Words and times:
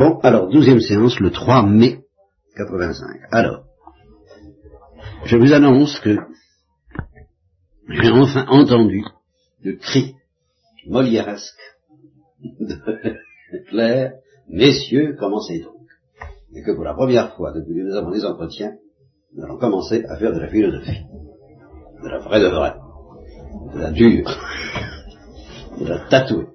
Bon, 0.00 0.18
alors, 0.22 0.48
douzième 0.48 0.80
séance, 0.80 1.20
le 1.20 1.30
3 1.30 1.66
mai 1.66 2.06
85. 2.56 3.20
Alors, 3.32 3.64
je 5.26 5.36
vous 5.36 5.52
annonce 5.52 6.00
que 6.00 6.16
j'ai 7.86 8.10
enfin 8.10 8.46
entendu 8.48 9.04
le 9.62 9.74
cri 9.76 10.14
molièresque 10.86 11.60
de 12.42 12.76
Claire, 13.68 14.14
messieurs, 14.48 15.16
commencez 15.20 15.60
donc. 15.60 15.76
Et 16.54 16.62
que 16.62 16.70
pour 16.70 16.84
la 16.84 16.94
première 16.94 17.36
fois 17.36 17.52
depuis 17.52 17.74
que 17.74 17.82
nous 17.82 17.94
avons 17.94 18.10
des 18.10 18.24
entretiens, 18.24 18.72
nous 19.36 19.44
allons 19.44 19.58
commencer 19.58 20.02
à 20.08 20.16
faire 20.16 20.32
de 20.32 20.40
la 20.40 20.48
philosophie. 20.48 21.02
De 22.02 22.08
la 22.08 22.20
vraie 22.20 22.40
de 22.40 22.48
vraie. 22.48 22.74
De 23.74 23.78
la 23.78 23.90
dure. 23.90 24.30
De 25.78 25.86
la 25.86 25.98
tatouée. 26.08 26.46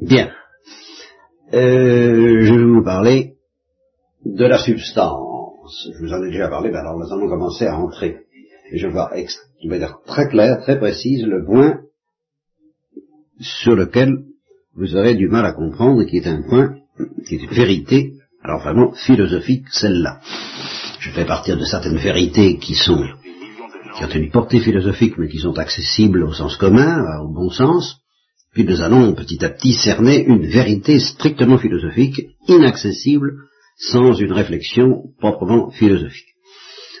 Bien. 0.00 0.32
Euh, 1.54 2.44
je 2.44 2.54
vais 2.54 2.64
vous 2.64 2.84
parler 2.84 3.36
de 4.24 4.44
la 4.44 4.58
substance. 4.58 5.88
Je 5.94 6.04
vous 6.04 6.12
en 6.12 6.22
ai 6.24 6.30
déjà 6.30 6.48
parlé, 6.48 6.70
mais 6.70 6.76
alors 6.76 6.98
nous 6.98 7.10
allons 7.10 7.28
commencer 7.28 7.66
à 7.66 7.78
entrer. 7.78 8.18
Et 8.70 8.76
je 8.76 8.86
vais, 8.86 9.26
je 9.64 9.68
vais 9.68 9.78
dire 9.78 9.98
très 10.04 10.28
clair, 10.28 10.60
très 10.60 10.78
précise, 10.78 11.24
le 11.24 11.46
point 11.46 11.80
sur 13.40 13.74
lequel 13.76 14.24
vous 14.74 14.94
aurez 14.94 15.14
du 15.14 15.28
mal 15.28 15.46
à 15.46 15.52
comprendre, 15.52 16.04
qui 16.04 16.18
est 16.18 16.26
un 16.26 16.42
point, 16.42 16.76
qui 17.26 17.36
est 17.36 17.42
une 17.42 17.50
vérité, 17.50 18.12
alors 18.42 18.60
vraiment 18.60 18.92
philosophique, 18.92 19.68
celle-là. 19.70 20.20
Je 21.00 21.10
vais 21.12 21.24
partir 21.24 21.56
de 21.56 21.64
certaines 21.64 21.96
vérités 21.96 22.58
qui 22.58 22.74
sont, 22.74 23.04
qui 23.96 24.04
ont 24.04 24.08
une 24.08 24.30
portée 24.30 24.60
philosophique, 24.60 25.16
mais 25.16 25.28
qui 25.28 25.38
sont 25.38 25.58
accessibles 25.58 26.24
au 26.24 26.32
sens 26.34 26.56
commun, 26.56 27.20
au 27.22 27.28
bon 27.32 27.48
sens, 27.48 28.02
puis 28.52 28.64
nous 28.64 28.80
allons 28.80 29.14
petit 29.14 29.44
à 29.44 29.50
petit 29.50 29.74
cerner 29.74 30.24
une 30.24 30.46
vérité 30.46 30.98
strictement 30.98 31.58
philosophique, 31.58 32.22
inaccessible 32.48 33.32
sans 33.78 34.14
une 34.14 34.32
réflexion 34.32 35.12
proprement 35.18 35.70
philosophique. 35.70 36.34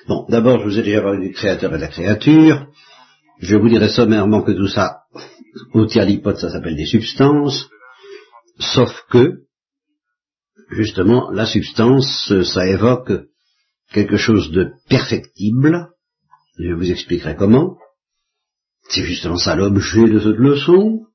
Bon, 0.06 0.24
d'abord, 0.28 0.60
je 0.60 0.64
vous 0.64 0.78
ai 0.78 0.82
déjà 0.82 1.02
parlé 1.02 1.28
du 1.28 1.34
créateur 1.34 1.72
et 1.72 1.76
de 1.76 1.82
la 1.82 1.88
créature. 1.88 2.66
Je 3.40 3.56
vous 3.56 3.68
dirai 3.68 3.88
sommairement 3.88 4.42
que 4.42 4.52
tout 4.52 4.68
ça, 4.68 5.02
au 5.74 5.86
tiers 5.86 6.06
ça 6.36 6.50
s'appelle 6.50 6.76
des 6.76 6.86
substances, 6.86 7.68
sauf 8.58 8.90
que, 9.10 9.42
justement, 10.70 11.30
la 11.30 11.46
substance, 11.46 12.32
ça 12.44 12.66
évoque 12.66 13.12
quelque 13.92 14.16
chose 14.16 14.50
de 14.50 14.72
perfectible. 14.88 15.88
Je 16.58 16.72
vous 16.72 16.90
expliquerai 16.90 17.36
comment. 17.36 17.76
C'est 18.88 19.04
justement 19.04 19.36
ça 19.36 19.56
l'objet 19.56 20.08
de 20.08 20.18
cette 20.18 20.38
leçon 20.38 21.07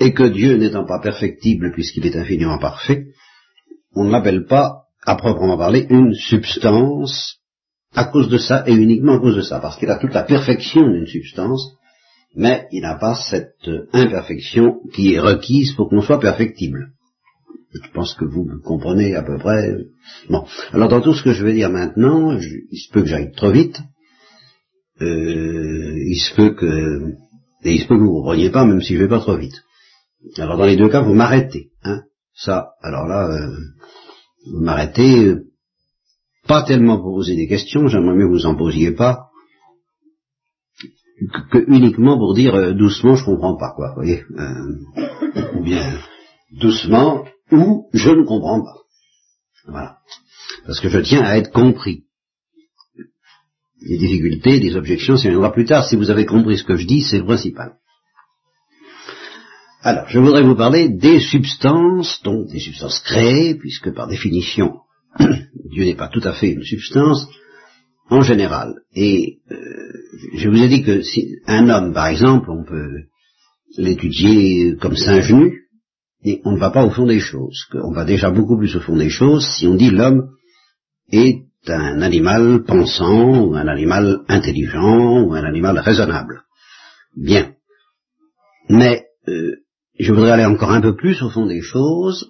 et 0.00 0.12
que 0.12 0.24
Dieu 0.24 0.56
n'étant 0.56 0.86
pas 0.86 1.00
perfectible 1.00 1.72
puisqu'il 1.72 2.06
est 2.06 2.16
infiniment 2.16 2.58
parfait, 2.58 3.06
on 3.94 4.04
ne 4.04 4.10
l'appelle 4.10 4.46
pas, 4.46 4.82
à 5.06 5.16
proprement 5.16 5.56
parler, 5.56 5.86
une 5.90 6.14
substance 6.14 7.38
à 7.94 8.04
cause 8.04 8.28
de 8.28 8.38
ça 8.38 8.64
et 8.66 8.74
uniquement 8.74 9.16
à 9.16 9.20
cause 9.20 9.36
de 9.36 9.42
ça, 9.42 9.60
parce 9.60 9.78
qu'il 9.78 9.90
a 9.90 9.98
toute 9.98 10.14
la 10.14 10.24
perfection 10.24 10.88
d'une 10.88 11.06
substance, 11.06 11.74
mais 12.34 12.66
il 12.72 12.82
n'a 12.82 12.96
pas 12.96 13.14
cette 13.14 13.70
imperfection 13.92 14.80
qui 14.92 15.14
est 15.14 15.20
requise 15.20 15.74
pour 15.74 15.88
qu'on 15.88 16.00
soit 16.00 16.18
perfectible. 16.18 16.88
Je 17.72 17.90
pense 17.92 18.14
que 18.14 18.24
vous 18.24 18.46
comprenez 18.64 19.14
à 19.14 19.22
peu 19.22 19.36
près. 19.38 19.76
Bon, 20.28 20.44
alors 20.72 20.88
dans 20.88 21.00
tout 21.00 21.14
ce 21.14 21.22
que 21.22 21.32
je 21.32 21.44
vais 21.44 21.54
dire 21.54 21.70
maintenant, 21.70 22.36
il 22.36 22.78
se 22.78 22.92
peut 22.92 23.02
que 23.02 23.08
j'aille 23.08 23.32
trop 23.32 23.50
vite, 23.50 23.80
euh, 25.00 25.94
il 26.06 26.16
se 26.16 26.34
peut 26.34 26.54
que, 26.54 27.14
et 27.64 27.72
il 27.72 27.80
se 27.80 27.86
peut 27.86 27.96
que 27.96 28.00
vous 28.00 28.10
ne 28.10 28.20
compreniez 28.20 28.50
pas, 28.50 28.64
même 28.64 28.80
si 28.80 28.94
je 28.94 29.02
vais 29.02 29.08
pas 29.08 29.20
trop 29.20 29.36
vite. 29.36 29.62
Alors 30.38 30.56
dans 30.56 30.66
les 30.66 30.76
deux 30.76 30.88
cas, 30.88 31.02
vous 31.02 31.14
m'arrêtez. 31.14 31.70
Hein 31.82 32.02
Ça, 32.34 32.70
alors 32.82 33.06
là, 33.06 33.28
euh, 33.28 33.56
vous 34.52 34.60
m'arrêtez, 34.60 35.24
euh, 35.24 35.44
pas 36.46 36.62
tellement 36.62 36.98
pour 36.98 37.14
poser 37.14 37.36
des 37.36 37.48
questions, 37.48 37.86
j'aimerais 37.86 38.16
mieux 38.16 38.26
que 38.26 38.32
vous 38.32 38.46
en 38.46 38.56
posiez 38.56 38.92
pas, 38.92 39.28
que, 41.52 41.64
uniquement 41.68 42.18
pour 42.18 42.34
dire 42.34 42.54
euh, 42.54 42.72
doucement, 42.72 43.16
je 43.16 43.24
comprends 43.24 43.56
pas, 43.56 43.72
quoi, 43.74 43.90
vous 43.90 44.02
voyez 44.02 44.24
Ou 45.54 45.62
bien 45.62 45.98
doucement, 46.52 47.24
ou 47.52 47.88
je 47.92 48.10
ne 48.10 48.24
comprends 48.24 48.62
pas. 48.62 48.76
Voilà. 49.66 49.98
Parce 50.66 50.80
que 50.80 50.88
je 50.88 50.98
tiens 50.98 51.22
à 51.22 51.36
être 51.36 51.50
compris. 51.50 52.04
Les 53.80 53.98
difficultés, 53.98 54.60
les 54.60 54.76
objections, 54.76 55.16
ça 55.16 55.28
viendra 55.28 55.52
plus 55.52 55.66
tard. 55.66 55.84
Si 55.86 55.96
vous 55.96 56.10
avez 56.10 56.24
compris 56.24 56.56
ce 56.56 56.64
que 56.64 56.76
je 56.76 56.86
dis, 56.86 57.02
c'est 57.02 57.18
le 57.18 57.24
principal. 57.24 57.74
Alors, 59.86 60.08
je 60.08 60.18
voudrais 60.18 60.42
vous 60.42 60.56
parler 60.56 60.88
des 60.88 61.20
substances, 61.20 62.22
donc 62.22 62.48
des 62.48 62.58
substances 62.58 63.00
créées, 63.00 63.54
puisque 63.54 63.92
par 63.92 64.06
définition, 64.06 64.76
Dieu 65.20 65.84
n'est 65.84 65.94
pas 65.94 66.08
tout 66.08 66.22
à 66.24 66.32
fait 66.32 66.52
une 66.52 66.64
substance, 66.64 67.28
en 68.08 68.22
général. 68.22 68.76
Et 68.94 69.40
euh, 69.50 69.56
je 70.36 70.48
vous 70.48 70.56
ai 70.56 70.68
dit 70.68 70.82
que 70.84 71.02
si 71.02 71.36
un 71.46 71.68
homme, 71.68 71.92
par 71.92 72.06
exemple, 72.06 72.50
on 72.50 72.64
peut 72.64 73.02
l'étudier 73.76 74.74
comme 74.80 74.96
singe 74.96 75.30
nu, 75.30 75.66
et 76.24 76.40
on 76.46 76.52
ne 76.52 76.58
va 76.58 76.70
pas 76.70 76.86
au 76.86 76.90
fond 76.90 77.04
des 77.04 77.20
choses. 77.20 77.66
On 77.74 77.92
va 77.92 78.06
déjà 78.06 78.30
beaucoup 78.30 78.56
plus 78.56 78.74
au 78.76 78.80
fond 78.80 78.96
des 78.96 79.10
choses 79.10 79.46
si 79.58 79.66
on 79.66 79.74
dit 79.74 79.90
l'homme 79.90 80.30
est 81.12 81.44
un 81.66 82.00
animal 82.00 82.64
pensant, 82.66 83.48
ou 83.48 83.54
un 83.54 83.68
animal 83.68 84.20
intelligent, 84.28 85.24
ou 85.24 85.34
un 85.34 85.44
animal 85.44 85.78
raisonnable. 85.78 86.44
Bien. 87.14 87.52
Mais 88.70 89.08
je 90.04 90.12
voudrais 90.12 90.32
aller 90.32 90.44
encore 90.44 90.70
un 90.70 90.82
peu 90.82 90.94
plus 90.94 91.22
au 91.22 91.30
fond 91.30 91.46
des 91.46 91.62
choses, 91.62 92.28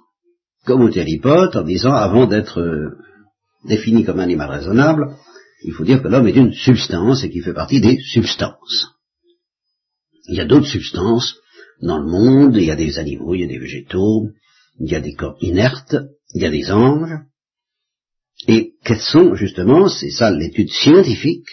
comme 0.65 0.83
au 0.83 0.91
Thélipote, 0.91 1.57
en 1.57 1.65
disant, 1.65 1.93
avant 1.93 2.27
d'être 2.27 2.61
euh, 2.61 2.91
défini 3.65 4.05
comme 4.05 4.21
animal 4.21 4.49
raisonnable, 4.49 5.17
il 5.65 5.73
faut 5.73 5.85
dire 5.85 6.01
que 6.01 6.07
l'homme 6.07 6.29
est 6.29 6.37
une 6.37 6.53
substance 6.53 7.25
et 7.25 7.31
qu'il 7.31 7.43
fait 7.43 7.53
partie 7.53 7.81
des 7.81 7.99
substances. 7.99 8.93
Il 10.29 10.37
y 10.37 10.41
a 10.41 10.45
d'autres 10.45 10.69
substances 10.69 11.37
dans 11.83 11.99
le 11.99 12.09
monde, 12.09 12.57
il 12.57 12.65
y 12.65 12.71
a 12.71 12.77
des 12.77 12.99
animaux, 12.99 13.35
il 13.35 13.41
y 13.41 13.45
a 13.45 13.49
des 13.49 13.59
végétaux, 13.59 14.29
il 14.79 14.93
y 14.93 14.95
a 14.95 15.01
des 15.01 15.15
corps 15.15 15.37
inertes, 15.41 15.97
il 16.33 16.43
y 16.43 16.47
a 16.47 16.51
des 16.51 16.71
anges. 16.71 17.19
Et 18.47 18.75
quels 18.85 19.01
sont 19.01 19.35
justement, 19.35 19.89
c'est 19.89 20.11
ça 20.11 20.31
l'étude 20.31 20.71
scientifique 20.71 21.49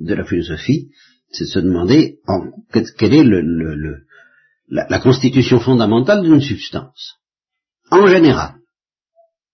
de 0.00 0.14
la 0.14 0.24
philosophie, 0.24 0.88
c'est 1.30 1.44
de 1.44 1.50
se 1.50 1.58
demander 1.58 2.20
en, 2.26 2.40
quel 2.72 3.12
est 3.12 3.24
le, 3.24 3.42
le 3.42 4.06
la, 4.72 4.98
constitution 5.00 5.60
fondamentale 5.60 6.22
d'une 6.22 6.40
substance. 6.40 7.18
En 7.90 8.06
général. 8.06 8.54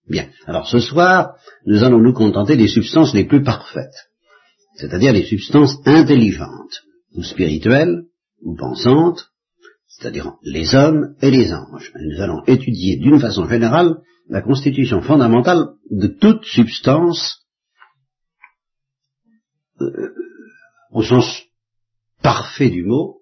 Bien. 0.09 0.29
Alors 0.47 0.69
ce 0.69 0.79
soir, 0.79 1.35
nous 1.67 1.83
allons 1.83 1.99
nous 1.99 2.13
contenter 2.13 2.57
des 2.57 2.69
substances 2.69 3.15
les 3.15 3.25
plus 3.25 3.43
parfaites, 3.43 4.09
c'est-à-dire 4.77 5.13
les 5.13 5.25
substances 5.25 5.77
intelligentes, 5.85 6.83
ou 7.15 7.23
spirituelles, 7.25 8.05
ou 8.43 8.57
pensantes, 8.57 9.31
c'est-à-dire 9.89 10.35
les 10.43 10.75
hommes 10.75 11.17
et 11.21 11.31
les 11.31 11.53
anges. 11.53 11.93
nous 12.01 12.23
allons 12.23 12.45
étudier 12.47 12.97
d'une 12.97 13.19
façon 13.19 13.49
générale 13.49 13.97
la 14.29 14.41
constitution 14.41 15.03
fondamentale 15.03 15.67
de 15.91 16.07
toute 16.07 16.45
substance 16.45 17.45
euh, 19.81 20.15
au 20.93 21.03
sens 21.03 21.43
parfait 22.23 22.71
du 22.71 22.85
mot, 22.85 23.18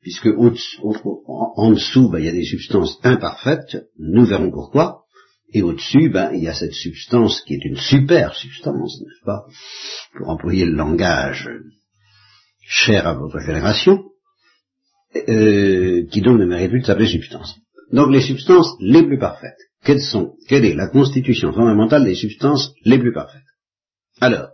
puisque 0.00 0.26
en, 0.26 1.70
dessous, 1.72 2.08
ben, 2.08 2.18
il 2.18 2.26
y 2.26 2.28
a 2.28 2.32
des 2.32 2.44
substances 2.44 2.98
imparfaites, 3.02 3.88
nous 3.98 4.24
verrons 4.26 4.50
pourquoi, 4.50 5.04
et 5.52 5.62
au-dessus, 5.62 6.10
ben, 6.10 6.32
il 6.34 6.42
y 6.42 6.48
a 6.48 6.54
cette 6.54 6.74
substance 6.74 7.42
qui 7.42 7.54
est 7.54 7.64
une 7.64 7.76
super 7.76 8.34
substance, 8.34 9.00
n'est-ce 9.00 9.24
pas, 9.24 9.44
pour 10.16 10.28
employer 10.28 10.64
le 10.64 10.74
langage 10.74 11.48
cher 12.60 13.06
à 13.06 13.14
votre 13.14 13.40
génération, 13.40 14.04
euh, 15.16 16.06
qui 16.10 16.20
donc 16.20 16.38
ne 16.38 16.44
mérite 16.44 16.70
plus 16.70 16.80
de 16.80 16.86
s'appeler 16.86 17.08
substance. 17.08 17.56
Donc 17.92 18.12
les 18.12 18.20
substances 18.20 18.76
les 18.80 19.02
plus 19.02 19.18
parfaites, 19.18 19.58
quelles 19.82 20.02
sont 20.02 20.36
Quelle 20.48 20.66
est 20.66 20.74
la 20.74 20.88
constitution 20.88 21.52
fondamentale 21.52 22.04
des 22.04 22.14
substances 22.14 22.74
les 22.84 22.98
plus 22.98 23.12
parfaites? 23.12 23.42
Alors, 24.20 24.50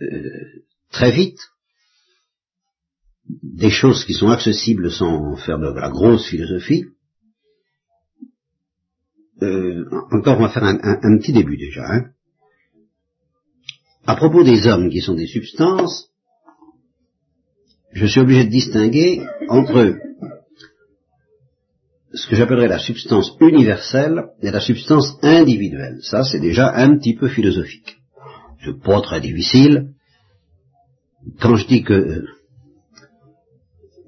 euh, 0.00 0.64
très 0.90 1.10
vite, 1.10 1.38
des 3.42 3.70
choses 3.70 4.04
qui 4.04 4.14
sont 4.14 4.28
accessibles 4.28 4.90
sans 4.90 5.36
faire 5.36 5.58
de 5.58 5.68
la 5.68 5.88
grosse 5.88 6.28
philosophie. 6.28 6.84
Euh, 9.42 9.84
encore, 10.10 10.38
on 10.38 10.42
va 10.42 10.50
faire 10.50 10.64
un, 10.64 11.18
petit 11.18 11.32
début 11.32 11.56
déjà. 11.56 11.82
Hein. 11.86 12.10
À 14.06 14.16
propos 14.16 14.44
des 14.44 14.66
hommes 14.66 14.90
qui 14.90 15.00
sont 15.00 15.14
des 15.14 15.26
substances, 15.26 16.10
je 17.92 18.06
suis 18.06 18.20
obligé 18.20 18.44
de 18.44 18.50
distinguer 18.50 19.22
entre 19.48 19.96
ce 22.12 22.28
que 22.28 22.36
j'appellerais 22.36 22.68
la 22.68 22.78
substance 22.78 23.36
universelle 23.40 24.26
et 24.42 24.50
la 24.50 24.60
substance 24.60 25.16
individuelle. 25.22 26.00
Ça, 26.02 26.24
c'est 26.24 26.40
déjà 26.40 26.74
un 26.74 26.98
petit 26.98 27.14
peu 27.14 27.28
philosophique. 27.28 27.98
C'est 28.62 28.78
pas 28.82 29.00
très 29.00 29.20
difficile. 29.20 29.94
Quand 31.40 31.56
je 31.56 31.66
dis 31.66 31.82
que 31.82 32.26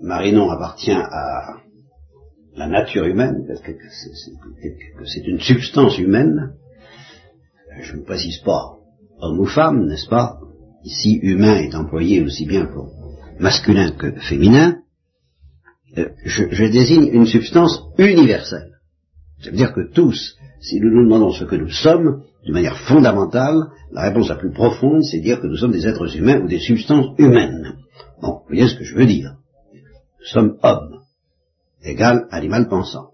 Marinon 0.03 0.51
appartient 0.51 0.91
à 0.91 1.57
la 2.57 2.67
nature 2.67 3.05
humaine, 3.05 3.47
que 3.47 5.05
c'est 5.07 5.27
une 5.27 5.41
substance 5.41 5.99
humaine, 5.99 6.55
je 7.81 7.97
ne 7.97 8.03
précise 8.03 8.39
pas 8.39 8.83
homme 9.23 9.39
ou 9.39 9.47
femme, 9.47 9.87
n'est-ce 9.87 10.09
pas? 10.09 10.39
Ici, 10.85 11.19
humain 11.23 11.57
est 11.61 11.75
employé 11.75 12.23
aussi 12.23 12.45
bien 12.45 12.67
pour 12.67 12.91
masculin 13.39 13.93
que 13.93 14.13
féminin. 14.21 14.79
Euh, 15.97 16.09
je, 16.25 16.45
je, 16.51 16.65
désigne 16.65 17.09
une 17.13 17.27
substance 17.27 17.83
universelle. 17.99 18.73
Ça 19.43 19.51
veut 19.51 19.57
dire 19.57 19.73
que 19.73 19.93
tous, 19.93 20.37
si 20.61 20.81
nous 20.81 20.91
nous 20.91 21.05
demandons 21.05 21.31
ce 21.31 21.45
que 21.45 21.57
nous 21.57 21.71
sommes, 21.71 22.23
de 22.47 22.53
manière 22.53 22.79
fondamentale, 22.81 23.69
la 23.93 24.03
réponse 24.03 24.29
la 24.29 24.37
plus 24.37 24.53
profonde, 24.53 25.03
c'est 25.05 25.21
dire 25.21 25.41
que 25.41 25.47
nous 25.47 25.57
sommes 25.57 25.73
des 25.73 25.87
êtres 25.87 26.17
humains 26.17 26.41
ou 26.41 26.49
des 26.49 26.59
substances 26.59 27.15
humaines. 27.19 27.77
Bon, 28.21 28.39
vous 28.39 28.47
voyez 28.49 28.69
ce 28.69 28.75
que 28.75 28.85
je 28.85 28.97
veux 28.97 29.07
dire. 29.07 29.37
Sommes 30.25 30.57
hommes, 30.63 31.01
égal 31.85 32.27
animal 32.31 32.69
pensant. 32.69 33.11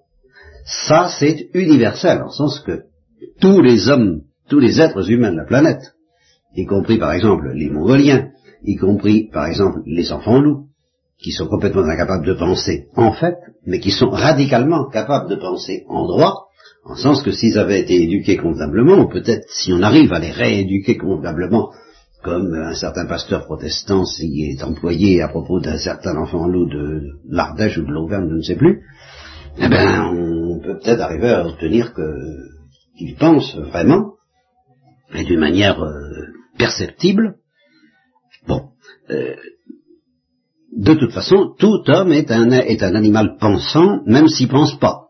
Ça, 0.65 1.09
c'est 1.19 1.49
universel, 1.55 2.23
en 2.23 2.31
sens 2.31 2.61
que 2.61 2.85
tous 3.41 3.63
les 3.63 3.89
hommes 3.89 4.23
tous 4.49 4.59
les 4.59 4.81
êtres 4.81 5.11
humains 5.11 5.33
de 5.33 5.37
la 5.37 5.45
planète, 5.45 5.95
y 6.55 6.65
compris 6.65 6.99
par 6.99 7.13
exemple 7.13 7.53
les 7.55 7.71
Mongoliens, 7.71 8.31
y 8.65 8.77
compris 8.77 9.29
par 9.31 9.47
exemple 9.47 9.81
les 9.87 10.11
enfants 10.11 10.41
loups, 10.41 10.67
qui 11.19 11.33
sont 11.33 11.47
complètement 11.47 11.83
incapables 11.83 12.27
de 12.27 12.35
penser 12.35 12.87
en 12.97 13.13
fait, 13.13 13.37
mais 13.67 13.81
qui 13.81 13.91
sont 13.91 14.09
radicalement 14.09 14.89
capables 14.89 15.29
de 15.29 15.37
penser 15.37 15.85
en 15.89 16.07
droit, 16.07 16.47
en 16.85 16.97
sens 16.97 17.23
que 17.23 17.33
s'ils 17.33 17.59
avaient 17.59 17.81
été 17.81 18.03
éduqués 18.03 18.37
convenablement, 18.37 19.01
ou 19.01 19.09
peut-être 19.09 19.47
si 19.51 19.73
on 19.73 19.83
arrive 19.83 20.13
à 20.13 20.19
les 20.19 20.31
rééduquer 20.31 20.97
convenablement, 20.97 21.71
comme 22.23 22.53
un 22.55 22.75
certain 22.75 23.07
pasteur 23.07 23.45
protestant 23.45 24.05
s'y 24.05 24.51
est 24.51 24.63
employé 24.63 25.23
à 25.23 25.29
propos 25.29 25.61
d'un 25.61 25.79
certain 25.79 26.17
enfant 26.17 26.47
loup 26.49 26.69
de 26.69 27.03
l'Ardèche 27.29 27.79
ou 27.79 27.87
de 27.87 27.93
l'Auvergne, 27.93 28.29
je 28.31 28.37
ne 28.37 28.43
sais 28.43 28.57
plus, 28.57 28.83
eh 29.59 29.69
bien, 29.69 30.11
on 30.13 30.61
peut 30.61 30.79
peut-être 30.79 31.01
arriver 31.01 31.31
à 31.31 31.47
obtenir 31.47 31.95
qu'ils 31.95 33.17
pensent 33.17 33.57
vraiment, 33.57 34.15
et 35.15 35.25
d'une 35.25 35.41
manière 35.41 35.83
euh, 35.83 36.27
perceptible. 36.59 37.37
Bon, 38.47 38.71
euh, 39.11 39.37
de 40.77 40.95
toute 40.95 41.13
façon, 41.13 41.55
tout 41.59 41.83
homme 41.89 42.13
est 42.13 42.31
un, 42.31 42.51
est 42.51 42.83
un 42.83 42.95
animal 42.95 43.37
pensant, 43.41 44.03
même 44.07 44.29
s'il 44.29 44.49
pense 44.49 44.79
pas. 44.79 45.09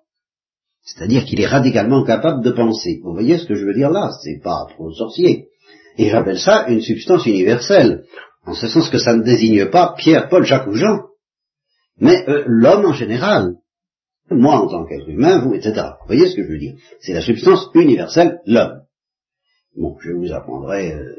C'est-à-dire 0.82 1.24
qu'il 1.24 1.40
est 1.40 1.46
radicalement 1.46 2.04
capable 2.04 2.42
de 2.42 2.50
penser. 2.50 3.00
Vous 3.02 3.12
voyez 3.12 3.38
ce 3.38 3.46
que 3.46 3.54
je 3.54 3.66
veux 3.66 3.74
dire 3.74 3.90
là? 3.90 4.10
C'est 4.22 4.40
pas 4.42 4.66
trop 4.70 4.90
sorcier. 4.92 5.48
Et 5.98 6.10
j'appelle 6.10 6.38
ça 6.38 6.66
une 6.68 6.80
substance 6.80 7.26
universelle, 7.26 8.04
en 8.46 8.54
ce 8.54 8.68
sens 8.68 8.88
que 8.88 8.98
ça 8.98 9.16
ne 9.16 9.22
désigne 9.22 9.66
pas 9.66 9.94
Pierre, 9.98 10.28
Paul, 10.28 10.44
Jacques 10.44 10.68
ou 10.68 10.74
Jean, 10.74 11.00
mais 12.00 12.24
euh, 12.28 12.44
l'homme 12.46 12.86
en 12.86 12.92
général. 12.92 13.56
Moi 14.30 14.54
en 14.54 14.68
tant 14.68 14.86
qu'être 14.86 15.08
humain, 15.08 15.40
vous, 15.40 15.54
etc. 15.54 15.74
Vous 16.00 16.06
voyez 16.06 16.30
ce 16.30 16.36
que 16.36 16.44
je 16.44 16.48
veux 16.48 16.58
dire? 16.58 16.74
C'est 17.00 17.14
la 17.14 17.22
substance 17.22 17.68
universelle, 17.74 18.38
l'homme. 18.46 18.82
Bon, 19.76 19.96
je 20.00 20.12
vous 20.12 20.32
apprendrai 20.32 20.92
euh, 20.92 21.16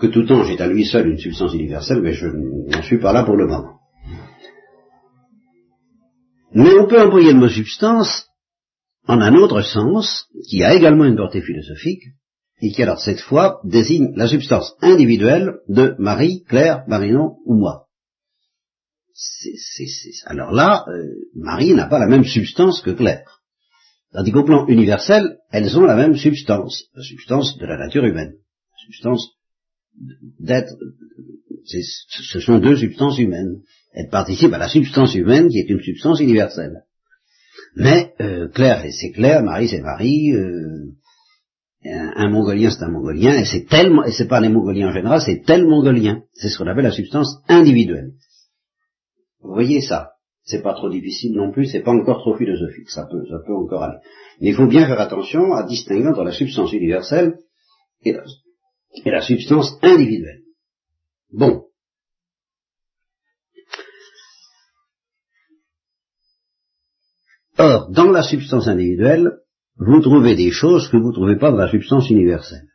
que, 0.00 0.06
tout 0.06 0.30
ange 0.30 0.50
est 0.50 0.60
à 0.60 0.66
lui 0.66 0.84
seul 0.84 1.08
une 1.08 1.18
substance 1.18 1.54
universelle, 1.54 2.02
mais 2.02 2.12
je 2.12 2.26
n'en 2.26 2.82
suis 2.82 2.98
pas 2.98 3.12
là 3.12 3.24
pour 3.24 3.36
le 3.36 3.46
moment. 3.46 3.78
Mais 6.52 6.78
on 6.78 6.86
peut 6.86 7.00
employer 7.00 7.32
le 7.32 7.38
mot 7.38 7.48
substance 7.48 8.28
en 9.06 9.20
un 9.20 9.34
autre 9.36 9.62
sens, 9.62 10.26
qui 10.48 10.64
a 10.64 10.74
également 10.74 11.04
une 11.04 11.16
portée 11.16 11.40
philosophique, 11.40 12.02
et 12.60 12.70
qui 12.70 12.82
alors 12.82 13.00
cette 13.00 13.20
fois 13.20 13.60
désigne 13.64 14.12
la 14.16 14.28
substance 14.28 14.74
individuelle 14.80 15.58
de 15.68 15.94
Marie, 15.98 16.42
Claire, 16.48 16.84
Marinon 16.88 17.36
ou 17.44 17.54
moi. 17.54 17.86
alors 20.26 20.52
là, 20.52 20.84
euh, 20.88 21.04
Marie 21.34 21.74
n'a 21.74 21.86
pas 21.86 21.98
la 21.98 22.06
même 22.06 22.24
substance 22.24 22.82
que 22.82 22.90
Claire. 22.90 23.40
Tandis 24.12 24.32
qu'au 24.32 24.44
plan 24.44 24.66
universel, 24.66 25.38
elles 25.50 25.76
ont 25.76 25.84
la 25.84 25.96
même 25.96 26.16
substance, 26.16 26.84
la 26.94 27.02
substance 27.02 27.58
de 27.58 27.66
la 27.66 27.76
nature 27.76 28.04
humaine, 28.04 28.32
la 28.32 28.78
substance 28.84 29.28
d'être. 30.40 30.74
Ce 31.64 32.40
sont 32.40 32.58
deux 32.58 32.76
substances 32.76 33.18
humaines. 33.18 33.62
Elles 33.92 34.08
participent 34.08 34.52
à 34.52 34.58
la 34.58 34.68
substance 34.68 35.14
humaine 35.14 35.48
qui 35.48 35.58
est 35.58 35.68
une 35.68 35.82
substance 35.82 36.20
universelle. 36.20 36.84
Mais 37.74 38.14
euh, 38.20 38.48
Claire, 38.48 38.84
c'est 38.90 39.10
Claire, 39.10 39.42
Marie, 39.42 39.68
c'est 39.68 39.80
Marie, 39.80 40.32
euh, 40.32 40.92
un, 41.92 42.30
Mongolien, 42.30 42.70
c'est 42.70 42.84
un 42.84 42.90
Mongolien, 42.90 43.38
et 43.38 43.44
c'est 43.44 43.66
tellement, 43.66 44.04
et 44.04 44.12
c'est 44.12 44.28
pas 44.28 44.40
les 44.40 44.48
Mongoliens 44.48 44.88
en 44.88 44.92
général, 44.92 45.20
c'est 45.20 45.42
tel 45.44 45.66
Mongolien. 45.66 46.22
C'est 46.32 46.48
ce 46.48 46.58
qu'on 46.58 46.66
appelle 46.66 46.84
la 46.84 46.90
substance 46.90 47.42
individuelle. 47.48 48.12
Vous 49.42 49.52
voyez 49.52 49.80
ça 49.80 50.10
c'est 50.46 50.62
pas 50.62 50.74
trop 50.74 50.88
difficile 50.88 51.34
non 51.34 51.50
plus, 51.50 51.66
c'est 51.66 51.82
pas 51.82 51.90
encore 51.90 52.20
trop 52.20 52.36
philosophique, 52.36 52.88
ça 52.88 53.04
peut, 53.10 53.26
ça 53.28 53.38
peut 53.44 53.54
encore 53.54 53.82
aller. 53.82 53.98
Mais 54.40 54.50
il 54.50 54.54
faut 54.54 54.68
bien 54.68 54.86
faire 54.86 55.00
attention 55.00 55.52
à 55.52 55.64
distinguer 55.64 56.06
entre 56.06 56.22
la 56.22 56.32
substance 56.32 56.72
universelle 56.72 57.40
et 58.02 58.14
la, 59.04 59.20
substance 59.22 59.76
individuelle. 59.82 60.42
Bon. 61.32 61.64
Or, 67.58 67.90
dans 67.90 68.12
la 68.12 68.22
substance 68.22 68.68
individuelle, 68.68 69.32
vous 69.78 70.00
trouvez 70.00 70.34
des 70.34 70.50
choses 70.50 70.88
que 70.88 70.96
vous 70.96 71.08
ne 71.08 71.14
trouvez 71.14 71.36
pas 71.36 71.50
dans 71.50 71.58
la 71.58 71.70
substance 71.70 72.08
universelle. 72.10 72.66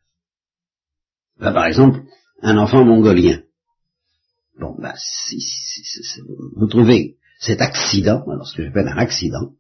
Là, 1.40 1.52
par 1.52 1.66
exemple, 1.66 2.02
un 2.42 2.58
enfant 2.58 2.86
mongolien. 2.86 3.42
Bon, 4.60 4.76
ben, 4.78 4.94
si, 4.96 5.40
vous 6.56 6.68
trouvez 6.68 7.18
cet 7.40 7.62
accident, 7.62 8.24
alors 8.30 8.48
ce 8.48 8.56
que 8.56 8.64
j'appelle 8.64 8.88
un 8.88 8.98
accident, 8.98 9.54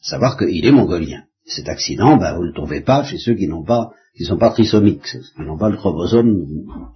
savoir 0.00 0.38
qu'il 0.38 0.64
est 0.64 0.72
mongolien. 0.72 1.24
Cet 1.44 1.68
accident, 1.68 2.16
ben, 2.16 2.34
vous 2.34 2.42
ne 2.42 2.48
le 2.48 2.54
trouvez 2.54 2.80
pas 2.80 3.04
chez 3.04 3.18
ceux 3.18 3.34
qui 3.34 3.48
n'ont 3.48 3.64
pas, 3.64 3.90
qui 4.16 4.24
sont 4.24 4.38
pas 4.38 4.50
trisomiques, 4.50 5.04
qui 5.04 5.42
n'ont 5.42 5.58
pas 5.58 5.68
le 5.68 5.76
chromosome 5.76 6.46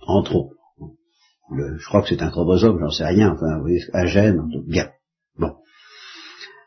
en 0.06 0.22
trop. 0.22 0.52
je 1.50 1.86
crois 1.86 2.00
que 2.00 2.08
c'est 2.08 2.22
un 2.22 2.30
chromosome, 2.30 2.78
j'en 2.80 2.90
sais 2.90 3.04
rien, 3.04 3.32
enfin, 3.32 3.56
vous 3.56 3.62
voyez, 3.62 3.82
un 3.92 4.06
gène, 4.06 4.40
bien. 4.66 4.88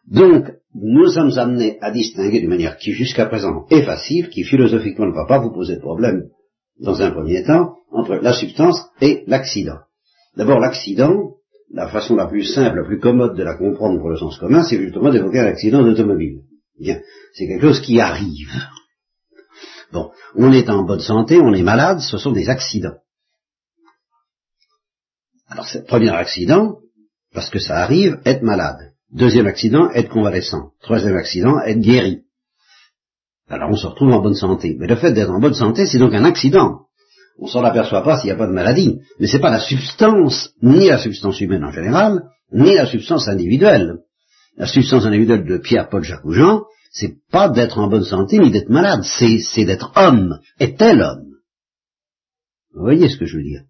Donc, 0.08 0.52
nous 0.74 1.08
sommes 1.08 1.38
amenés 1.38 1.78
à 1.82 1.92
distinguer 1.92 2.40
d'une 2.40 2.50
manière 2.50 2.78
qui 2.78 2.94
jusqu'à 2.94 3.26
présent 3.26 3.66
est 3.70 3.84
facile, 3.84 4.30
qui 4.30 4.44
philosophiquement 4.44 5.06
ne 5.06 5.14
va 5.14 5.26
pas 5.26 5.40
vous 5.40 5.52
poser 5.52 5.76
de 5.76 5.82
problème 5.82 6.30
dans 6.80 7.02
un 7.02 7.12
premier 7.12 7.44
temps, 7.44 7.76
entre 7.92 8.16
la 8.16 8.34
substance 8.34 8.86
et 9.02 9.24
l'accident. 9.28 9.80
D'abord, 10.36 10.60
l'accident, 10.60 11.36
la 11.74 11.88
façon 11.88 12.16
la 12.16 12.28
plus 12.28 12.44
simple, 12.44 12.78
la 12.78 12.86
plus 12.86 13.00
commode 13.00 13.36
de 13.36 13.44
la 13.44 13.56
comprendre 13.56 14.00
pour 14.00 14.10
le 14.10 14.18
sens 14.18 14.38
commun, 14.38 14.64
c'est 14.64 14.82
justement 14.82 15.12
d'évoquer 15.12 15.40
un 15.40 15.48
accident 15.48 15.84
d'automobile. 15.84 16.42
Bien, 16.80 17.00
c'est 17.34 17.48
quelque 17.48 17.68
chose 17.68 17.82
qui 17.82 18.00
arrive. 18.00 18.50
Bon, 19.92 20.12
on 20.36 20.52
est 20.54 20.70
en 20.70 20.84
bonne 20.84 21.02
santé, 21.02 21.40
on 21.40 21.54
est 21.54 21.64
malade, 21.64 22.00
ce 22.00 22.18
sont 22.18 22.32
des 22.32 22.50
accidents. 22.50 22.98
Alors, 25.48 25.68
c'est 25.68 25.86
premier 25.86 26.10
accident, 26.10 26.78
parce 27.34 27.50
que 27.50 27.60
ça 27.60 27.80
arrive, 27.80 28.22
être 28.26 28.42
malade. 28.42 28.91
Deuxième 29.14 29.48
accident, 29.48 29.90
être 29.92 30.10
convalescent. 30.10 30.72
Troisième 30.82 31.18
accident, 31.18 31.60
être 31.62 31.80
guéri. 31.80 32.22
Alors 33.50 33.70
on 33.70 33.76
se 33.76 33.88
retrouve 33.88 34.14
en 34.14 34.22
bonne 34.22 34.36
santé. 34.36 34.76
Mais 34.80 34.88
le 34.88 34.96
fait 34.96 35.12
d'être 35.12 35.32
en 35.32 35.40
bonne 35.40 35.54
santé, 35.54 35.86
c'est 35.86 36.00
donc 36.00 36.14
un 36.14 36.24
accident 36.24 36.86
on 37.42 37.48
s'en 37.48 37.64
aperçoit 37.64 38.04
pas 38.04 38.18
s'il 38.18 38.28
n'y 38.28 38.34
a 38.34 38.38
pas 38.38 38.48
de 38.48 38.54
maladie. 38.54 39.02
Mais 39.20 39.28
c'est 39.28 39.40
pas 39.40 39.50
la 39.50 39.60
substance, 39.60 40.54
ni 40.62 40.88
la 40.88 41.00
substance 41.00 41.42
humaine 41.42 41.64
en 41.64 41.72
général, 41.72 42.24
ni 42.54 42.76
la 42.76 42.86
substance 42.86 43.28
individuelle. 43.28 43.98
La 44.58 44.68
substance 44.68 45.06
individuelle 45.06 45.46
de 45.46 45.58
Pierre, 45.58 45.90
Paul, 45.90 46.04
Jacques 46.04 46.26
ou 46.26 46.34
Jean, 46.34 46.64
c'est 46.92 47.16
pas 47.32 47.50
d'être 47.50 47.80
en 47.80 47.88
bonne 47.88 48.04
santé 48.04 48.38
ni 48.38 48.52
d'être 48.52 48.70
malade, 48.70 49.04
c'est 49.04 49.66
d'être 49.66 49.92
homme, 49.96 50.40
et 50.60 50.76
tel 50.76 51.02
homme? 51.02 51.32
Vous 52.74 52.84
voyez 52.84 53.10
ce 53.10 53.18
que 53.18 53.26
je 53.26 53.38
veux 53.38 53.44
dire 53.44 53.64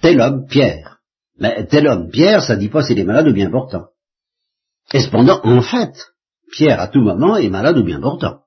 Tel 0.00 0.20
homme, 0.20 0.46
Pierre. 0.48 0.99
Mais 1.40 1.66
tel 1.66 1.88
homme, 1.88 2.10
Pierre, 2.10 2.42
ça 2.42 2.56
dit 2.56 2.68
pas 2.68 2.82
s'il 2.82 2.98
est 2.98 3.04
malade 3.04 3.28
ou 3.28 3.32
bien 3.32 3.50
portant. 3.50 3.86
Et 4.92 5.00
cependant, 5.00 5.40
en 5.42 5.62
fait, 5.62 5.94
Pierre 6.52 6.80
à 6.80 6.88
tout 6.88 7.00
moment 7.00 7.36
est 7.36 7.48
malade 7.48 7.78
ou 7.78 7.84
bien 7.84 8.00
portant. 8.00 8.40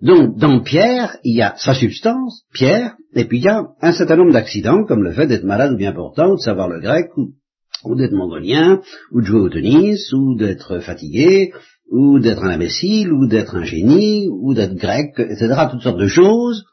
Donc, 0.00 0.36
dans 0.36 0.60
Pierre, 0.60 1.16
il 1.24 1.36
y 1.36 1.42
a 1.42 1.54
sa 1.56 1.74
substance, 1.74 2.44
Pierre, 2.52 2.96
et 3.14 3.24
puis 3.24 3.38
il 3.38 3.44
y 3.44 3.48
a 3.48 3.66
un 3.80 3.92
certain 3.92 4.16
nombre 4.16 4.32
d'accidents, 4.32 4.84
comme 4.84 5.02
le 5.02 5.12
fait 5.12 5.26
d'être 5.26 5.44
malade 5.44 5.72
ou 5.72 5.76
bien 5.76 5.92
portant, 5.92 6.32
ou 6.32 6.36
de 6.36 6.40
savoir 6.40 6.68
le 6.68 6.80
grec, 6.80 7.06
ou, 7.16 7.94
d'être 7.94 8.12
mongolien, 8.12 8.82
ou 9.12 9.20
de 9.20 9.26
jouer 9.26 9.40
au 9.40 9.48
tennis, 9.48 10.12
ou 10.12 10.36
d'être 10.36 10.80
fatigué, 10.80 11.52
ou 11.90 12.18
d'être 12.18 12.44
un 12.44 12.50
imbécile, 12.50 13.12
ou 13.12 13.26
d'être 13.26 13.56
un 13.56 13.64
génie, 13.64 14.28
ou 14.28 14.54
d'être 14.54 14.74
grec, 14.74 15.14
etc. 15.18 15.66
Toutes 15.70 15.82
sortes 15.82 16.00
de 16.00 16.08
choses 16.08 16.64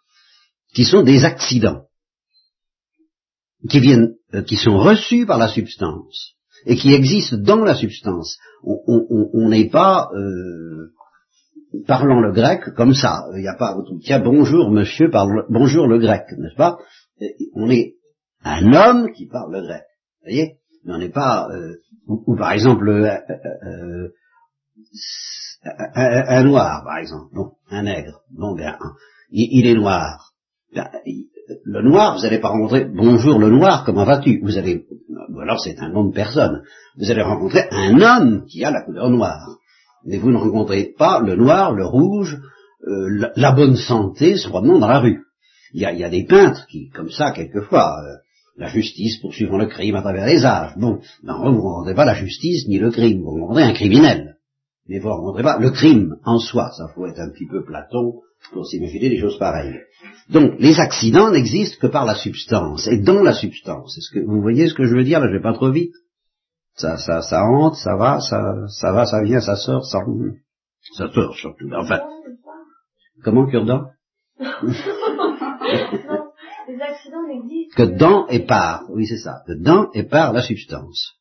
qui 0.74 0.84
sont 0.84 1.04
des 1.04 1.24
accidents, 1.24 1.84
qui 3.70 3.80
viennent, 3.80 4.16
qui 4.42 4.56
sont 4.56 4.78
reçus 4.78 5.26
par 5.26 5.38
la 5.38 5.48
substance, 5.48 6.34
et 6.66 6.76
qui 6.76 6.94
existent 6.94 7.38
dans 7.38 7.64
la 7.64 7.76
substance. 7.76 8.38
On 8.64 9.50
n'est 9.50 9.70
pas... 9.70 10.10
Euh, 10.16 10.94
parlons 11.88 12.20
le 12.20 12.32
grec 12.32 12.74
comme 12.76 12.94
ça. 12.94 13.26
Il 13.36 13.42
n'y 13.42 13.48
a 13.48 13.56
pas, 13.56 13.76
tiens, 14.02 14.20
bonjour 14.20 14.72
monsieur, 14.72 15.10
bonjour 15.50 15.88
le 15.88 16.00
grec, 16.00 16.24
n'est-ce 16.38 16.56
pas? 16.56 16.78
On 17.56 17.70
est 17.70 17.96
un 18.44 18.74
homme 18.74 19.12
qui 19.12 19.28
parle 19.28 19.54
le 19.54 19.62
grec. 19.62 19.84
Vous 20.22 20.32
voyez? 20.32 20.58
Mais 20.86 20.94
on 20.94 20.98
n'est 20.98 21.10
pas... 21.10 21.50
Euh, 21.52 21.76
ou, 22.08 22.36
par 22.36 22.52
exemple, 22.52 22.88
euh, 22.90 23.18
euh, 23.66 24.10
un, 25.96 26.44
noir, 26.44 26.84
par 26.84 26.98
exemple, 26.98 27.34
bon, 27.34 27.54
un 27.70 27.84
nègre, 27.84 28.22
bon, 28.32 28.54
bien, 28.54 28.78
il, 29.32 29.66
est 29.66 29.76
noir. 29.76 30.34
Le 31.66 31.82
noir, 31.82 32.16
vous 32.16 32.24
n'allez 32.24 32.40
pas 32.40 32.50
rencontrer 32.50 32.86
bonjour 32.86 33.40
le 33.40 33.50
noir, 33.50 33.84
comment 33.86 34.06
vas-tu? 34.06 34.40
Vous 34.44 34.58
allez, 34.58 34.86
ou 35.30 35.40
alors 35.40 35.60
c'est 35.60 35.80
un 35.80 35.90
nom 35.90 36.06
de 36.06 36.14
personne. 36.14 36.64
Vous 36.98 37.12
allez 37.12 37.22
rencontrer 37.22 37.66
un 37.72 38.00
homme 38.02 38.46
qui 38.46 38.64
a 38.64 38.72
la 38.72 38.84
couleur 38.84 39.10
noire, 39.10 39.58
mais 40.06 40.18
vous 40.18 40.32
ne 40.32 40.38
rencontrez 40.38 40.94
pas 40.98 41.22
le 41.22 41.36
noir, 41.36 41.74
le 41.74 41.86
rouge, 41.86 42.38
la, 43.36 43.52
bonne 43.52 43.76
santé 43.76 44.38
se 44.38 44.48
promenant 44.48 44.80
dans 44.80 44.88
la 44.88 45.00
rue. 45.00 45.22
Il 45.74 45.82
y 45.82 45.86
a, 45.86 45.94
il 45.94 46.00
y 46.00 46.04
a 46.04 46.10
des 46.10 46.26
peintres 46.26 46.66
qui, 46.68 46.90
comme 46.90 47.10
ça, 47.10 47.32
quelquefois, 47.32 47.98
la 48.58 48.68
justice 48.68 49.18
poursuivant 49.18 49.58
le 49.58 49.68
crime 49.68 49.96
à 49.96 50.02
travers 50.02 50.26
les 50.26 50.46
âges. 50.46 50.74
Bon, 50.78 51.00
non, 51.24 51.52
vous 51.52 51.58
ne 51.58 51.62
rencontrez 51.62 51.96
pas 51.96 52.06
la 52.06 52.16
justice 52.16 52.68
ni 52.68 52.78
le 52.78 52.92
crime, 52.92 53.22
vous 53.22 53.32
rencontrez 53.32 53.64
un 53.64 53.74
criminel. 53.74 54.38
Mais 54.88 55.00
vous 55.00 55.08
ne 55.08 55.14
rencontrez 55.14 55.44
pas 55.44 55.58
le 55.60 55.72
crime 55.72 56.18
en 56.26 56.40
soi. 56.40 56.70
Ça 56.78 56.90
faut 56.94 57.08
être 57.08 57.20
un 57.20 57.30
petit 57.30 57.48
peu 57.48 57.64
Platon 57.64 58.22
pour 58.52 58.66
s'imaginer 58.66 59.10
des 59.10 59.20
choses 59.20 59.38
pareilles. 59.40 59.80
Donc, 60.30 60.54
les 60.60 60.80
accidents 60.80 61.32
n'existent 61.32 61.78
que 61.80 61.88
par 61.88 62.06
la 62.06 62.16
substance, 62.16 62.88
et 62.88 62.98
dans 63.00 63.24
la 63.24 63.34
substance. 63.34 63.98
Est-ce 63.98 64.12
que 64.14 64.26
vous 64.26 64.42
voyez 64.42 64.68
ce 64.68 64.74
que 64.74 64.86
je 64.86 64.96
veux 64.96 65.04
dire 65.04 65.20
Là, 65.20 65.28
je 65.28 65.34
vais 65.38 65.42
pas 65.42 65.54
trop 65.54 65.72
vite? 65.72 65.94
Ça, 66.76 66.98
ça, 66.98 67.22
ça 67.22 67.44
entre, 67.44 67.78
ça 67.78 67.96
va, 67.96 68.20
ça, 68.20 68.68
ça 68.68 68.92
va, 68.92 69.06
ça 69.06 69.22
vient, 69.22 69.40
ça 69.40 69.56
sort, 69.56 69.86
ça, 69.86 70.00
ça 70.98 71.12
sort 71.12 71.36
surtout. 71.36 71.70
Enfin, 71.76 72.02
comment 73.24 73.46
cure-dent 73.48 73.86
Les 76.66 76.82
accidents 76.82 77.28
n'existent 77.28 77.76
que 77.76 77.84
dans 77.84 78.28
et 78.28 78.40
par, 78.40 78.90
oui 78.90 79.06
c'est 79.06 79.18
ça, 79.18 79.44
que 79.46 79.54
dans 79.54 79.92
et 79.92 80.04
par 80.04 80.34
la 80.34 80.42
substance. 80.42 81.14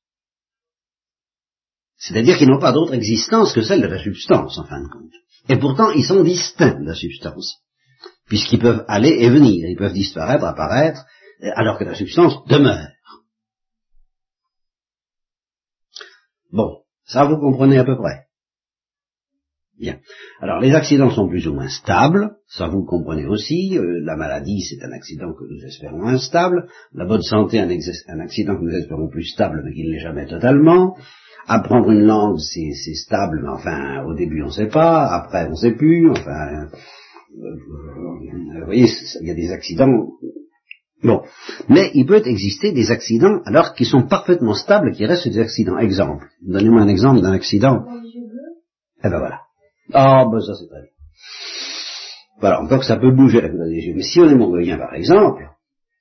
C'est-à-dire 1.98 2.36
qu'ils 2.38 2.48
n'ont 2.48 2.60
pas 2.60 2.72
d'autre 2.72 2.94
existence 2.94 3.52
que 3.52 3.62
celle 3.62 3.82
de 3.82 3.86
la 3.86 4.02
substance, 4.02 4.58
en 4.58 4.64
fin 4.64 4.82
de 4.82 4.88
compte. 4.88 5.21
Et 5.48 5.56
pourtant, 5.56 5.90
ils 5.90 6.04
sont 6.04 6.22
distincts 6.22 6.80
de 6.80 6.86
la 6.86 6.94
substance, 6.94 7.58
puisqu'ils 8.26 8.60
peuvent 8.60 8.84
aller 8.88 9.10
et 9.10 9.30
venir, 9.30 9.68
ils 9.68 9.76
peuvent 9.76 9.92
disparaître, 9.92 10.44
apparaître, 10.44 11.04
alors 11.56 11.78
que 11.78 11.84
la 11.84 11.94
substance 11.94 12.44
demeure. 12.46 12.88
Bon, 16.52 16.82
ça 17.04 17.24
vous 17.24 17.38
comprenez 17.38 17.78
à 17.78 17.84
peu 17.84 17.96
près. 17.96 18.26
Bien. 19.78 19.96
Alors 20.40 20.60
les 20.60 20.74
accidents 20.74 21.10
sont 21.10 21.28
plus 21.28 21.48
ou 21.48 21.54
moins 21.54 21.68
stables, 21.68 22.36
ça 22.46 22.68
vous 22.68 22.84
comprenez 22.84 23.26
aussi. 23.26 23.76
Euh, 23.76 24.00
la 24.04 24.16
maladie, 24.16 24.60
c'est 24.60 24.84
un 24.84 24.92
accident 24.92 25.32
que 25.32 25.44
nous 25.44 25.64
espérons 25.66 26.06
instable. 26.06 26.68
La 26.92 27.06
bonne 27.06 27.22
santé, 27.22 27.58
un, 27.58 27.68
un 27.68 28.20
accident 28.20 28.56
que 28.56 28.62
nous 28.62 28.74
espérons 28.74 29.08
plus 29.08 29.24
stable, 29.24 29.62
mais 29.64 29.72
qui 29.72 29.84
ne 29.84 29.92
l'est 29.92 30.00
jamais 30.00 30.26
totalement. 30.26 30.96
Apprendre 31.46 31.90
une 31.90 32.04
langue, 32.06 32.38
c'est 32.38 32.94
stable, 32.94 33.40
mais 33.42 33.48
enfin, 33.48 34.04
au 34.04 34.14
début 34.14 34.42
on 34.42 34.46
ne 34.46 34.52
sait 34.52 34.68
pas, 34.68 35.06
après 35.06 35.46
on 35.46 35.52
ne 35.52 35.56
sait 35.56 35.74
plus, 35.74 36.08
enfin, 36.10 36.68
euh, 37.36 37.56
vous 38.60 38.66
voyez, 38.66 38.86
il 39.20 39.26
y 39.26 39.30
a 39.30 39.34
des 39.34 39.50
accidents. 39.50 40.10
Bon, 41.02 41.22
mais 41.68 41.90
il 41.94 42.06
peut 42.06 42.22
exister 42.24 42.70
des 42.70 42.92
accidents 42.92 43.40
alors 43.44 43.74
qui 43.74 43.84
sont 43.84 44.06
parfaitement 44.06 44.54
stables, 44.54 44.92
qui 44.92 45.04
restent 45.04 45.26
des 45.28 45.40
accidents. 45.40 45.78
Exemple, 45.78 46.26
donnez-moi 46.42 46.82
un 46.82 46.88
exemple 46.88 47.22
d'un 47.22 47.32
accident. 47.32 47.84
Eh 49.04 49.08
ben 49.08 49.18
voilà. 49.18 49.40
Ah, 49.92 50.24
ben 50.30 50.40
ça 50.40 50.54
c'est 50.54 50.68
très 50.68 50.82
bien. 50.82 50.90
Voilà, 52.40 52.62
encore 52.62 52.84
ça 52.84 52.96
peut 52.96 53.12
bouger 53.12 53.40
la 53.40 53.48
couleur 53.48 53.68
des 53.68 53.80
yeux. 53.80 53.94
Mais 53.94 54.02
si 54.02 54.20
on 54.20 54.28
est 54.28 54.34
mongolien 54.34 54.76
par 54.78 54.94
exemple, 54.94 55.48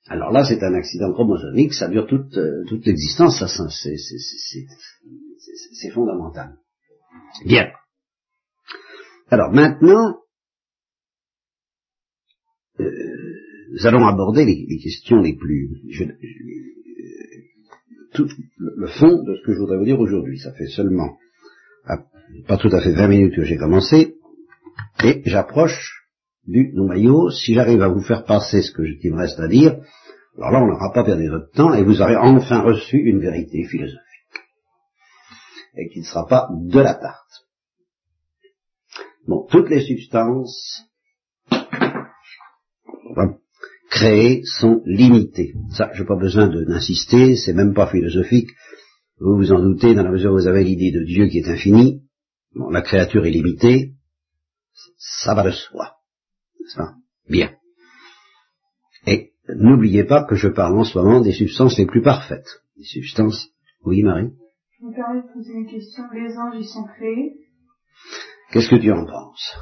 alors 0.08 0.32
là 0.32 0.44
c'est 0.44 0.62
un 0.62 0.74
accident 0.74 1.12
chromosomique, 1.12 1.72
ça 1.74 1.88
dure 1.88 2.06
toute, 2.06 2.36
euh, 2.36 2.64
toute 2.68 2.86
l'existence, 2.86 3.38
ça 3.38 3.48
c'est 3.48 3.96
fondamental. 5.90 6.56
Bien. 7.46 7.70
Alors 9.30 9.52
maintenant, 9.52 10.18
euh, 12.80 12.90
nous 13.72 13.86
allons 13.86 14.06
aborder 14.06 14.44
les, 14.44 14.78
questions 14.82 15.20
les 15.20 15.34
plus... 15.34 15.70
Euh, 16.00 16.12
tout 18.12 18.28
le 18.58 18.88
fond 18.88 19.22
de 19.22 19.36
ce 19.36 19.46
que 19.46 19.54
je 19.54 19.58
voudrais 19.58 19.78
vous 19.78 19.86
dire 19.86 19.98
aujourd'hui. 19.98 20.38
Ça 20.38 20.52
fait 20.52 20.66
seulement 20.66 21.16
pas 22.46 22.56
tout 22.56 22.68
à 22.68 22.80
fait 22.80 22.92
20 22.92 23.08
minutes 23.08 23.36
que 23.36 23.44
j'ai 23.44 23.56
commencé, 23.56 24.16
et 25.04 25.22
j'approche 25.24 26.08
du 26.46 26.72
noyau. 26.74 27.30
Si 27.30 27.54
j'arrive 27.54 27.82
à 27.82 27.88
vous 27.88 28.02
faire 28.02 28.24
passer 28.24 28.62
ce 28.62 28.72
que 28.72 28.82
qui 29.00 29.10
me 29.10 29.16
reste 29.16 29.38
à 29.40 29.48
dire, 29.48 29.78
alors 30.36 30.50
là 30.50 30.62
on 30.62 30.66
n'aura 30.66 30.92
pas 30.92 31.04
perdu 31.04 31.28
votre 31.28 31.50
temps 31.52 31.74
et 31.74 31.82
vous 31.82 32.00
aurez 32.00 32.16
enfin 32.16 32.60
reçu 32.62 32.96
une 32.96 33.20
vérité 33.20 33.64
philosophique. 33.64 34.00
Et 35.74 35.88
qui 35.88 36.00
ne 36.00 36.04
sera 36.04 36.26
pas 36.26 36.48
de 36.50 36.80
la 36.80 36.94
tarte. 36.94 37.46
Bon, 39.26 39.46
toutes 39.50 39.70
les 39.70 39.82
substances 39.82 40.84
créées 43.92 44.42
sont 44.44 44.82
limitées. 44.86 45.52
Ça, 45.70 45.90
je 45.92 46.00
n'ai 46.00 46.06
pas 46.06 46.16
besoin 46.16 46.48
d'insister, 46.48 47.36
c'est 47.36 47.52
même 47.52 47.74
pas 47.74 47.86
philosophique. 47.86 48.48
Vous 49.18 49.36
vous 49.36 49.52
en 49.52 49.60
doutez, 49.60 49.94
dans 49.94 50.02
la 50.02 50.10
mesure 50.10 50.32
où 50.32 50.36
vous 50.36 50.46
avez 50.46 50.64
l'idée 50.64 50.90
de 50.90 51.04
Dieu 51.04 51.26
qui 51.28 51.38
est 51.38 51.48
infini, 51.48 52.02
bon, 52.54 52.70
la 52.70 52.82
créature 52.82 53.24
est 53.24 53.30
limitée, 53.30 53.92
ça 54.96 55.34
va 55.34 55.42
de 55.44 55.50
soi. 55.50 55.96
Ça 56.74 56.94
Bien. 57.28 57.50
Et 59.06 59.32
n'oubliez 59.48 60.04
pas 60.04 60.24
que 60.24 60.34
je 60.34 60.48
parle 60.48 60.78
en 60.78 60.84
ce 60.84 60.98
moment 60.98 61.20
des 61.20 61.32
substances 61.32 61.78
les 61.78 61.86
plus 61.86 62.02
parfaites. 62.02 62.48
Des 62.76 62.84
substances. 62.84 63.48
Oui, 63.84 64.02
Marie? 64.02 64.30
Je 64.80 64.86
me 64.86 64.94
permets 64.94 65.22
de 65.22 65.32
poser 65.32 65.52
une 65.52 65.66
question. 65.66 66.04
Les 66.12 66.36
anges, 66.36 66.56
ils 66.58 66.66
sont 66.66 66.84
créés? 66.84 67.34
Qu'est-ce 68.52 68.68
que 68.68 68.76
tu 68.80 68.92
en 68.92 69.06
penses? 69.06 69.54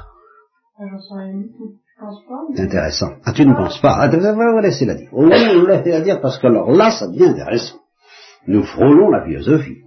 Ah, 0.77 0.83
J'en 0.89 0.99
sais 0.99 1.23
rien 1.23 1.37
du 1.37 1.49
tout. 1.49 1.77
Pas? 1.99 2.47
Mais... 2.49 2.61
Intéressant. 2.61 3.11
Ah, 3.23 3.31
tu 3.31 3.45
ne 3.45 3.53
penses 3.53 3.79
pas 3.79 3.95
Ah, 3.99 4.09
on 4.11 4.55
va 4.55 4.61
laisser 4.61 4.85
la 4.85 4.95
dire. 4.95 5.09
On 5.13 5.29
va 5.29 5.37
laisser 5.37 5.89
la 5.91 6.01
dire 6.01 6.19
parce 6.19 6.39
que 6.39 6.47
alors 6.47 6.71
là, 6.71 6.89
ça 6.89 7.07
devient 7.07 7.25
intéressant 7.25 7.80
nous 8.47 8.63
frôlons 8.63 9.09
la 9.09 9.25
philosophie. 9.25 9.83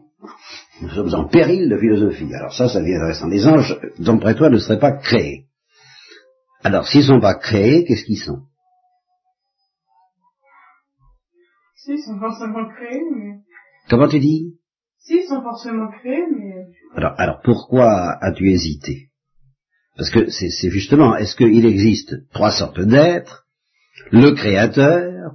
Nous 0.81 0.91
sommes 0.91 1.15
en 1.15 1.29
péril 1.29 1.69
de 1.69 1.77
philosophie. 1.77 2.35
Alors 2.35 2.55
ça, 2.55 2.69
ça 2.69 2.81
devient 2.81 2.97
intéressant. 2.97 3.29
Les 3.29 3.47
anges, 3.47 3.79
d'après 3.99 4.35
toi, 4.35 4.51
ne 4.51 4.59
seraient 4.59 4.79
pas 4.79 4.93
créés. 4.93 5.47
Alors, 6.63 6.89
s'ils 6.89 7.03
ne 7.03 7.07
sont 7.07 7.21
pas 7.21 7.35
créés, 7.35 7.85
qu'est-ce 7.85 8.05
qu'ils 8.05 8.23
sont? 8.23 8.43
Si, 11.77 11.93
ils 11.93 12.03
sont 12.03 12.19
forcément 12.19 12.67
créés, 12.75 13.03
mais... 13.15 13.41
Comment 13.91 14.09
tu 14.09 14.19
dis? 14.19 14.55
Si, 14.99 15.17
ils 15.17 15.29
sont 15.29 15.43
forcément 15.43 15.91
créés, 15.91 16.25
mais... 16.35 16.55
Alors, 16.97 17.13
alors 17.19 17.41
pourquoi 17.45 18.17
as-tu 18.23 18.51
hésité? 18.51 19.11
Parce 19.97 20.09
que 20.09 20.31
c'est 20.31 20.71
justement, 20.71 21.15
est-ce 21.17 21.37
qu'il 21.37 21.67
existe 21.67 22.15
trois 22.33 22.51
sortes 22.51 22.81
d'êtres? 22.81 23.45
Le 24.11 24.33
Créateur, 24.33 25.35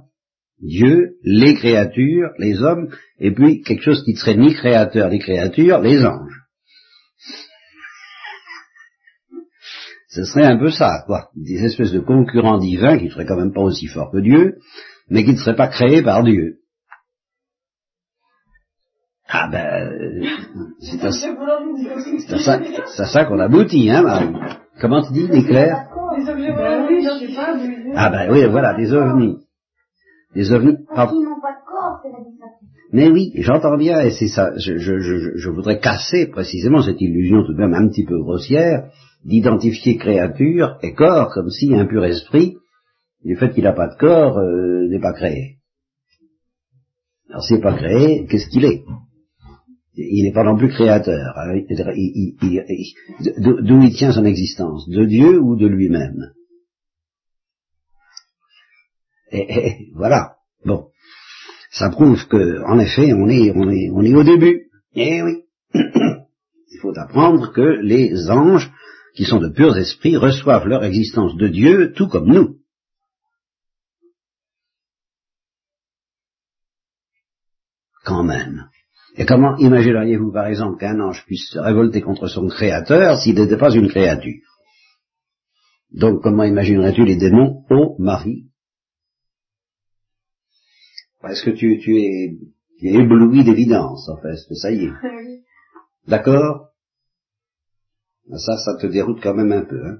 Dieu, 0.60 1.16
les 1.22 1.54
créatures, 1.54 2.30
les 2.38 2.62
hommes, 2.62 2.90
et 3.18 3.32
puis 3.32 3.62
quelque 3.62 3.82
chose 3.82 4.04
qui 4.04 4.12
ne 4.12 4.18
serait 4.18 4.36
ni 4.36 4.52
créateur 4.54 5.08
ni 5.08 5.18
créature, 5.18 5.80
les 5.80 6.04
anges. 6.04 6.42
Ce 10.08 10.24
serait 10.24 10.44
un 10.44 10.58
peu 10.58 10.70
ça, 10.70 11.02
quoi. 11.06 11.30
Des 11.34 11.64
espèces 11.64 11.92
de 11.92 12.00
concurrents 12.00 12.58
divins 12.58 12.98
qui 12.98 13.04
ne 13.04 13.10
seraient 13.10 13.24
quand 13.26 13.38
même 13.38 13.54
pas 13.54 13.62
aussi 13.62 13.86
forts 13.86 14.10
que 14.10 14.20
Dieu, 14.20 14.58
mais 15.08 15.24
qui 15.24 15.32
ne 15.32 15.38
seraient 15.38 15.56
pas 15.56 15.68
créés 15.68 16.02
par 16.02 16.24
Dieu. 16.24 16.58
Ah 19.32 19.48
ben, 19.50 20.24
c'est 20.80 21.04
à, 21.04 21.12
ça, 21.12 22.60
à 22.98 23.06
ça 23.06 23.24
qu'on 23.26 23.38
aboutit, 23.38 23.88
hein, 23.88 24.02
Marie. 24.02 24.34
Comment 24.80 25.06
tu 25.06 25.12
dis, 25.12 25.28
Néclair 25.28 25.86
Ah 27.94 28.10
ben 28.10 28.28
oui, 28.32 28.44
voilà, 28.46 28.74
des 28.74 28.92
ovnis. 28.92 29.36
Les 30.34 30.52
ovnis. 30.52 30.76
Mais 32.92 33.08
oui, 33.08 33.32
j'entends 33.36 33.76
bien, 33.76 34.00
et 34.00 34.10
c'est 34.10 34.28
ça. 34.28 34.52
Je, 34.56 34.78
je, 34.78 34.98
je, 34.98 35.36
je, 35.36 35.50
voudrais 35.50 35.78
casser 35.78 36.26
précisément 36.26 36.82
cette 36.82 37.00
illusion 37.00 37.44
tout 37.44 37.52
de 37.52 37.58
même 37.58 37.74
un 37.74 37.88
petit 37.88 38.04
peu 38.04 38.18
grossière 38.18 38.90
d'identifier 39.24 39.96
créature 39.96 40.78
et 40.82 40.94
corps 40.94 41.30
comme 41.32 41.50
si 41.50 41.74
un 41.74 41.86
pur 41.86 42.04
esprit, 42.04 42.56
du 43.24 43.36
fait 43.36 43.52
qu'il 43.52 43.64
n'a 43.64 43.72
pas 43.72 43.88
de 43.88 43.96
corps, 43.98 44.38
euh, 44.38 44.88
n'est 44.88 45.00
pas 45.00 45.12
créé. 45.12 45.58
Alors 47.28 47.42
s'il 47.42 47.56
n'est 47.56 47.62
pas 47.62 47.76
créé, 47.76 48.26
qu'est-ce 48.26 48.48
qu'il 48.48 48.64
est? 48.64 48.82
Il 49.94 50.24
n'est 50.24 50.32
pas 50.32 50.44
non 50.44 50.56
plus 50.56 50.68
créateur. 50.68 51.34
D'où 53.38 53.82
il 53.82 53.94
tient 53.94 54.12
son 54.12 54.24
existence? 54.24 54.88
De 54.88 55.04
Dieu 55.04 55.38
ou 55.38 55.56
de 55.56 55.66
lui-même? 55.66 56.32
Et, 59.30 59.90
voilà. 59.94 60.36
Bon. 60.64 60.88
Ça 61.70 61.88
prouve 61.90 62.26
que, 62.26 62.62
en 62.66 62.78
effet, 62.78 63.12
on 63.12 63.28
est, 63.28 63.52
on 63.54 63.70
est, 63.70 63.90
on 63.92 64.02
est 64.02 64.14
au 64.14 64.24
début. 64.24 64.66
Eh 64.94 65.22
oui. 65.22 65.44
Il 65.74 66.78
faut 66.80 66.96
apprendre 66.96 67.52
que 67.52 67.80
les 67.82 68.30
anges, 68.30 68.70
qui 69.14 69.24
sont 69.24 69.38
de 69.38 69.48
purs 69.48 69.76
esprits, 69.76 70.16
reçoivent 70.16 70.66
leur 70.66 70.84
existence 70.84 71.36
de 71.36 71.48
Dieu 71.48 71.92
tout 71.92 72.08
comme 72.08 72.28
nous. 72.28 72.60
quand 78.10 78.24
même. 78.24 78.68
Et 79.16 79.24
comment 79.24 79.56
imagineriez-vous, 79.56 80.32
par 80.32 80.46
exemple, 80.46 80.78
qu'un 80.78 81.00
ange 81.00 81.24
puisse 81.26 81.50
se 81.50 81.58
révolter 81.58 82.00
contre 82.00 82.26
son 82.26 82.48
créateur 82.48 83.18
s'il 83.18 83.36
n'était 83.36 83.56
pas 83.56 83.72
une 83.72 83.88
créature? 83.88 84.42
Donc, 85.92 86.22
comment 86.22 86.44
imaginerais-tu 86.44 87.04
les 87.04 87.16
démons 87.16 87.64
Ô 87.70 87.96
Marie? 87.98 88.49
Est-ce 91.28 91.44
que 91.44 91.50
tu, 91.50 91.78
tu, 91.78 91.98
es, 91.98 92.38
tu 92.78 92.86
es 92.88 92.94
ébloui 92.94 93.44
d'évidence, 93.44 94.08
en 94.08 94.16
fait, 94.16 94.36
que 94.48 94.54
ça 94.54 94.70
y 94.70 94.84
est 94.84 94.92
D'accord? 96.08 96.68
Ça, 98.36 98.56
ça 98.56 98.76
te 98.80 98.86
déroute 98.86 99.20
quand 99.22 99.34
même 99.34 99.52
un 99.52 99.64
peu, 99.64 99.84
hein 99.84 99.98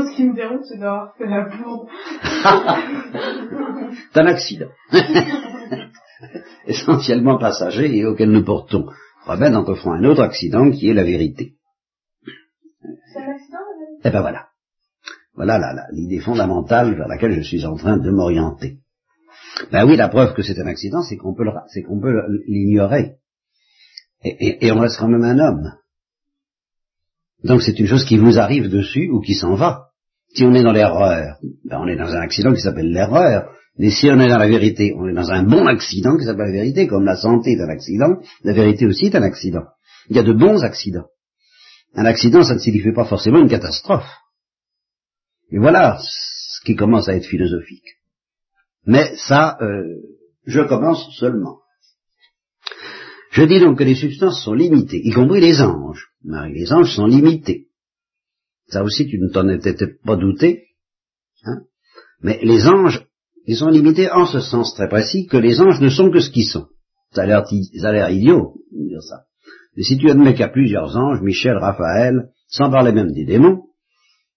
ce 0.00 0.16
qui 0.16 0.24
me 0.24 0.34
déroute, 0.34 0.64
c'est 0.64 0.78
d'avoir 0.78 1.14
fait 1.16 1.26
la 1.26 1.48
bourde. 1.48 1.88
c'est 4.12 4.20
un 4.20 4.26
accident. 4.26 4.68
Essentiellement 6.66 7.38
passager 7.38 7.96
et 7.96 8.06
auquel 8.06 8.30
nous 8.30 8.44
portons 8.44 8.86
remède 9.26 9.54
en 9.54 9.64
offrant 9.64 9.92
un 9.92 10.04
autre 10.04 10.22
accident 10.22 10.70
qui 10.70 10.88
est 10.88 10.94
la 10.94 11.04
vérité. 11.04 11.54
C'est 13.12 13.18
un 13.20 13.32
accident, 13.32 13.58
Eh 14.04 14.10
ben 14.10 14.20
voilà. 14.20 14.48
Voilà 15.34 15.88
l'idée 15.92 16.20
fondamentale 16.20 16.94
vers 16.94 17.08
laquelle 17.08 17.32
je 17.32 17.42
suis 17.42 17.64
en 17.64 17.76
train 17.76 17.96
de 17.96 18.10
m'orienter. 18.10 18.81
Ben 19.70 19.86
oui, 19.86 19.96
la 19.96 20.08
preuve 20.08 20.34
que 20.34 20.42
c'est 20.42 20.58
un 20.58 20.66
accident, 20.66 21.02
c'est 21.02 21.16
qu'on 21.16 21.34
peut 21.34 21.44
l'ignorer. 22.46 23.16
Et, 24.24 24.70
on 24.70 24.78
reste 24.78 24.98
quand 24.98 25.08
même 25.08 25.24
un 25.24 25.38
homme. 25.38 25.72
Donc 27.44 27.62
c'est 27.62 27.78
une 27.78 27.88
chose 27.88 28.04
qui 28.04 28.18
vous 28.18 28.38
arrive 28.38 28.68
dessus 28.68 29.08
ou 29.10 29.20
qui 29.20 29.34
s'en 29.34 29.54
va. 29.54 29.88
Si 30.34 30.44
on 30.44 30.54
est 30.54 30.62
dans 30.62 30.72
l'erreur, 30.72 31.38
ben 31.64 31.78
on 31.80 31.88
est 31.88 31.96
dans 31.96 32.14
un 32.14 32.20
accident 32.20 32.54
qui 32.54 32.60
s'appelle 32.60 32.92
l'erreur. 32.92 33.50
Mais 33.78 33.90
si 33.90 34.08
on 34.10 34.20
est 34.20 34.28
dans 34.28 34.38
la 34.38 34.48
vérité, 34.48 34.94
on 34.96 35.08
est 35.08 35.14
dans 35.14 35.30
un 35.30 35.42
bon 35.42 35.66
accident 35.66 36.16
qui 36.16 36.24
s'appelle 36.24 36.46
la 36.46 36.52
vérité, 36.52 36.86
comme 36.86 37.04
la 37.04 37.16
santé 37.16 37.52
est 37.52 37.60
un 37.60 37.68
accident, 37.68 38.16
la 38.44 38.52
vérité 38.52 38.86
aussi 38.86 39.06
est 39.06 39.16
un 39.16 39.22
accident. 39.22 39.64
Il 40.08 40.16
y 40.16 40.18
a 40.18 40.22
de 40.22 40.32
bons 40.32 40.62
accidents. 40.62 41.06
Un 41.94 42.04
accident, 42.04 42.42
ça 42.42 42.54
ne 42.54 42.58
signifie 42.58 42.92
pas 42.92 43.04
forcément 43.04 43.40
une 43.40 43.48
catastrophe. 43.48 44.08
Et 45.50 45.58
voilà 45.58 45.98
ce 46.00 46.64
qui 46.64 46.76
commence 46.76 47.08
à 47.08 47.14
être 47.14 47.26
philosophique. 47.26 48.01
Mais 48.84 49.14
ça, 49.16 49.56
euh, 49.60 49.84
je 50.44 50.60
commence 50.60 51.14
seulement. 51.18 51.60
Je 53.30 53.42
dis 53.44 53.60
donc 53.60 53.78
que 53.78 53.84
les 53.84 53.94
substances 53.94 54.44
sont 54.44 54.54
limitées, 54.54 55.00
y 55.02 55.10
compris 55.12 55.40
les 55.40 55.62
anges. 55.62 56.08
Marie, 56.22 56.52
les 56.54 56.72
anges 56.72 56.94
sont 56.94 57.06
limités. 57.06 57.68
Ça 58.68 58.82
aussi, 58.82 59.06
tu 59.06 59.18
ne 59.18 59.28
t'en 59.28 59.48
étais 59.48 59.74
pas 60.04 60.16
douté. 60.16 60.64
Hein 61.44 61.62
Mais 62.20 62.38
les 62.42 62.66
anges, 62.66 63.06
ils 63.46 63.56
sont 63.56 63.68
limités 63.68 64.10
en 64.10 64.26
ce 64.26 64.40
sens 64.40 64.74
très 64.74 64.88
précis 64.88 65.26
que 65.26 65.36
les 65.36 65.60
anges 65.60 65.80
ne 65.80 65.88
sont 65.88 66.10
que 66.10 66.20
ce 66.20 66.30
qu'ils 66.30 66.48
sont. 66.48 66.66
Ça 67.12 67.22
a 67.22 67.26
l'air 67.26 68.10
idiot 68.10 68.54
de 68.72 68.88
dire 68.88 69.02
ça. 69.02 69.24
Mais 69.76 69.82
si 69.82 69.96
tu 69.96 70.10
admets 70.10 70.32
qu'il 70.32 70.40
y 70.40 70.44
a 70.44 70.48
plusieurs 70.48 70.96
anges, 70.96 71.22
Michel, 71.22 71.56
Raphaël, 71.56 72.28
sans 72.48 72.70
parler 72.70 72.92
même 72.92 73.12
des 73.12 73.24
démons, 73.24 73.64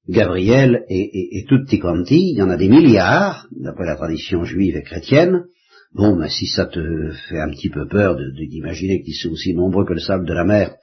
Gabriel 0.08 0.86
et, 0.90 1.00
et, 1.00 1.40
et 1.40 1.46
tutti 1.46 1.80
il 2.12 2.38
y 2.38 2.42
en 2.42 2.50
a 2.50 2.58
des 2.58 2.70
milliards, 2.70 3.48
d'après 3.52 3.86
la 3.86 3.96
tradition 3.96 4.44
juive 4.44 4.76
et 4.76 4.84
chrétienne. 4.84 5.46
Bon, 5.94 6.16
mais 6.16 6.30
si 6.30 6.46
ça 6.46 6.66
te 6.66 7.12
fait 7.30 7.40
un 7.40 7.50
petit 7.50 7.70
peu 7.70 7.88
peur 7.88 8.18
d'imaginer 8.18 9.02
qu'ils 9.02 9.16
sont 9.16 9.32
aussi 9.32 9.54
nombreux 9.54 9.86
que 9.86 9.94
le 9.94 10.00
sable 10.00 10.28
de 10.28 10.34
la 10.34 10.44
mer, 10.44 10.76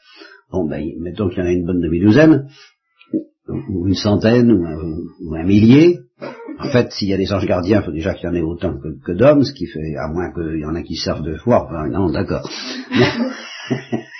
bon, 0.50 0.66
ben, 0.66 0.82
mettons 1.00 1.28
qu'il 1.28 1.38
y 1.38 1.42
en 1.42 1.46
a 1.46 1.52
une 1.52 1.66
bonne 1.66 1.80
demi-douzaine, 1.80 2.48
ou 3.48 3.86
une 3.88 3.94
centaine, 3.94 4.50
ou 4.52 5.34
un, 5.34 5.44
millier. 5.44 5.98
En 6.58 6.70
fait, 6.70 6.92
s'il 6.92 7.08
y 7.08 7.14
a 7.14 7.18
des 7.18 7.32
anges 7.32 7.46
gardiens, 7.46 7.80
il 7.80 7.84
faut 7.84 7.92
déjà 7.92 8.14
qu'il 8.14 8.28
y 8.28 8.28
en 8.28 8.34
ait 8.34 8.40
autant 8.40 8.78
que, 9.04 9.12
d'hommes, 9.12 9.44
ce 9.44 9.52
qui 9.52 9.66
fait, 9.66 9.96
à 9.96 10.08
moins 10.08 10.32
qu'il 10.32 10.60
y 10.60 10.64
en 10.64 10.74
a 10.74 10.82
qui 10.82 10.96
servent 10.96 11.24
de 11.24 11.36
foi, 11.36 11.64
enfin, 11.64 11.88
non, 11.88 12.10
d'accord. 12.10 12.48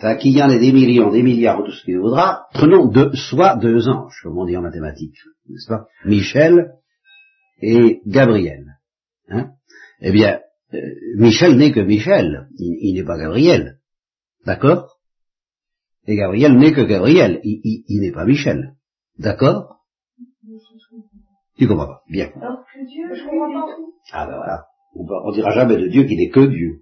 Enfin, 0.00 0.16
qu'il 0.16 0.32
y 0.32 0.42
en 0.42 0.48
ait 0.48 0.58
des 0.58 0.72
millions, 0.72 1.10
des 1.10 1.22
milliards, 1.22 1.60
ou 1.60 1.64
tout 1.64 1.72
ce 1.72 1.84
qu'il 1.84 1.98
voudra, 1.98 2.46
prenons 2.54 2.86
deux, 2.86 3.12
soit 3.12 3.56
deux 3.56 3.86
anges, 3.86 4.18
comme 4.22 4.38
on 4.38 4.46
dit 4.46 4.56
en 4.56 4.62
mathématiques, 4.62 5.18
n'est-ce 5.46 5.68
pas? 5.68 5.88
Michel 6.06 6.72
et 7.60 8.00
Gabriel. 8.06 8.78
Hein? 9.28 9.50
Eh 10.00 10.10
bien, 10.10 10.40
euh, 10.72 10.78
Michel 11.18 11.58
n'est 11.58 11.72
que 11.72 11.80
Michel, 11.80 12.48
il 12.56 12.94
n'est 12.94 13.04
pas 13.04 13.18
Gabriel. 13.18 13.76
D'accord? 14.46 14.96
Et 16.06 16.16
Gabriel 16.16 16.56
n'est 16.56 16.72
que 16.72 16.80
Gabriel, 16.80 17.38
il, 17.44 18.00
n'est 18.00 18.12
pas 18.12 18.24
Michel. 18.24 18.76
D'accord? 19.18 19.82
Tu 21.58 21.68
comprends 21.68 21.88
pas? 21.88 22.02
Bien. 22.08 22.30
Alors 22.40 22.64
que 22.64 22.86
Dieu, 22.86 23.14
je 23.14 23.22
comprends 23.22 23.52
pas. 23.52 23.66
Ah 24.12 24.26
ben 24.26 24.36
voilà. 24.36 24.64
On, 24.94 25.04
ne 25.04 25.34
dira 25.34 25.50
jamais 25.50 25.76
de 25.76 25.88
Dieu 25.88 26.04
qu'il 26.04 26.16
n'est 26.16 26.30
que 26.30 26.46
Dieu. 26.46 26.80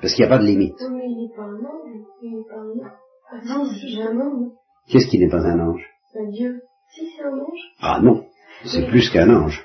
Parce 0.00 0.14
qu'il 0.14 0.24
n'y 0.24 0.30
a 0.30 0.36
pas 0.36 0.42
de 0.42 0.46
limite. 0.46 0.76
mais 0.80 1.04
il 1.06 1.28
n'est 1.28 1.36
pas 1.36 1.42
un 1.42 1.58
ange, 1.58 2.06
il 2.22 2.30
n'est 2.30 2.44
pas 2.48 2.60
un 2.60 3.60
ange. 3.60 3.76
c'est 3.80 4.02
un 4.02 4.20
ange. 4.20 4.52
Qu'est-ce 4.88 5.08
qui 5.08 5.18
n'est 5.18 5.28
pas 5.28 5.44
un 5.44 5.58
ange 5.60 5.84
Un 6.14 6.30
Dieu. 6.30 6.62
Si, 6.94 7.02
c'est 7.16 7.24
un 7.24 7.32
ange. 7.32 7.60
Ah 7.80 8.00
non, 8.02 8.24
c'est 8.64 8.86
plus 8.86 9.10
qu'un 9.10 9.28
ange. 9.28 9.64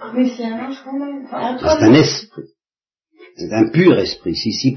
Ah, 0.00 0.12
mais 0.14 0.28
c'est 0.28 0.44
un 0.44 0.66
ange 0.66 0.76
quand 0.84 0.98
même. 0.98 1.26
c'est 1.58 1.84
un 1.84 1.94
esprit. 1.94 2.44
C'est 3.36 3.52
un 3.52 3.68
pur 3.70 3.98
esprit. 3.98 4.36
Si, 4.36 4.52
si, 4.52 4.76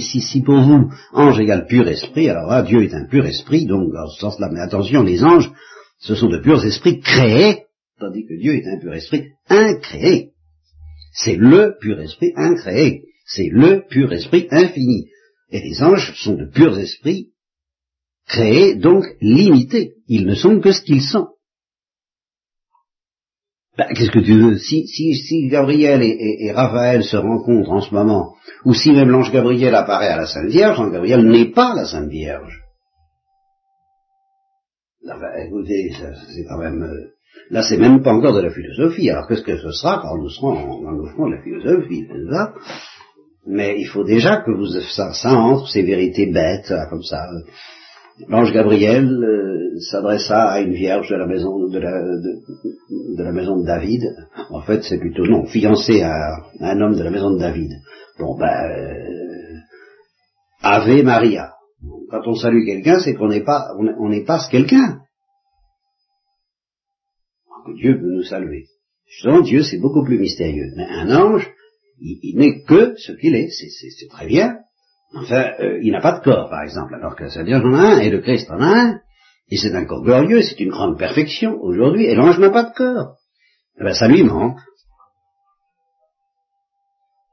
si, 0.00 0.20
si, 0.20 0.42
pour 0.42 0.60
vous, 0.60 0.90
ange 1.12 1.38
égale 1.40 1.66
pur 1.66 1.86
esprit, 1.88 2.30
alors 2.30 2.46
là, 2.46 2.62
Dieu 2.62 2.82
est 2.82 2.94
un 2.94 3.06
pur 3.06 3.26
esprit, 3.26 3.66
donc 3.66 3.92
dans 3.92 4.06
ce 4.06 4.20
sens-là, 4.20 4.48
mais 4.50 4.60
attention, 4.60 5.02
les 5.02 5.22
anges, 5.24 5.52
ce 5.98 6.14
sont 6.14 6.28
de 6.28 6.38
purs 6.38 6.64
esprits 6.64 7.00
créés, 7.00 7.66
tandis 8.00 8.24
que 8.26 8.34
Dieu 8.40 8.54
est 8.54 8.66
un 8.66 8.78
pur 8.78 8.94
esprit 8.94 9.32
incréé. 9.48 10.32
C'est 11.12 11.36
le 11.36 11.76
pur 11.80 12.00
esprit 12.00 12.32
incréé. 12.34 13.04
C'est 13.34 13.48
le 13.50 13.86
pur 13.88 14.12
esprit 14.12 14.48
infini. 14.50 15.08
Et 15.50 15.60
les 15.60 15.82
anges 15.82 16.14
sont 16.16 16.34
de 16.34 16.46
purs 16.46 16.78
esprits 16.78 17.32
créés, 18.26 18.76
donc 18.76 19.04
limités. 19.20 19.94
Ils 20.06 20.26
ne 20.26 20.34
sont 20.34 20.60
que 20.60 20.72
ce 20.72 20.82
qu'ils 20.82 21.02
sont. 21.02 21.28
Ben, 23.76 23.86
qu'est-ce 23.94 24.10
que 24.10 24.18
tu 24.18 24.38
veux? 24.38 24.58
Si, 24.58 24.86
si, 24.86 25.14
si 25.14 25.48
Gabriel 25.48 26.02
et, 26.02 26.52
Raphaël 26.52 27.04
se 27.04 27.16
rencontrent 27.16 27.72
en 27.72 27.80
ce 27.80 27.94
moment, 27.94 28.34
ou 28.66 28.74
si 28.74 28.92
même 28.92 29.08
l'ange 29.08 29.32
Gabriel 29.32 29.74
apparaît 29.74 30.08
à 30.08 30.18
la 30.18 30.26
Sainte 30.26 30.50
Vierge, 30.50 30.78
l'ange 30.78 30.92
Gabriel 30.92 31.26
n'est 31.26 31.50
pas 31.52 31.74
la 31.74 31.86
Sainte 31.86 32.10
Vierge. 32.10 32.60
écoutez, 35.38 35.90
c'est 36.34 36.44
quand 36.44 36.58
même... 36.58 36.82
Euh, 36.82 37.14
là, 37.48 37.62
c'est 37.62 37.78
même 37.78 38.02
pas 38.02 38.12
encore 38.12 38.34
de 38.34 38.42
la 38.42 38.50
philosophie. 38.50 39.08
Alors 39.08 39.26
qu'est-ce 39.26 39.42
que 39.42 39.56
ce 39.56 39.70
sera 39.70 40.00
quand 40.02 40.18
nous 40.18 40.28
serons 40.28 40.82
dans 40.82 40.90
le 40.90 41.08
fond 41.10 41.28
de 41.28 41.36
la 41.36 41.42
philosophie 41.42 42.06
là 42.10 42.52
Mais 43.46 43.76
il 43.78 43.86
faut 43.86 44.04
déjà 44.04 44.42
que 44.42 44.52
vous 44.52 44.66
ça, 44.66 45.12
ça 45.12 45.32
entre, 45.32 45.68
ces 45.68 45.82
vérités 45.82 46.26
bêtes, 46.26 46.72
comme 46.90 47.02
ça. 47.02 47.26
L'ange 48.28 48.52
Gabriel 48.52 49.06
euh, 49.06 49.78
s'adressa 49.90 50.48
à 50.48 50.60
une 50.60 50.74
vierge 50.74 51.08
de 51.08 51.16
la 51.16 51.26
maison 51.26 51.66
de 51.66 51.78
la, 51.78 53.32
maison 53.32 53.58
de 53.58 53.66
David. 53.66 54.02
En 54.50 54.60
fait, 54.60 54.82
c'est 54.82 54.98
plutôt 54.98 55.26
non, 55.26 55.46
fiancé 55.46 56.02
à, 56.02 56.36
un 56.60 56.80
homme 56.80 56.94
de 56.94 57.02
la 57.02 57.10
maison 57.10 57.32
de 57.32 57.38
David. 57.38 57.70
Bon 58.18 58.36
ben, 58.38 58.46
euh, 58.46 59.58
Ave 60.62 61.02
Maria. 61.02 61.52
Quand 62.10 62.26
on 62.26 62.34
salue 62.34 62.64
quelqu'un, 62.64 63.00
c'est 63.00 63.14
qu'on 63.14 63.28
n'est 63.28 63.42
pas, 63.42 63.70
on 63.98 64.08
n'est 64.08 64.24
pas 64.24 64.38
ce 64.38 64.50
quelqu'un. 64.50 65.00
Dieu 67.74 67.98
peut 67.98 68.12
nous 68.12 68.24
saluer. 68.24 68.66
Justement, 69.06 69.40
Dieu, 69.40 69.62
c'est 69.62 69.78
beaucoup 69.78 70.04
plus 70.04 70.18
mystérieux. 70.18 70.72
Mais 70.76 70.84
un 70.84 71.10
ange, 71.10 71.50
il 72.00 72.36
n'est 72.36 72.62
que 72.64 72.94
ce 72.96 73.12
qu'il 73.12 73.34
est. 73.34 73.48
C'est 73.50 74.08
très 74.08 74.26
bien. 74.26 74.58
Enfin, 75.14 75.52
euh, 75.60 75.78
il 75.82 75.92
n'a 75.92 76.00
pas 76.00 76.18
de 76.18 76.24
corps, 76.24 76.48
par 76.48 76.62
exemple, 76.62 76.94
alors 76.94 77.16
que 77.16 77.28
ça 77.28 77.42
Vierge 77.42 77.64
en 77.64 77.74
a 77.74 77.96
un, 77.96 78.00
et 78.00 78.10
le 78.10 78.20
Christ 78.20 78.50
en 78.50 78.60
a 78.60 78.66
un, 78.66 79.00
et 79.48 79.58
c'est 79.58 79.74
un 79.74 79.84
corps 79.84 80.02
glorieux, 80.02 80.40
c'est 80.42 80.58
une 80.60 80.70
grande 80.70 80.98
perfection 80.98 81.58
aujourd'hui, 81.60 82.06
et 82.06 82.14
l'ange 82.14 82.38
n'a 82.38 82.50
pas 82.50 82.64
de 82.64 82.74
corps. 82.74 83.16
Eh 83.78 83.84
ben, 83.84 83.94
ça 83.94 84.08
lui 84.08 84.22
manque. 84.22 84.58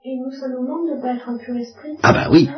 Et 0.03 0.15
nous, 0.17 0.31
ça 0.31 0.49
nous 0.49 0.67
manque 0.67 0.89
de 0.89 0.95
ne 0.97 1.01
pas 1.01 1.15
être 1.15 1.29
un 1.29 1.37
pur 1.37 1.55
esprit 1.55 1.97
Ah 2.03 2.13
ben 2.13 2.29
oui. 2.31 2.49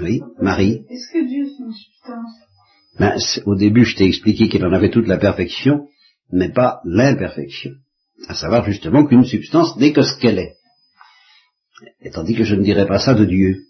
Oui, 0.00 0.20
Marie. 0.40 0.84
Est-ce 0.88 1.12
que 1.12 1.26
Dieu 1.26 1.46
c'est 1.46 1.62
une 1.62 1.72
substance? 1.72 2.34
Ben, 2.98 3.16
Au 3.46 3.56
début, 3.56 3.84
je 3.84 3.96
t'ai 3.96 4.06
expliqué 4.06 4.48
qu'il 4.48 4.64
en 4.64 4.72
avait 4.72 4.90
toute 4.90 5.08
la 5.08 5.18
perfection, 5.18 5.88
mais 6.30 6.52
pas 6.52 6.80
l'imperfection. 6.84 7.72
À 8.28 8.34
savoir 8.34 8.64
justement 8.64 9.06
qu'une 9.06 9.24
substance 9.24 9.76
n'est 9.76 9.92
que 9.92 10.02
ce 10.02 10.18
qu'elle 10.18 10.38
est. 10.38 10.56
Et 12.00 12.10
tandis 12.10 12.34
que 12.34 12.44
je 12.44 12.54
ne 12.54 12.62
dirais 12.62 12.86
pas 12.86 12.98
ça 12.98 13.14
de 13.14 13.24
Dieu. 13.24 13.64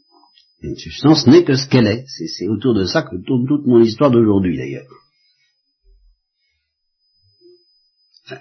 Une 0.62 0.76
substance 0.76 1.26
n'est 1.26 1.44
que 1.44 1.56
ce 1.56 1.66
qu'elle 1.68 1.86
est. 1.86 2.04
C'est 2.06 2.48
autour 2.48 2.74
de 2.74 2.84
ça 2.84 3.02
que 3.02 3.16
tourne 3.16 3.46
toute 3.46 3.66
mon 3.66 3.80
histoire 3.80 4.10
d'aujourd'hui 4.10 4.56
d'ailleurs. 4.56 4.86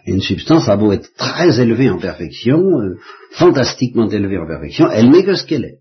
Une 0.05 0.21
substance 0.21 0.69
a 0.69 0.77
beau 0.77 0.93
être 0.93 1.13
très 1.15 1.59
élevée 1.59 1.89
en 1.89 1.99
perfection, 1.99 2.79
euh, 2.79 2.97
fantastiquement 3.31 4.09
élevée 4.09 4.37
en 4.37 4.47
perfection, 4.47 4.89
elle 4.89 5.09
n'est 5.09 5.25
que 5.25 5.35
ce 5.35 5.45
qu'elle 5.45 5.65
est. 5.65 5.79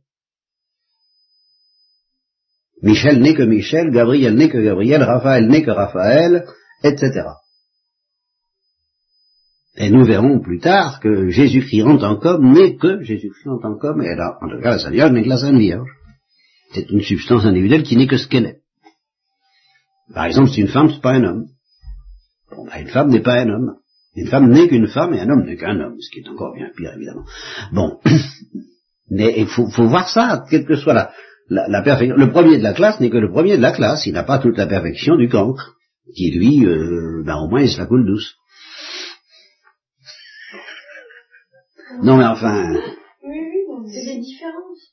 Michel 2.83 3.21
n'est 3.21 3.35
que 3.35 3.45
Michel, 3.45 3.93
Gabriel 3.93 4.35
n'est 4.35 4.49
que 4.49 4.59
Gabriel, 4.59 5.05
Raphaël 5.05 5.47
n'est 5.47 5.63
que 5.63 5.71
Raphaël, 5.71 6.45
etc. 6.83 7.23
Et 9.77 9.91
nous 9.91 10.05
verrons 10.05 10.41
plus 10.41 10.59
tard 10.59 11.01
que 11.01 11.31
Jésus-Christ 11.31 11.83
en 11.85 11.97
tant 11.97 12.17
qu'homme 12.17 12.53
n'est 12.53 12.77
que 12.77 13.03
Jésus-Christ 13.03 13.49
en 13.49 13.59
tant 13.59 13.77
qu'homme, 13.79 14.03
et 14.03 14.15
là, 14.15 14.37
en 14.43 14.49
tout 14.49 14.61
cas, 14.61 14.73
la 14.73 14.79
Sainte 14.79 14.93
Vierge 14.93 15.13
n'est 15.13 15.23
que 15.23 15.29
la 15.29 15.39
Sainte 15.39 15.57
Vierge. 15.57 15.89
C'est 16.73 16.91
une 16.91 17.01
substance 17.01 17.45
individuelle 17.45 17.83
qui 17.83 17.97
n'est 17.97 18.07
que 18.07 18.19
ce 18.19 18.29
qu'elle 18.29 18.47
est. 18.47 18.61
Par 20.15 20.27
exemple, 20.27 20.51
si 20.51 20.61
une 20.61 20.69
femme, 20.69 20.91
c'est 20.91 21.01
pas 21.01 21.13
un 21.13 21.25
homme. 21.25 21.47
Bon, 22.51 22.67
ben, 22.67 22.83
une 22.83 22.89
femme 22.89 23.09
n'est 23.09 23.23
pas 23.23 23.41
un 23.41 23.49
homme. 23.49 23.77
Une 24.15 24.29
femme 24.29 24.51
n'est 24.51 24.69
qu'une 24.69 24.89
femme 24.89 25.15
et 25.15 25.21
un 25.21 25.31
homme 25.31 25.45
n'est 25.45 25.57
qu'un 25.57 25.81
homme, 25.81 25.97
ce 25.99 26.11
qui 26.11 26.21
est 26.21 26.29
encore 26.29 26.55
bien 26.55 26.69
pire, 26.77 26.93
évidemment. 26.95 27.25
Bon. 27.73 27.99
Mais 29.11 29.35
il 29.39 29.47
faut, 29.47 29.67
voir 29.89 30.09
ça, 30.09 30.45
quelle 30.51 30.67
que 30.67 30.77
soit 30.77 31.11
la 31.49 31.83
perfection. 31.83 32.17
Le 32.17 32.31
premier 32.31 32.59
de 32.59 32.63
la 32.63 32.73
classe 32.73 33.01
n'est 33.01 33.11
que 33.11 33.19
le 33.19 33.31
premier 33.31 33.57
de 33.57 33.63
la 33.63 33.73
classe. 33.73 34.07
Il 34.07 34.13
n'a 34.13 34.23
pas 34.23 34.39
toute 34.39 34.57
la 34.57 34.67
perfection 34.67 35.17
du 35.17 35.29
cancre, 35.29 35.75
qui 36.15 36.31
lui, 36.31 36.65
euh, 36.67 37.23
ben, 37.25 37.37
au 37.37 37.49
moins, 37.49 37.63
il 37.63 37.71
se 37.71 37.79
la 37.79 37.87
coule 37.87 38.07
douce. 38.07 38.37
Non, 42.03 42.17
mais 42.17 42.25
enfin. 42.25 42.75
Oui, 43.23 43.39
oui, 43.39 43.91
c'est 43.93 44.15
des 44.15 44.21
différences. 44.21 44.93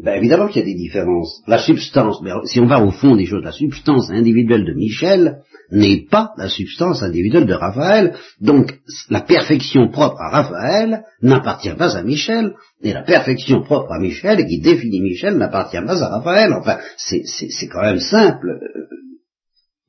Ben 0.00 0.14
évidemment 0.16 0.46
qu'il 0.46 0.60
y 0.60 0.64
a 0.64 0.66
des 0.66 0.78
différences. 0.78 1.42
La 1.48 1.58
substance, 1.58 2.20
mais 2.22 2.30
si 2.44 2.60
on 2.60 2.66
va 2.66 2.80
au 2.80 2.92
fond 2.92 3.16
des 3.16 3.26
choses, 3.26 3.42
la 3.42 3.50
substance 3.50 4.10
individuelle 4.10 4.64
de 4.64 4.72
Michel 4.72 5.42
n'est 5.72 6.06
pas 6.08 6.32
la 6.36 6.48
substance 6.48 7.02
individuelle 7.02 7.46
de 7.46 7.54
Raphaël. 7.54 8.14
Donc 8.40 8.78
la 9.10 9.22
perfection 9.22 9.88
propre 9.88 10.20
à 10.20 10.30
Raphaël 10.30 11.02
n'appartient 11.20 11.74
pas 11.76 11.96
à 11.96 12.02
Michel, 12.02 12.54
et 12.82 12.92
la 12.92 13.02
perfection 13.02 13.62
propre 13.62 13.92
à 13.92 13.98
Michel, 13.98 14.38
et 14.38 14.46
qui 14.46 14.60
définit 14.60 15.00
Michel, 15.00 15.36
n'appartient 15.36 15.84
pas 15.84 16.02
à 16.02 16.08
Raphaël. 16.08 16.52
Enfin, 16.52 16.78
c'est 16.96 17.68
quand 17.68 17.82
même 17.82 17.98
simple. 17.98 18.60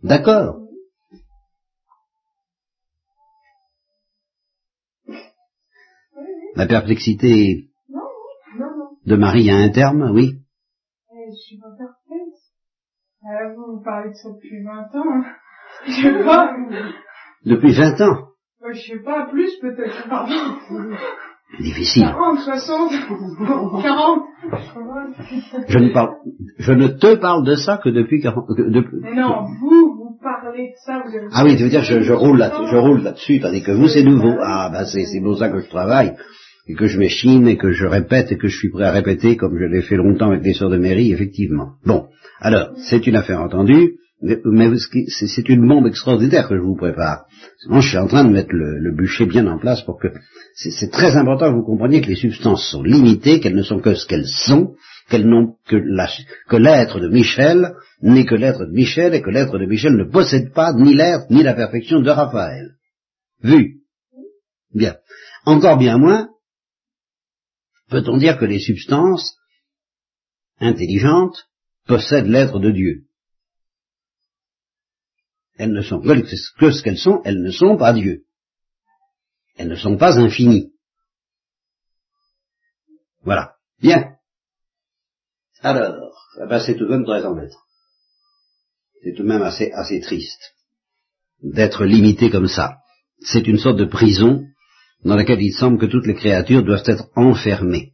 D'accord? 0.04 0.69
La 6.60 6.68
perplexité 6.68 7.70
Non, 7.90 8.02
non, 8.60 8.66
non. 8.78 8.90
de 9.06 9.16
Marie 9.16 9.50
a 9.50 9.56
un 9.56 9.70
terme, 9.70 10.12
oui. 10.14 10.34
Eh, 11.14 11.32
Je 11.32 11.38
suis 11.48 11.58
pas 11.58 11.70
parfaite. 11.70 12.36
Euh, 13.24 13.54
vous, 13.56 13.78
vous 13.78 13.82
parlez 13.82 14.10
de 14.10 14.16
ça 14.16 14.28
depuis 14.30 14.62
20 14.62 15.00
ans. 15.00 15.24
Je 15.88 15.92
sais 16.02 16.24
pas. 16.26 16.54
Depuis 17.46 17.72
20 17.74 18.02
ans. 18.02 18.18
Euh, 18.66 18.74
Je 18.74 18.80
sais 18.82 19.00
pas, 19.00 19.28
plus 19.32 19.50
peut-être, 19.62 20.10
pardon. 20.10 20.34
Difficile. 21.62 22.04
40, 22.04 22.40
60, 22.40 22.92
40. 23.82 24.24
Je 25.70 25.80
ne, 25.80 25.94
parle, 25.94 26.10
je 26.58 26.74
ne 26.74 26.88
te 26.90 27.16
parle 27.16 27.46
de 27.46 27.56
ça 27.56 27.78
que 27.82 27.88
depuis 27.90 28.22
40... 28.22 28.46
que 28.56 28.70
de- 28.70 29.00
Mais 29.02 29.16
non, 29.16 29.46
vous, 29.62 29.96
vous 29.98 30.20
parlez 30.22 30.68
de 30.68 30.74
ça, 30.86 31.02
vous 31.06 31.16
avez... 31.16 31.28
Ah 31.34 31.44
oui, 31.46 31.56
tu 31.56 31.64
veux 31.64 31.70
dire, 31.70 31.84
je, 31.84 32.02
je 32.02 32.14
roule 32.14 32.38
là, 32.38 32.50
là-dessus, 33.02 33.40
tandis 33.42 33.64
que 33.64 33.72
vous, 33.72 33.88
c'est 33.88 34.04
nouveau. 34.04 34.36
Ah, 34.42 34.70
ben 34.72 34.86
c'est 34.86 35.22
pour 35.22 35.38
ça 35.38 35.50
que 35.50 35.60
je 35.62 35.70
travaille, 35.70 36.16
et 36.70 36.76
que 36.76 36.86
je 36.86 37.00
m'échine, 37.00 37.48
et 37.48 37.58
que 37.58 37.72
je 37.72 37.86
répète, 37.86 38.32
et 38.32 38.38
que 38.38 38.48
je 38.48 38.56
suis 38.56 38.70
prêt 38.70 38.86
à 38.86 38.92
répéter, 38.92 39.36
comme 39.36 39.58
je 39.58 39.66
l'ai 39.66 39.82
fait 39.82 39.96
longtemps 39.96 40.30
avec 40.30 40.44
les 40.44 40.54
sœurs 40.54 40.70
de 40.70 40.78
mairie, 40.78 41.12
effectivement. 41.12 41.72
Bon, 41.84 42.06
alors, 42.40 42.74
c'est 42.88 43.08
une 43.08 43.16
affaire 43.16 43.42
entendue, 43.42 43.96
mais, 44.22 44.70
c'est, 44.78 45.50
une 45.50 45.68
bombe 45.68 45.88
extraordinaire 45.88 46.48
que 46.48 46.56
je 46.56 46.62
vous 46.62 46.76
prépare. 46.76 47.26
Moi, 47.68 47.80
je 47.80 47.90
suis 47.90 47.98
en 47.98 48.06
train 48.06 48.24
de 48.24 48.30
mettre 48.32 48.54
le, 48.54 48.78
le 48.78 48.96
bûcher 48.96 49.26
bien 49.26 49.48
en 49.48 49.58
place 49.58 49.82
pour 49.82 50.00
que... 50.00 50.10
C'est, 50.54 50.92
très 50.92 51.16
important 51.16 51.50
que 51.50 51.56
vous 51.56 51.66
compreniez 51.66 52.02
que 52.02 52.10
les 52.10 52.16
substances 52.16 52.70
sont 52.70 52.84
limitées, 52.84 53.40
qu'elles 53.40 53.56
ne 53.56 53.64
sont 53.64 53.80
que 53.80 53.96
ce 53.96 54.06
qu'elles 54.06 54.28
sont, 54.28 54.76
qu'elles 55.10 55.28
n'ont 55.28 55.56
que 55.68 56.56
l'être 56.56 57.00
de 57.00 57.08
Michel 57.08 57.74
n'est 58.04 58.26
que 58.26 58.36
l'être 58.36 58.66
de 58.66 58.72
Michel, 58.72 59.16
et 59.16 59.22
que 59.22 59.32
l'être 59.32 59.58
de 59.58 59.66
Michel 59.66 59.94
ne 59.96 60.04
possède 60.04 60.54
pas 60.54 60.72
ni 60.74 60.94
l'être 60.94 61.26
ni 61.32 61.42
la 61.42 61.54
perfection 61.54 62.02
de 62.02 62.12
Raphaël. 62.12 62.76
Vu 63.42 63.78
Bien. 64.72 64.98
Encore 65.46 65.78
bien 65.78 65.98
moins, 65.98 66.30
peut-on 67.90 68.18
dire 68.18 68.38
que 68.38 68.46
les 68.46 68.60
substances 68.60 69.36
intelligentes 70.60 71.50
possèdent 71.86 72.28
l'être 72.28 72.60
de 72.60 72.72
Dieu? 72.72 73.06
Elles 75.58 75.74
ne 75.74 75.82
sont 75.82 76.00
que, 76.00 76.72
ce 76.72 76.82
qu'elles 76.82 76.98
sont, 76.98 77.22
elles 77.26 77.42
ne 77.42 77.52
sont 77.52 77.78
pas 77.78 77.94
Dieu. 77.94 78.24
Elles 79.58 79.68
ne 79.68 79.76
sont 79.76 79.98
pas 79.98 80.18
infinies. 80.18 80.72
Voilà. 83.24 83.56
Bien. 83.82 84.16
Alors, 85.62 86.16
eh 86.42 86.48
ben, 86.48 86.60
c'est 86.60 86.76
tout 86.76 86.86
de 86.86 86.92
même 86.92 87.04
très 87.04 87.26
embêtant. 87.26 87.60
C'est 89.04 89.14
tout 89.14 89.24
de 89.24 89.28
même 89.28 89.42
assez, 89.42 89.72
assez 89.74 90.00
triste 90.00 90.56
d'être 91.42 91.84
limité 91.84 92.30
comme 92.30 92.48
ça. 92.48 92.78
C'est 93.22 93.48
une 93.48 93.58
sorte 93.58 93.78
de 93.78 93.86
prison 93.86 94.49
dans 95.04 95.16
laquelle 95.16 95.42
il 95.42 95.54
semble 95.54 95.78
que 95.78 95.86
toutes 95.86 96.08
les 96.08 96.16
créatures 96.16 96.64
doivent 96.64 96.84
être 96.86 97.10
enfermées. 97.16 97.94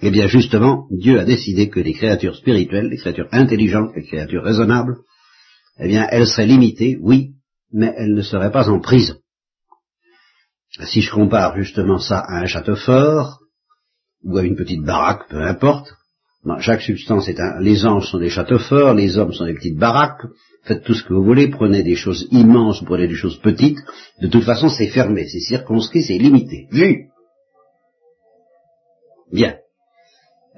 Eh 0.00 0.10
bien 0.10 0.26
justement, 0.26 0.86
Dieu 0.90 1.20
a 1.20 1.24
décidé 1.24 1.68
que 1.68 1.80
les 1.80 1.92
créatures 1.92 2.36
spirituelles, 2.36 2.88
les 2.88 2.96
créatures 2.96 3.28
intelligentes, 3.32 3.92
les 3.94 4.04
créatures 4.04 4.42
raisonnables, 4.42 4.96
eh 5.78 5.88
bien 5.88 6.06
elles 6.10 6.26
seraient 6.26 6.46
limitées, 6.46 6.98
oui, 7.00 7.34
mais 7.72 7.94
elles 7.96 8.14
ne 8.14 8.22
seraient 8.22 8.50
pas 8.50 8.68
en 8.68 8.80
prison. 8.80 9.16
Si 10.84 11.02
je 11.02 11.10
compare 11.10 11.56
justement 11.56 11.98
ça 11.98 12.18
à 12.18 12.40
un 12.40 12.46
château 12.46 12.76
fort, 12.76 13.40
ou 14.24 14.38
à 14.38 14.42
une 14.42 14.56
petite 14.56 14.82
baraque, 14.82 15.28
peu 15.28 15.42
importe, 15.42 15.92
non, 16.44 16.58
chaque 16.58 16.82
substance 16.82 17.28
est 17.28 17.38
un... 17.38 17.60
Les 17.60 17.86
anges 17.86 18.10
sont 18.10 18.18
des 18.18 18.30
châteaux 18.30 18.58
forts, 18.58 18.94
les 18.94 19.16
hommes 19.16 19.32
sont 19.32 19.46
des 19.46 19.54
petites 19.54 19.78
baraques, 19.78 20.26
faites 20.64 20.84
tout 20.84 20.94
ce 20.94 21.02
que 21.02 21.12
vous 21.12 21.24
voulez, 21.24 21.48
prenez 21.48 21.82
des 21.82 21.96
choses 21.96 22.28
immenses, 22.30 22.82
prenez 22.84 23.08
des 23.08 23.14
choses 23.14 23.38
petites, 23.40 23.78
de 24.20 24.28
toute 24.28 24.44
façon 24.44 24.68
c'est 24.68 24.88
fermé, 24.88 25.26
c'est 25.26 25.40
circonscrit, 25.40 26.02
c'est 26.02 26.18
limité. 26.18 26.68
Vu 26.70 27.08
Bien. 29.32 29.56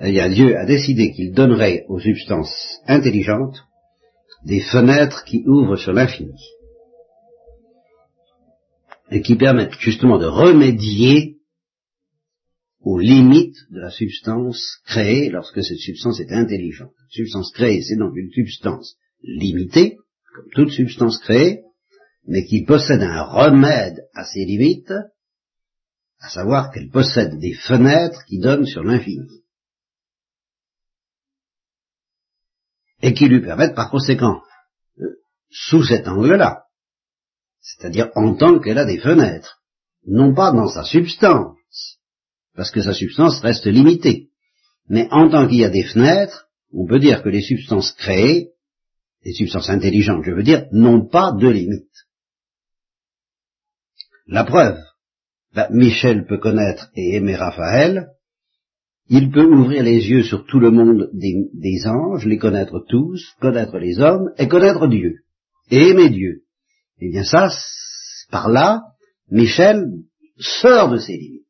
Eh 0.01 0.11
bien, 0.11 0.29
Dieu 0.29 0.57
a 0.57 0.67
décidé 0.67 1.13
qu'il 1.13 1.33
donnerait 1.33 1.85
aux 1.89 2.01
substances 2.01 2.81
intelligentes 2.87 3.65
des 4.45 4.61
fenêtres 4.61 5.25
qui 5.25 5.45
ouvrent 5.47 5.77
sur 5.77 5.93
l'infini 5.93 6.35
et 9.11 9.23
qui 9.23 9.37
permettent 9.37 9.79
justement 9.79 10.19
de 10.19 10.27
remédier 10.27 11.37
aux 12.81 12.99
limites 12.99 13.57
de 13.71 13.81
la 13.81 13.91
substance 13.91 14.79
créée 14.85 15.31
lorsque 15.31 15.63
cette 15.63 15.79
substance 15.79 16.21
est 16.21 16.33
intelligente. 16.33 16.93
La 16.99 17.11
substance 17.11 17.53
créée, 17.53 17.83
c'est 17.83 17.97
donc 17.97 18.15
une 18.17 18.31
substance 18.31 18.97
limitée, 19.27 19.99
comme 20.35 20.51
toute 20.51 20.71
substance 20.71 21.19
créée, 21.19 21.63
mais 22.27 22.45
qui 22.45 22.65
possède 22.65 23.03
un 23.03 23.23
remède 23.23 24.07
à 24.15 24.25
ses 24.25 24.45
limites, 24.45 24.93
à 26.21 26.29
savoir 26.29 26.71
qu'elle 26.71 26.91
possède 26.91 27.39
des 27.39 27.55
fenêtres 27.55 28.25
qui 28.27 28.39
donnent 28.39 28.67
sur 28.67 28.83
l'infini. 28.83 29.43
Et 33.03 33.13
qui 33.13 33.29
lui 33.29 33.43
permettent 33.43 33.75
par 33.75 33.91
conséquent, 33.91 34.41
euh, 34.99 35.17
sous 35.51 35.85
cet 35.85 36.09
angle-là, 36.09 36.65
c'est-à-dire 37.61 38.11
en 38.15 38.35
tant 38.35 38.59
qu'elle 38.59 38.79
a 38.79 38.87
des 38.87 38.99
fenêtres, 38.99 39.63
non 40.07 40.35
pas 40.35 40.53
dans 40.53 40.69
sa 40.69 40.85
substance, 40.85 41.59
parce 42.55 42.71
que 42.71 42.83
sa 42.83 42.95
substance 42.95 43.41
reste 43.41 43.67
limitée, 43.67 44.31
mais 44.89 45.09
en 45.11 45.29
tant 45.29 45.47
qu'il 45.47 45.59
y 45.59 45.65
a 45.65 45.71
des 45.71 45.85
fenêtres, 45.85 46.49
on 46.73 46.87
peut 46.87 46.99
dire 46.99 47.23
que 47.23 47.29
les 47.29 47.43
substances 47.43 47.93
créées, 47.93 48.54
les 49.25 49.33
substances 49.33 49.71
intelligentes, 49.71 50.25
je 50.25 50.33
veux 50.33 50.43
dire, 50.43 50.67
n'ont 50.73 51.07
pas 51.07 51.33
de 51.33 51.49
limite. 51.49 51.91
La 54.27 54.45
preuve, 54.45 54.79
ben, 55.55 55.69
Michel 55.71 56.27
peut 56.27 56.39
connaître 56.39 56.91
et 56.95 57.17
aimer 57.17 57.37
Raphaël, 57.37 58.09
il 59.09 59.31
peut 59.31 59.45
ouvrir 59.45 59.83
les 59.83 60.09
yeux 60.09 60.23
sur 60.23 60.47
tout 60.47 60.61
le 60.61 60.71
monde 60.71 61.11
des, 61.13 61.35
des 61.53 61.87
anges, 61.87 62.25
les 62.25 62.39
connaître 62.39 62.85
tous, 62.89 63.35
connaître 63.41 63.79
les 63.79 64.01
hommes 64.01 64.31
et 64.39 64.49
connaître 64.49 64.87
Dieu, 64.89 65.25
et 65.71 65.89
aimer 65.89 66.09
Dieu. 66.09 66.43
Eh 67.01 67.11
bien 67.11 67.25
ça, 67.25 67.51
par 68.31 68.49
là, 68.49 68.83
Michel 69.31 69.85
sort 70.39 70.91
de 70.91 70.99
ses 70.99 71.17
limites. 71.17 71.45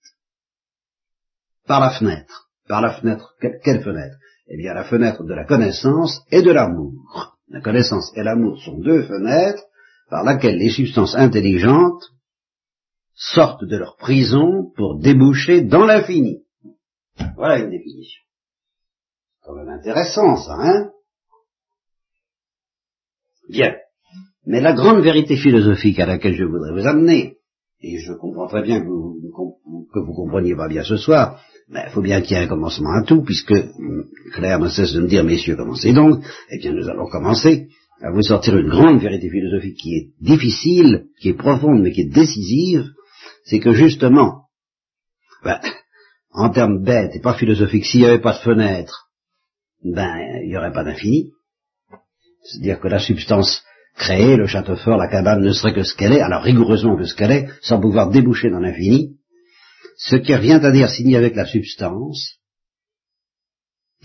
Par 1.66 1.80
la 1.80 1.90
fenêtre. 1.90 2.50
Par 2.68 2.80
la 2.80 3.00
fenêtre. 3.00 3.34
Quelle 3.40 3.82
fenêtre? 3.82 4.16
Eh 4.48 4.56
bien 4.56 4.74
la 4.74 4.84
fenêtre 4.84 5.24
de 5.24 5.34
la 5.34 5.44
connaissance 5.44 6.20
et 6.30 6.42
de 6.42 6.50
l'amour. 6.50 7.33
La 7.54 7.60
connaissance 7.60 8.10
et 8.16 8.24
l'amour 8.24 8.60
sont 8.60 8.80
deux 8.80 9.04
fenêtres 9.04 9.62
par 10.10 10.24
lesquelles 10.24 10.58
les 10.58 10.70
substances 10.70 11.14
intelligentes 11.14 12.02
sortent 13.14 13.64
de 13.64 13.76
leur 13.76 13.96
prison 13.96 14.72
pour 14.74 14.98
déboucher 14.98 15.60
dans 15.60 15.84
l'infini. 15.84 16.42
Voilà 17.36 17.60
une 17.60 17.70
définition. 17.70 18.22
C'est 19.38 19.46
quand 19.46 19.54
même 19.54 19.68
intéressant 19.68 20.36
ça, 20.36 20.56
hein? 20.58 20.90
Bien. 23.48 23.76
Mais 24.46 24.60
la 24.60 24.72
grande 24.72 25.04
vérité 25.04 25.36
philosophique 25.36 26.00
à 26.00 26.06
laquelle 26.06 26.34
je 26.34 26.42
voudrais 26.42 26.72
vous 26.72 26.88
amener, 26.88 27.38
et 27.78 27.98
je 27.98 28.14
comprends 28.14 28.48
très 28.48 28.62
bien 28.62 28.80
que 28.80 28.88
vous 28.88 29.20
vous 29.94 30.14
compreniez 30.14 30.56
pas 30.56 30.66
bien 30.66 30.82
ce 30.82 30.96
soir, 30.96 31.40
il 31.70 31.90
faut 31.92 32.02
bien 32.02 32.20
qu'il 32.20 32.36
y 32.36 32.40
ait 32.40 32.44
un 32.44 32.48
commencement 32.48 32.92
à 32.92 33.02
tout, 33.02 33.22
puisque 33.22 33.52
hum, 33.52 34.04
Claire 34.32 34.58
ne 34.58 34.68
cesse 34.68 34.92
de 34.92 35.00
me 35.00 35.08
dire, 35.08 35.24
messieurs, 35.24 35.56
commencez 35.56 35.92
donc, 35.92 36.24
eh 36.50 36.58
bien 36.58 36.72
nous 36.72 36.88
allons 36.88 37.08
commencer. 37.08 37.68
à 38.02 38.10
vous 38.10 38.22
sortir 38.22 38.56
une 38.56 38.68
grande 38.68 39.00
vérité 39.00 39.30
philosophique 39.30 39.78
qui 39.78 39.94
est 39.94 40.08
difficile, 40.20 41.06
qui 41.20 41.30
est 41.30 41.34
profonde, 41.34 41.80
mais 41.82 41.92
qui 41.92 42.02
est 42.02 42.12
décisive, 42.12 42.86
c'est 43.44 43.60
que 43.60 43.72
justement, 43.72 44.48
ben, 45.42 45.60
en 46.32 46.50
termes 46.50 46.82
bêtes 46.82 47.14
et 47.14 47.20
pas 47.20 47.34
philosophiques, 47.34 47.86
s'il 47.86 48.00
n'y 48.00 48.06
avait 48.06 48.20
pas 48.20 48.32
de 48.32 48.42
fenêtre, 48.42 49.08
ben, 49.82 50.12
il 50.42 50.48
n'y 50.48 50.56
aurait 50.56 50.72
pas 50.72 50.84
d'infini. 50.84 51.30
C'est-à-dire 52.42 52.80
que 52.80 52.88
la 52.88 52.98
substance 52.98 53.62
créée, 53.96 54.36
le 54.36 54.46
château 54.46 54.76
fort, 54.76 54.98
la 54.98 55.08
cabane, 55.08 55.42
ne 55.42 55.52
serait 55.52 55.72
que 55.72 55.82
ce 55.82 55.94
qu'elle 55.94 56.12
est, 56.12 56.20
alors 56.20 56.42
rigoureusement 56.42 56.96
que 56.96 57.04
ce 57.04 57.14
qu'elle 57.14 57.30
est, 57.30 57.48
sans 57.62 57.80
pouvoir 57.80 58.10
déboucher 58.10 58.50
dans 58.50 58.60
l'infini. 58.60 59.16
Ce 59.96 60.16
qui 60.16 60.34
revient 60.34 60.60
à 60.62 60.70
dire 60.72 60.88
avait 61.16 61.30
que 61.30 61.36
la 61.36 61.46
substance, 61.46 62.40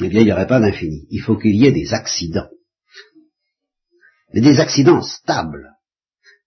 eh 0.02 0.08
bien, 0.08 0.22
il 0.22 0.26
n'y 0.26 0.32
aurait 0.32 0.48
pas 0.48 0.60
d'infini. 0.60 1.08
Il 1.10 1.22
faut 1.22 1.38
qu'il 1.38 1.56
y 1.56 1.66
ait 1.66 1.72
des 1.72 1.94
accidents. 1.94 2.50
Mais 4.34 4.42
des 4.42 4.60
accidents 4.60 5.02
stables. 5.02 5.70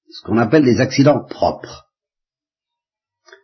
Ce 0.08 0.22
qu'on 0.24 0.38
appelle 0.38 0.64
des 0.64 0.80
accidents 0.80 1.24
propres. 1.24 1.88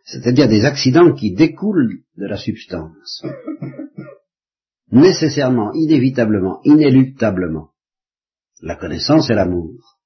C'est-à-dire 0.05 0.47
des 0.47 0.65
accidents 0.65 1.13
qui 1.13 1.33
découlent 1.33 2.03
de 2.17 2.25
la 2.25 2.37
substance. 2.37 3.23
Nécessairement, 4.91 5.71
inévitablement, 5.73 6.61
inéluctablement. 6.63 7.71
La 8.61 8.75
connaissance 8.75 9.29
et 9.29 9.35
l'amour. 9.35 9.99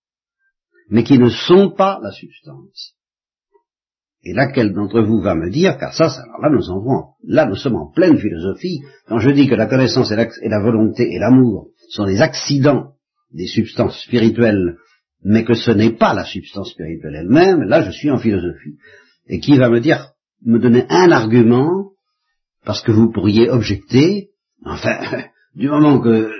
Mais 0.89 1.03
qui 1.03 1.17
ne 1.17 1.29
sont 1.29 1.71
pas 1.71 1.99
la 2.01 2.11
substance. 2.11 2.92
Et 4.25 4.33
laquelle 4.33 4.73
d'entre 4.73 5.01
vous 5.01 5.21
va 5.21 5.35
me 5.35 5.49
dire, 5.49 5.77
car 5.77 5.93
ça, 5.93 6.05
alors 6.05 6.41
là 6.41 6.49
nous 6.49 6.69
en 6.69 7.15
là 7.25 7.45
nous 7.45 7.55
sommes 7.55 7.75
en 7.75 7.91
pleine 7.91 8.17
philosophie, 8.17 8.81
quand 9.07 9.19
je 9.19 9.31
dis 9.31 9.49
que 9.49 9.55
la 9.55 9.65
connaissance 9.65 10.11
et 10.11 10.15
la, 10.15 10.27
et 10.41 10.49
la 10.49 10.61
volonté 10.61 11.13
et 11.13 11.19
l'amour 11.19 11.67
sont 11.89 12.05
des 12.05 12.21
accidents 12.21 12.93
des 13.33 13.47
substances 13.47 14.01
spirituelles, 14.03 14.77
mais 15.23 15.43
que 15.43 15.55
ce 15.55 15.71
n'est 15.71 15.97
pas 15.97 16.13
la 16.13 16.23
substance 16.23 16.71
spirituelle 16.71 17.15
elle-même, 17.15 17.63
là 17.63 17.83
je 17.83 17.91
suis 17.91 18.11
en 18.11 18.17
philosophie. 18.17 18.77
Et 19.27 19.39
qui 19.39 19.57
va 19.57 19.69
me 19.69 19.79
dire, 19.79 20.11
me 20.45 20.59
donner 20.59 20.85
un 20.89 21.11
argument, 21.11 21.91
parce 22.65 22.81
que 22.81 22.91
vous 22.91 23.11
pourriez 23.11 23.49
objecter, 23.49 24.29
enfin, 24.65 24.99
du 25.55 25.67
moment 25.69 25.99
que, 25.99 26.31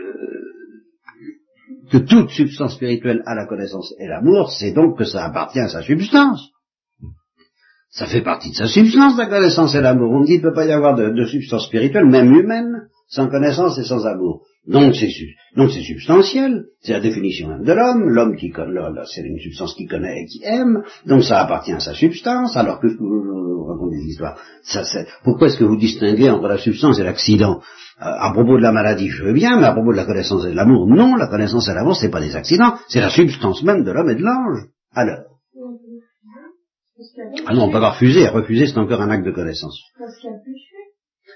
que 1.92 1.98
toute 1.98 2.30
substance 2.30 2.76
spirituelle 2.76 3.24
a 3.26 3.36
la 3.36 3.46
connaissance 3.46 3.94
et 4.00 4.08
l'amour, 4.08 4.52
c'est 4.52 4.72
donc 4.72 4.98
que 4.98 5.04
ça 5.04 5.26
appartient 5.26 5.60
à 5.60 5.68
sa 5.68 5.82
substance. 5.82 6.53
Ça 7.94 8.08
fait 8.08 8.24
partie 8.24 8.50
de 8.50 8.56
sa 8.56 8.66
substance, 8.66 9.20
la 9.20 9.28
connaissance 9.28 9.76
et 9.76 9.82
l'amour. 9.82 10.12
On 10.12 10.22
dit 10.22 10.34
qu'il 10.34 10.42
ne 10.42 10.50
peut 10.50 10.56
pas 10.56 10.66
y 10.66 10.72
avoir 10.72 10.96
de, 10.96 11.26
substance 11.26 11.68
spirituelle, 11.68 12.08
même 12.08 12.34
humaine, 12.34 12.88
sans 13.08 13.28
connaissance 13.28 13.78
et 13.78 13.84
sans 13.84 14.08
amour. 14.08 14.42
Donc 14.66 14.96
c'est 14.96 15.10
donc 15.56 15.70
c'est 15.70 15.84
substantiel, 15.84 16.64
c'est 16.82 16.94
la 16.94 17.02
définition 17.02 17.50
même 17.50 17.64
de 17.64 17.72
l'homme. 17.72 18.10
L'homme 18.10 18.36
qui 18.36 18.50
connaît, 18.50 18.80
c'est 19.06 19.22
une 19.22 19.38
substance 19.38 19.76
qui 19.76 19.86
connaît 19.86 20.24
et 20.24 20.26
qui 20.26 20.42
aime, 20.44 20.82
donc 21.06 21.24
ça 21.24 21.40
appartient 21.40 21.74
à 21.74 21.80
sa 21.80 21.94
substance. 21.94 22.58
Alors 22.58 22.80
que 22.80 22.88
vous 22.88 23.66
racontez 23.66 23.98
des 23.98 24.10
histoires, 24.10 24.40
ça, 24.64 24.82
pourquoi 25.24 25.48
est-ce 25.48 25.58
que 25.58 25.64
vous 25.64 25.78
distinguez 25.78 26.32
entre 26.32 26.48
la 26.48 26.58
substance 26.58 26.98
et 27.00 27.04
l'accident? 27.04 27.62
Euh, 28.02 28.06
À 28.06 28.32
propos 28.34 28.58
de 28.58 28.64
la 28.64 28.72
maladie, 28.72 29.10
je 29.10 29.24
veux 29.24 29.34
bien, 29.34 29.60
mais 29.60 29.68
à 29.68 29.74
propos 29.74 29.92
de 29.92 29.98
la 29.98 30.06
connaissance 30.06 30.46
et 30.48 30.50
de 30.50 30.56
l'amour, 30.56 30.88
non. 30.88 31.16
La 31.16 31.28
connaissance 31.28 31.68
et 31.70 31.74
l'amour, 31.76 31.96
c'est 31.96 32.10
pas 32.10 32.22
des 32.22 32.36
accidents, 32.36 32.74
c'est 32.88 33.02
la 33.02 33.12
substance 33.12 33.62
même 33.62 33.84
de 33.84 33.92
l'homme 33.92 34.10
et 34.10 34.16
de 34.16 34.24
l'ange. 34.24 34.66
Alors. 34.96 35.33
Ah 37.48 37.54
non, 37.54 37.72
pas 37.72 37.92
refuser. 37.92 38.28
Refuser, 38.28 38.68
c'est 38.68 38.78
encore 38.78 39.02
un 39.02 39.10
acte 39.10 39.26
de 39.26 39.32
connaissance. 39.32 39.80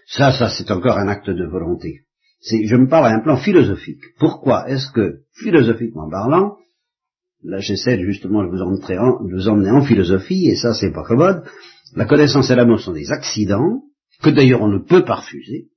Ça, 0.08 0.32
ça, 0.32 0.50
c'est 0.50 0.72
encore 0.72 0.98
un 0.98 1.08
acte 1.08 1.30
de 1.30 1.46
volonté. 1.46 2.02
Je 2.42 2.76
me 2.76 2.88
parle 2.88 3.08
à 3.08 3.16
un 3.16 3.20
plan 3.22 3.38
philosophique. 3.38 4.02
Pourquoi 4.20 4.70
est-ce 4.70 4.92
que, 4.92 5.22
philosophiquement 5.34 6.10
parlant, 6.10 6.58
là 7.44 7.60
j'essaie 7.60 8.00
justement 8.00 8.44
de 8.44 8.50
vous, 8.50 8.58
de 8.58 9.36
vous 9.36 9.48
emmener 9.48 9.72
en 9.72 9.82
philosophie, 9.82 10.48
et 10.48 10.56
ça 10.56 10.74
c'est 10.74 10.92
pas 10.92 11.04
commode, 11.04 11.44
la 11.96 12.06
connaissance 12.06 12.50
et 12.50 12.56
l'amour 12.56 12.80
sont 12.80 12.94
des 12.94 13.12
accidents, 13.12 13.82
que 14.22 14.30
d'ailleurs 14.30 14.62
on 14.62 14.68
ne 14.68 14.80
peut 14.80 15.04
pas 15.04 15.16
refuser, 15.16 15.70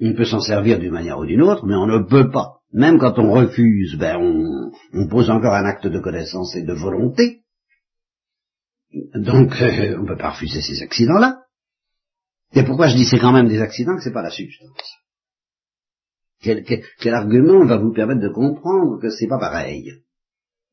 on 0.00 0.14
peut 0.14 0.24
s'en 0.24 0.40
servir 0.40 0.78
d'une 0.78 0.92
manière 0.92 1.18
ou 1.18 1.26
d'une 1.26 1.42
autre, 1.42 1.66
mais 1.66 1.74
on 1.74 1.86
ne 1.86 1.98
peut 1.98 2.30
pas. 2.30 2.58
Même 2.72 2.98
quand 2.98 3.18
on 3.18 3.32
refuse, 3.32 3.96
ben 3.98 4.16
on, 4.18 4.70
on 4.92 5.08
pose 5.08 5.30
encore 5.30 5.54
un 5.54 5.64
acte 5.64 5.86
de 5.86 5.98
connaissance 5.98 6.54
et 6.54 6.62
de 6.62 6.72
volonté. 6.72 7.40
Donc, 8.92 9.52
euh, 9.60 9.96
on 9.98 10.02
ne 10.02 10.08
peut 10.08 10.16
pas 10.16 10.30
refuser 10.30 10.62
ces 10.62 10.82
accidents-là. 10.82 11.42
Et 12.54 12.62
pourquoi 12.62 12.88
je 12.88 12.96
dis 12.96 13.04
c'est 13.04 13.18
quand 13.18 13.32
même 13.32 13.48
des 13.48 13.60
accidents 13.60 13.96
que 13.96 14.02
c'est 14.02 14.12
pas 14.12 14.22
la 14.22 14.30
substance? 14.30 14.94
Quel, 16.40 16.64
quel, 16.64 17.14
argument 17.14 17.66
va 17.66 17.76
vous 17.76 17.92
permettre 17.92 18.20
de 18.20 18.28
comprendre 18.28 19.00
que 19.00 19.10
c'est 19.10 19.26
pas 19.26 19.38
pareil? 19.40 19.92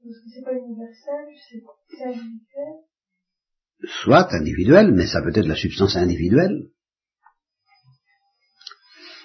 Parce 0.01 0.15
que 0.15 0.29
c'est 0.33 0.43
pas 0.43 0.53
universel, 0.53 1.25
c'est 1.49 2.05
individuel. 2.05 2.73
Soit 4.03 4.33
individuel, 4.33 4.93
mais 4.93 5.07
ça 5.07 5.21
peut 5.21 5.33
être 5.35 5.47
la 5.47 5.55
substance 5.55 5.95
individuelle. 5.95 6.69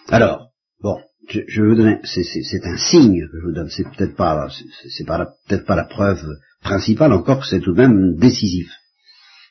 Alors, 0.09 0.51
bon, 0.81 1.01
je, 1.29 1.41
je 1.47 1.63
vais 1.63 1.69
vous 1.69 1.77
donner, 1.77 2.01
c'est 2.05 2.65
un 2.65 2.77
signe 2.79 3.21
que 3.21 3.39
je 3.39 3.47
vous 3.47 3.55
donne, 3.55 3.69
c'est 3.69 3.85
peut-être 3.85 4.17
pas, 4.17 4.49
c'est 4.89 5.05
peut-être 5.05 5.67
pas 5.67 5.77
la 5.77 5.85
preuve 5.85 6.27
principale, 6.63 7.13
encore 7.13 7.41
que 7.41 7.47
c'est 7.47 7.61
tout 7.61 7.73
de 7.73 7.87
même 7.87 8.17
décisif. 8.17 8.71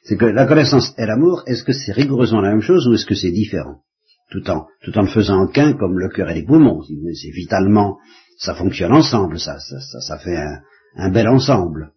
C'est 0.09 0.17
que 0.17 0.25
la 0.25 0.47
connaissance 0.47 0.95
et 0.97 1.05
l'amour, 1.05 1.43
est-ce 1.45 1.63
que 1.63 1.71
c'est 1.71 1.91
rigoureusement 1.91 2.41
la 2.41 2.49
même 2.49 2.61
chose 2.61 2.87
ou 2.87 2.95
est-ce 2.95 3.05
que 3.05 3.13
c'est 3.13 3.29
différent? 3.29 3.83
Tout 4.31 4.49
en, 4.49 4.65
tout 4.81 4.97
en 4.97 5.03
le 5.03 5.07
faisant 5.07 5.45
qu'un 5.45 5.73
comme 5.73 5.99
le 5.99 6.09
cœur 6.09 6.31
et 6.31 6.33
les 6.33 6.43
poumons. 6.43 6.81
C'est 6.81 7.29
vitalement, 7.29 7.99
ça 8.39 8.55
fonctionne 8.55 8.91
ensemble, 8.91 9.39
ça, 9.39 9.59
ça, 9.59 9.79
ça, 9.79 10.01
ça 10.01 10.17
fait 10.17 10.35
un, 10.35 10.61
un, 10.95 11.11
bel 11.11 11.27
ensemble. 11.27 11.91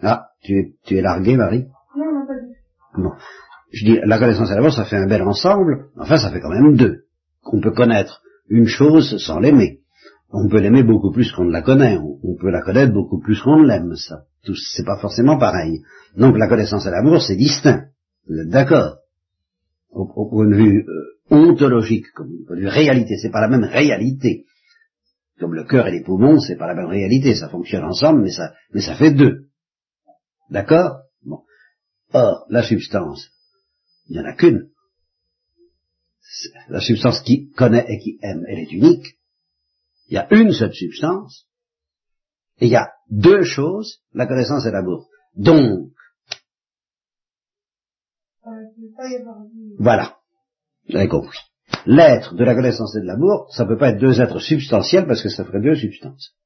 Ah, 0.00 0.30
tu 0.42 0.58
es, 0.58 0.74
tu 0.84 0.96
es 0.96 1.02
largué, 1.02 1.36
Marie? 1.36 1.66
Non, 1.96 2.12
non, 2.12 2.26
pas 2.26 2.34
du 2.34 2.48
tout. 2.48 3.00
Bon. 3.00 3.12
Je 3.72 3.84
dis, 3.84 3.98
la 4.06 4.18
connaissance 4.18 4.50
et 4.50 4.54
l'amour, 4.56 4.72
ça 4.72 4.84
fait 4.84 4.96
un 4.96 5.06
bel 5.06 5.22
ensemble, 5.22 5.86
enfin, 5.96 6.16
ça 6.16 6.32
fait 6.32 6.40
quand 6.40 6.50
même 6.50 6.74
deux. 6.76 7.04
Qu'on 7.44 7.60
peut 7.60 7.70
connaître 7.70 8.22
une 8.48 8.66
chose 8.66 9.18
sans 9.24 9.38
l'aimer. 9.38 9.78
On 10.30 10.48
peut 10.48 10.58
l'aimer 10.58 10.82
beaucoup 10.82 11.12
plus 11.12 11.30
qu'on 11.30 11.44
ne 11.44 11.52
la 11.52 11.62
connaît, 11.62 11.96
on, 11.96 12.36
peut 12.40 12.50
la 12.50 12.62
connaître 12.62 12.92
beaucoup 12.92 13.20
plus 13.20 13.40
qu'on 13.40 13.60
ne 13.60 13.68
l'aime, 13.68 13.94
ça. 13.94 14.24
C'est 14.44 14.84
pas 14.84 14.98
forcément 14.98 15.38
pareil. 15.38 15.82
Donc 16.16 16.36
la 16.36 16.48
connaissance 16.48 16.86
et 16.86 16.90
l'amour, 16.90 17.22
c'est 17.22 17.36
distinct. 17.36 17.86
Vous 18.28 18.38
êtes 18.38 18.48
d'accord? 18.48 18.98
Au, 19.90 20.06
point 20.06 20.48
de 20.48 20.56
vue 20.56 20.86
euh, 20.88 21.34
ontologique, 21.34 22.06
comme 22.14 22.28
au 22.28 22.46
point 22.46 22.56
de 22.56 22.62
vue 22.62 22.68
réalité, 22.68 23.16
c'est 23.18 23.30
pas 23.30 23.40
la 23.40 23.48
même 23.48 23.64
réalité. 23.64 24.46
Comme 25.38 25.54
le 25.54 25.64
cœur 25.64 25.86
et 25.86 25.92
les 25.92 26.02
poumons, 26.02 26.40
c'est 26.40 26.56
pas 26.56 26.66
la 26.66 26.74
même 26.74 26.86
réalité, 26.86 27.34
ça 27.34 27.48
fonctionne 27.48 27.84
ensemble, 27.84 28.22
mais 28.22 28.30
ça, 28.30 28.52
mais 28.72 28.80
ça 28.80 28.94
fait 28.94 29.12
deux. 29.12 29.48
D'accord? 30.50 31.02
Bon. 31.24 31.40
Or, 32.12 32.46
la 32.48 32.62
substance, 32.62 33.28
il 34.08 34.14
n'y 34.14 34.20
en 34.20 34.24
a 34.24 34.34
qu'une. 34.34 34.68
La 36.68 36.80
substance 36.80 37.20
qui 37.20 37.50
connaît 37.50 37.84
et 37.88 37.98
qui 37.98 38.18
aime, 38.22 38.44
elle 38.48 38.60
est 38.60 38.72
unique. 38.72 39.18
Il 40.08 40.14
y 40.14 40.18
a 40.18 40.26
une 40.34 40.52
seule 40.52 40.74
substance, 40.74 41.46
et 42.62 42.66
il 42.66 42.70
y 42.70 42.76
a 42.76 42.92
deux 43.10 43.42
choses, 43.42 44.02
la 44.14 44.26
connaissance 44.26 44.64
et 44.66 44.70
l'amour. 44.70 45.08
Donc, 45.34 45.90
voilà, 49.80 50.18
vous 50.88 50.96
avez 50.96 51.08
compris. 51.08 51.40
L'être 51.86 52.36
de 52.36 52.44
la 52.44 52.54
connaissance 52.54 52.94
et 52.94 53.00
de 53.00 53.06
l'amour, 53.06 53.48
ça 53.50 53.64
ne 53.64 53.68
peut 53.68 53.78
pas 53.78 53.88
être 53.88 53.98
deux 53.98 54.20
êtres 54.20 54.38
substantiels 54.38 55.08
parce 55.08 55.22
que 55.22 55.28
ça 55.28 55.44
ferait 55.44 55.60
deux 55.60 55.74
substances. 55.74 56.36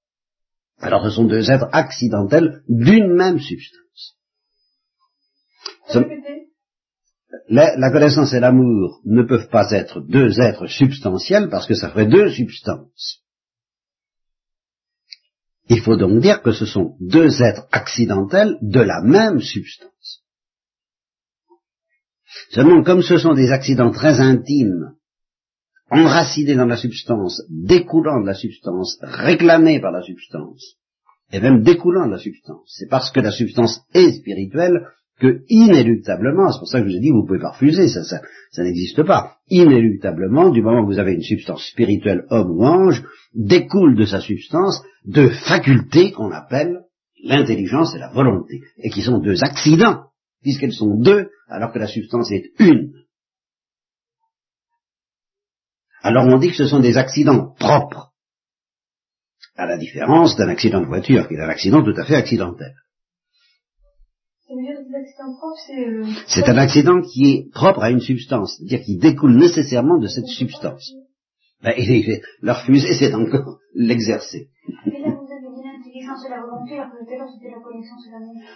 Alors 0.78 1.04
ce 1.04 1.10
sont 1.10 1.24
deux 1.24 1.50
êtres 1.50 1.68
accidentels 1.72 2.62
d'une 2.66 3.12
même 3.12 3.38
substance. 3.38 4.16
La, 7.48 7.76
la, 7.76 7.90
connaissance 7.90 8.32
et 8.32 8.40
l'amour 8.40 9.02
ne 9.04 9.22
peuvent 9.22 9.50
pas 9.50 9.70
être 9.70 10.00
deux 10.00 10.40
êtres 10.40 10.66
substantiels 10.66 11.50
parce 11.50 11.66
que 11.66 11.74
ça 11.74 11.90
ferait 11.90 12.06
deux 12.06 12.30
substances. 12.30 13.25
Il 15.68 15.80
faut 15.80 15.96
donc 15.96 16.20
dire 16.20 16.42
que 16.42 16.52
ce 16.52 16.64
sont 16.64 16.96
deux 17.00 17.42
êtres 17.42 17.66
accidentels 17.72 18.56
de 18.62 18.80
la 18.80 19.02
même 19.02 19.40
substance. 19.40 20.22
Seulement, 22.50 22.82
comme 22.82 23.02
ce 23.02 23.18
sont 23.18 23.34
des 23.34 23.50
accidents 23.50 23.90
très 23.90 24.20
intimes, 24.20 24.94
enracinés 25.90 26.54
dans 26.54 26.66
la 26.66 26.76
substance, 26.76 27.42
découlant 27.48 28.20
de 28.20 28.26
la 28.26 28.34
substance, 28.34 28.98
réclamés 29.02 29.80
par 29.80 29.92
la 29.92 30.02
substance, 30.02 30.76
et 31.32 31.40
même 31.40 31.62
découlant 31.62 32.06
de 32.06 32.12
la 32.12 32.18
substance, 32.18 32.72
c'est 32.78 32.88
parce 32.88 33.10
que 33.10 33.20
la 33.20 33.32
substance 33.32 33.80
est 33.94 34.12
spirituelle 34.12 34.86
que 35.18 35.42
inéluctablement, 35.48 36.52
c'est 36.52 36.58
pour 36.58 36.68
ça 36.68 36.80
que 36.80 36.86
je 36.86 36.90
vous 36.90 36.96
ai 36.96 37.00
dit, 37.00 37.10
vous 37.10 37.22
ne 37.22 37.26
pouvez 37.26 37.38
pas 37.38 37.52
refuser, 37.52 37.88
ça, 37.88 38.04
ça, 38.04 38.20
ça 38.50 38.62
n'existe 38.62 39.02
pas, 39.02 39.36
inéluctablement, 39.48 40.50
du 40.50 40.62
moment 40.62 40.82
que 40.82 40.92
vous 40.92 40.98
avez 40.98 41.14
une 41.14 41.22
substance 41.22 41.66
spirituelle, 41.66 42.24
homme 42.30 42.50
ou 42.50 42.64
ange, 42.64 43.02
découle 43.34 43.96
de 43.96 44.04
sa 44.04 44.20
substance 44.20 44.82
de 45.04 45.28
facultés 45.28 46.12
qu'on 46.12 46.30
appelle 46.30 46.82
l'intelligence 47.24 47.94
et 47.94 47.98
la 47.98 48.12
volonté, 48.12 48.60
et 48.78 48.90
qui 48.90 49.02
sont 49.02 49.18
deux 49.18 49.42
accidents, 49.42 50.04
puisqu'elles 50.42 50.74
sont 50.74 50.98
deux, 51.00 51.30
alors 51.48 51.72
que 51.72 51.78
la 51.78 51.88
substance 51.88 52.30
est 52.30 52.50
une. 52.58 52.92
Alors 56.02 56.26
on 56.26 56.38
dit 56.38 56.50
que 56.50 56.56
ce 56.56 56.68
sont 56.68 56.80
des 56.80 56.98
accidents 56.98 57.54
propres. 57.58 58.12
À 59.56 59.66
la 59.66 59.78
différence 59.78 60.36
d'un 60.36 60.48
accident 60.48 60.82
de 60.82 60.86
voiture, 60.86 61.26
qui 61.26 61.34
est 61.34 61.40
un 61.40 61.48
accident 61.48 61.82
tout 61.82 61.98
à 61.98 62.04
fait 62.04 62.14
accidentel. 62.14 62.74
Euh, 64.48 66.04
c'est 66.28 66.48
un 66.48 66.56
accident 66.56 67.00
qui 67.02 67.32
est 67.32 67.50
propre 67.52 67.82
à 67.82 67.90
une 67.90 68.00
substance, 68.00 68.56
c'est-à-dire 68.56 68.84
qui 68.84 68.96
découle 68.96 69.36
nécessairement 69.36 69.98
de 69.98 70.06
cette 70.06 70.26
substance. 70.26 70.92
Ben, 71.62 71.74
et, 71.76 72.22
fusée, 72.64 72.94
c'est 72.94 73.12
encore 73.14 73.58
l'exercer. 73.74 74.48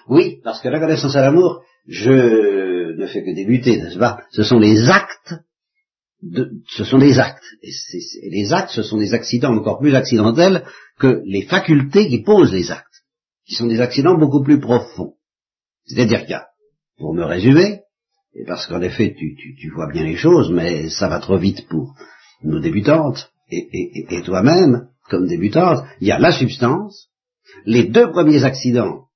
Oui, 0.08 0.40
parce 0.44 0.60
que 0.60 0.68
la 0.68 0.78
connaissance 0.78 1.16
à 1.16 1.22
l'amour, 1.22 1.62
je 1.88 2.96
ne 2.96 3.06
fais 3.06 3.24
que 3.24 3.34
débuter, 3.34 3.78
n'est-ce 3.78 3.98
pas? 3.98 4.22
Ce 4.30 4.44
sont 4.44 4.60
les 4.60 4.88
actes, 4.90 5.34
de, 6.22 6.52
ce 6.68 6.84
sont 6.84 6.98
des 6.98 7.18
actes. 7.18 7.42
Et, 7.62 7.70
et 8.22 8.30
les 8.30 8.52
actes, 8.52 8.70
ce 8.70 8.84
sont 8.84 8.98
des 8.98 9.12
accidents 9.12 9.56
encore 9.56 9.80
plus 9.80 9.96
accidentels 9.96 10.64
que 11.00 11.22
les 11.24 11.42
facultés 11.42 12.06
qui 12.06 12.22
posent 12.22 12.52
les 12.52 12.70
actes, 12.70 13.02
qui 13.44 13.54
sont 13.54 13.66
des 13.66 13.80
accidents 13.80 14.16
beaucoup 14.16 14.44
plus 14.44 14.60
profonds. 14.60 15.14
C'est-à-dire 15.90 16.20
qu'il 16.20 16.30
y 16.30 16.34
a, 16.34 16.46
pour 16.98 17.14
me 17.14 17.24
résumer, 17.24 17.80
et 18.34 18.44
parce 18.44 18.66
qu'en 18.66 18.80
effet 18.80 19.14
tu, 19.16 19.70
vois 19.70 19.90
bien 19.90 20.04
les 20.04 20.16
choses, 20.16 20.52
mais 20.52 20.88
ça 20.88 21.08
va 21.08 21.18
trop 21.18 21.36
vite 21.36 21.66
pour 21.68 21.94
nos 22.44 22.60
débutantes, 22.60 23.32
et, 23.50 23.68
et 24.08 24.22
toi-même, 24.22 24.88
comme 25.08 25.26
débutante, 25.26 25.84
il 26.00 26.06
y 26.06 26.12
a 26.12 26.20
la 26.20 26.32
substance, 26.32 27.08
les 27.66 27.88
deux 27.88 28.10
premiers 28.10 28.44
accidents, 28.44 29.06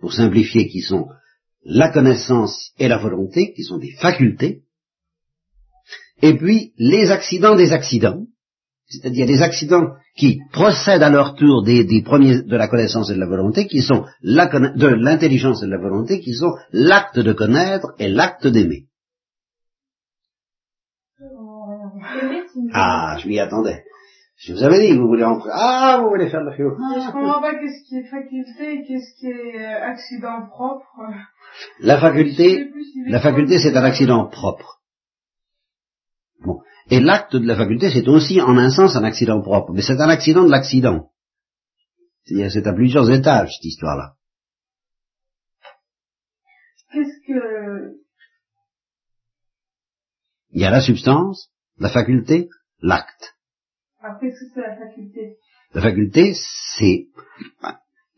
pour 0.00 0.14
simplifier, 0.14 0.68
qui 0.68 0.80
sont 0.80 1.08
la 1.62 1.90
connaissance 1.90 2.72
et 2.78 2.88
la 2.88 2.96
volonté, 2.96 3.52
qui 3.52 3.62
sont 3.62 3.78
des 3.78 3.92
facultés, 4.00 4.62
et 6.22 6.34
puis 6.38 6.72
les 6.78 7.10
accidents 7.10 7.56
des 7.56 7.72
accidents, 7.72 8.26
c'est-à-dire 8.86 9.26
les 9.26 9.42
accidents 9.42 9.94
qui 10.16 10.40
procèdent 10.52 11.02
à 11.02 11.10
leur 11.10 11.34
tour 11.34 11.64
des, 11.64 12.02
premiers 12.04 12.42
de 12.42 12.56
la 12.56 12.68
connaissance 12.68 13.10
et 13.10 13.14
de 13.14 13.20
la 13.20 13.26
volonté, 13.26 13.66
qui 13.66 13.80
sont 13.80 14.04
de 14.22 14.86
l'intelligence 14.86 15.62
et 15.62 15.66
de 15.66 15.70
la 15.70 15.78
volonté, 15.78 16.20
qui 16.20 16.34
sont 16.34 16.52
l'acte 16.72 17.18
de 17.18 17.32
connaître 17.32 17.94
et 17.98 18.08
l'acte 18.08 18.46
d'aimer. 18.46 18.86
Ah, 22.72 23.16
je 23.20 23.28
m'y 23.28 23.38
attendais. 23.38 23.84
Je 24.36 24.52
vous 24.52 24.62
avais 24.62 24.80
dit, 24.80 24.96
vous 24.96 25.06
voulez 25.06 25.24
entrer. 25.24 25.50
Ah, 25.52 26.00
vous 26.02 26.10
voulez 26.10 26.28
faire 26.28 26.40
de 26.40 26.50
la 26.50 26.56
philo. 26.56 26.76
je 26.76 27.12
comprends 27.12 27.40
pas 27.40 27.54
qu'est-ce 27.54 27.88
qui 27.88 27.96
est 27.98 28.10
faculté 28.10 28.74
et 28.74 28.84
qu'est-ce 28.84 29.18
qui 29.18 29.26
est 29.26 29.64
euh, 29.64 29.86
accident 29.86 30.46
propre. 30.48 31.00
La 31.80 32.00
faculté, 32.00 32.68
la 33.06 33.20
faculté 33.20 33.58
c'est 33.58 33.76
un 33.76 33.84
accident 33.84 34.26
propre. 34.28 34.80
Bon. 36.44 36.60
Et 36.90 37.00
l'acte 37.00 37.36
de 37.36 37.46
la 37.46 37.56
faculté 37.56 37.90
c'est 37.90 38.08
aussi 38.08 38.40
en 38.40 38.56
un 38.58 38.70
sens 38.70 38.96
un 38.96 39.04
accident 39.04 39.40
propre. 39.40 39.72
Mais 39.72 39.82
c'est 39.82 40.00
un 40.00 40.08
accident 40.08 40.44
de 40.44 40.50
l'accident. 40.50 41.10
C'est 42.24 42.66
à 42.66 42.72
plusieurs 42.72 43.10
étages 43.10 43.52
cette 43.54 43.64
histoire-là. 43.64 44.14
Qu'est-ce 46.92 47.26
que... 47.26 47.94
Il 50.50 50.60
y 50.60 50.64
a 50.64 50.70
la 50.70 50.80
substance, 50.80 51.50
la 51.78 51.88
faculté, 51.88 52.48
l'acte. 52.80 53.34
Après, 54.00 54.30
c'est 54.30 54.60
la 54.60 54.76
faculté? 54.76 55.38
La 55.72 55.82
faculté, 55.82 56.34
c'est 56.34 57.08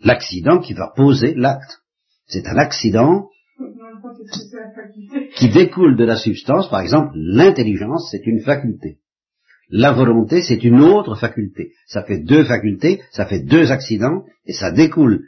l'accident 0.00 0.58
qui 0.58 0.74
va 0.74 0.92
poser 0.94 1.34
l'acte. 1.34 1.80
C'est 2.26 2.46
un 2.46 2.58
accident 2.58 3.30
qui 5.36 5.48
découle 5.50 5.96
de 5.96 6.04
la 6.04 6.16
substance. 6.16 6.68
Par 6.68 6.80
exemple, 6.80 7.12
l'intelligence, 7.14 8.08
c'est 8.10 8.26
une 8.26 8.40
faculté. 8.40 8.98
La 9.68 9.92
volonté, 9.92 10.42
c'est 10.42 10.62
une 10.62 10.80
autre 10.80 11.16
faculté. 11.16 11.72
Ça 11.86 12.04
fait 12.04 12.18
deux 12.18 12.44
facultés, 12.44 13.00
ça 13.10 13.26
fait 13.26 13.40
deux 13.40 13.72
accidents, 13.72 14.24
et 14.44 14.52
ça 14.52 14.70
découle 14.70 15.24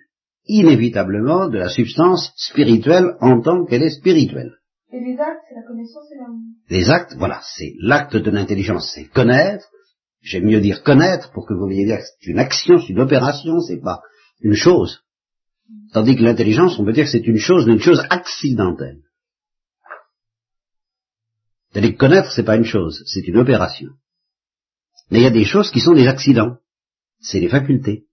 inévitablement 0.46 1.48
de 1.48 1.58
la 1.58 1.68
substance 1.68 2.32
spirituelle 2.36 3.16
en 3.20 3.40
tant 3.40 3.64
qu'elle 3.64 3.82
est 3.82 3.90
spirituelle. 3.90 4.52
Et 4.92 5.00
les 5.00 5.18
actes, 5.18 5.42
c'est 5.48 5.54
la 5.54 5.66
connaissance 5.66 6.10
et 6.12 6.18
l'amour. 6.18 6.40
Les 6.70 6.88
actes, 6.88 7.14
voilà, 7.18 7.40
c'est 7.42 7.74
l'acte 7.80 8.16
de 8.16 8.30
l'intelligence, 8.30 8.92
c'est 8.94 9.04
connaître, 9.04 9.68
J'aime 10.20 10.44
mieux 10.44 10.60
dire 10.60 10.82
connaître 10.82 11.30
pour 11.32 11.46
que 11.46 11.54
vous 11.54 11.66
voyez 11.66 11.84
dire 11.84 11.98
que 11.98 12.04
c'est 12.04 12.30
une 12.30 12.38
action, 12.38 12.78
c'est 12.78 12.92
une 12.92 13.00
opération, 13.00 13.60
c'est 13.60 13.80
pas 13.80 14.02
une 14.40 14.54
chose. 14.54 15.00
Tandis 15.92 16.16
que 16.16 16.22
l'intelligence, 16.22 16.78
on 16.78 16.84
peut 16.84 16.92
dire 16.92 17.04
que 17.04 17.10
c'est 17.10 17.26
une 17.26 17.38
chose, 17.38 17.66
une 17.66 17.80
chose 17.80 18.02
accidentelle. 18.10 19.02
Que 21.74 21.96
connaître, 21.96 22.32
c'est 22.32 22.44
pas 22.44 22.56
une 22.56 22.64
chose, 22.64 23.02
c'est 23.06 23.26
une 23.26 23.38
opération. 23.38 23.90
Mais 25.10 25.20
il 25.20 25.24
y 25.24 25.26
a 25.26 25.30
des 25.30 25.44
choses 25.44 25.70
qui 25.70 25.80
sont 25.80 25.94
des 25.94 26.06
accidents. 26.06 26.56
C'est 27.20 27.40
les 27.40 27.48
facultés. 27.48 28.06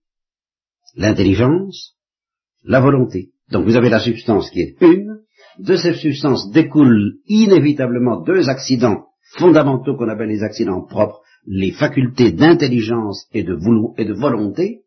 L'intelligence, 0.96 1.96
la 2.64 2.80
volonté. 2.80 3.32
Donc 3.50 3.64
vous 3.64 3.76
avez 3.76 3.90
la 3.90 4.00
substance 4.00 4.50
qui 4.50 4.60
est 4.60 4.76
une. 4.80 5.20
De 5.58 5.76
cette 5.76 5.96
substance 5.96 6.50
découlent 6.50 7.18
inévitablement 7.26 8.22
deux 8.22 8.48
accidents 8.48 9.06
fondamentaux 9.38 9.96
qu'on 9.96 10.08
appelle 10.08 10.28
les 10.28 10.42
accidents 10.42 10.82
propres 10.82 11.22
les 11.46 11.70
facultés 11.72 12.32
d'intelligence 12.32 13.26
et 13.32 13.44
de 13.44 13.54
volonté, 13.54 14.82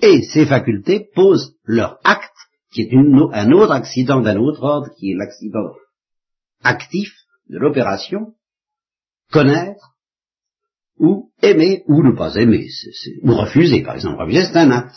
et 0.00 0.22
ces 0.22 0.46
facultés 0.46 1.08
posent 1.14 1.56
leur 1.64 1.98
acte, 2.04 2.30
qui 2.72 2.82
est 2.82 2.94
un 2.94 3.52
autre 3.52 3.72
accident 3.72 4.20
d'un 4.20 4.36
autre 4.36 4.62
ordre, 4.62 4.90
qui 4.98 5.12
est 5.12 5.16
l'accident 5.16 5.72
actif 6.62 7.12
de 7.48 7.58
l'opération, 7.58 8.34
connaître, 9.32 9.96
ou 10.98 11.30
aimer, 11.42 11.84
ou 11.86 12.02
ne 12.02 12.16
pas 12.16 12.34
aimer, 12.36 12.66
ou 13.22 13.32
refuser, 13.32 13.82
par 13.82 13.96
exemple. 13.96 14.22
Refuser, 14.22 14.44
c'est 14.44 14.58
un 14.58 14.70
acte. 14.70 14.94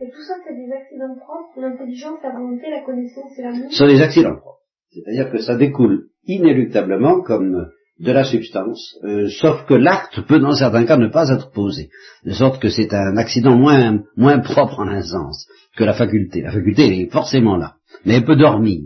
Et 0.00 0.10
tout 0.10 0.22
ça, 0.22 0.34
c'est 0.46 0.54
des 0.54 0.72
accidents 0.72 1.14
propres, 1.16 1.60
l'intelligence, 1.60 2.18
la 2.22 2.32
volonté, 2.32 2.70
la 2.70 2.82
connaissance 2.82 3.38
et 3.38 3.42
l'amour 3.42 3.70
Ce 3.70 3.76
sont 3.76 3.86
des 3.86 4.00
accidents 4.00 4.36
propres. 4.36 4.60
C'est-à-dire 4.90 5.30
que 5.30 5.38
ça 5.38 5.56
découle 5.56 6.08
inéluctablement 6.24 7.22
comme 7.22 7.70
de 8.00 8.12
la 8.12 8.24
substance, 8.24 8.96
euh, 9.04 9.28
sauf 9.28 9.66
que 9.66 9.74
l'acte 9.74 10.22
peut 10.22 10.40
dans 10.40 10.54
certains 10.54 10.86
cas 10.86 10.96
ne 10.96 11.08
pas 11.08 11.28
être 11.28 11.50
posé, 11.52 11.90
de 12.24 12.32
sorte 12.32 12.60
que 12.60 12.70
c'est 12.70 12.92
un 12.94 13.18
accident 13.18 13.56
moins, 13.58 14.02
moins 14.16 14.38
propre 14.38 14.80
en 14.80 14.88
un 14.88 15.02
sens 15.02 15.46
que 15.76 15.84
la 15.84 15.92
faculté. 15.92 16.40
La 16.40 16.50
faculté 16.50 17.02
est 17.02 17.12
forcément 17.12 17.56
là, 17.56 17.74
mais 18.06 18.14
elle 18.14 18.24
peut 18.24 18.36
dormir. 18.36 18.80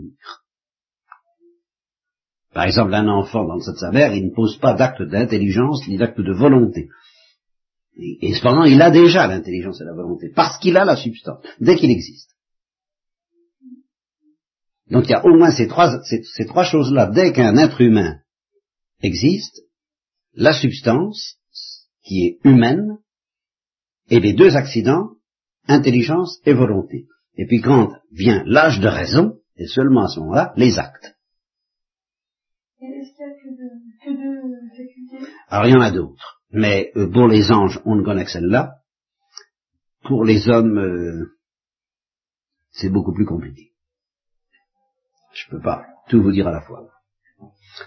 Par 2.53 2.65
exemple, 2.65 2.93
un 2.93 3.07
enfant 3.07 3.45
dans 3.45 3.59
sa 3.59 3.91
mère, 3.91 4.13
il 4.13 4.25
ne 4.25 4.35
pose 4.35 4.57
pas 4.57 4.73
d'acte 4.73 5.01
d'intelligence 5.01 5.87
ni 5.87 5.97
d'acte 5.97 6.19
de 6.19 6.33
volonté. 6.33 6.89
Et, 7.97 8.33
cependant, 8.33 8.65
il 8.65 8.81
a 8.81 8.91
déjà 8.91 9.27
l'intelligence 9.27 9.79
et 9.79 9.85
la 9.85 9.93
volonté, 9.93 10.29
parce 10.35 10.57
qu'il 10.57 10.75
a 10.75 10.83
la 10.83 10.97
substance, 10.97 11.39
dès 11.61 11.77
qu'il 11.77 11.89
existe. 11.89 12.31
Donc 14.91 15.05
il 15.05 15.11
y 15.11 15.15
a 15.15 15.25
au 15.25 15.35
moins 15.35 15.51
ces 15.51 15.67
trois, 15.67 16.01
ces 16.03 16.45
trois 16.45 16.65
choses-là, 16.65 17.07
dès 17.07 17.31
qu'un 17.31 17.55
être 17.57 17.79
humain 17.81 18.17
existe 19.05 19.61
la 20.33 20.53
substance 20.53 21.39
qui 22.03 22.25
est 22.25 22.39
humaine 22.43 22.97
et 24.09 24.19
les 24.19 24.33
deux 24.33 24.55
accidents, 24.55 25.11
intelligence 25.67 26.39
et 26.45 26.53
volonté. 26.53 27.07
Et 27.37 27.45
puis 27.47 27.61
quand 27.61 27.91
vient 28.11 28.43
l'âge 28.45 28.79
de 28.79 28.87
raison, 28.87 29.39
et 29.57 29.67
seulement 29.67 30.03
à 30.03 30.07
ce 30.07 30.19
moment-là, 30.19 30.53
les 30.55 30.77
actes. 30.77 31.15
Est-ce 32.81 33.15
qu'il 33.15 33.25
y 33.25 33.29
a 33.29 33.33
que 33.33 34.11
deux, 34.11 34.69
facultés? 34.69 35.31
Alors 35.47 35.67
il 35.67 35.71
y 35.71 35.77
en 35.77 35.81
a 35.81 35.91
d'autres, 35.91 36.41
mais 36.51 36.91
euh, 36.95 37.09
pour 37.09 37.27
les 37.27 37.51
anges, 37.51 37.79
on 37.85 37.95
ne 37.95 38.03
connaît 38.03 38.25
que 38.25 38.31
celle-là. 38.31 38.75
Pour 40.03 40.23
les 40.23 40.47
hommes, 40.49 40.77
euh, 40.77 41.37
c'est 42.71 42.89
beaucoup 42.89 43.13
plus 43.13 43.25
compliqué. 43.25 43.71
Je 45.33 45.47
ne 45.47 45.57
peux 45.57 45.63
pas 45.63 45.85
tout 46.09 46.21
vous 46.21 46.31
dire 46.31 46.47
à 46.47 46.51
la 46.51 46.61
fois. 46.61 46.94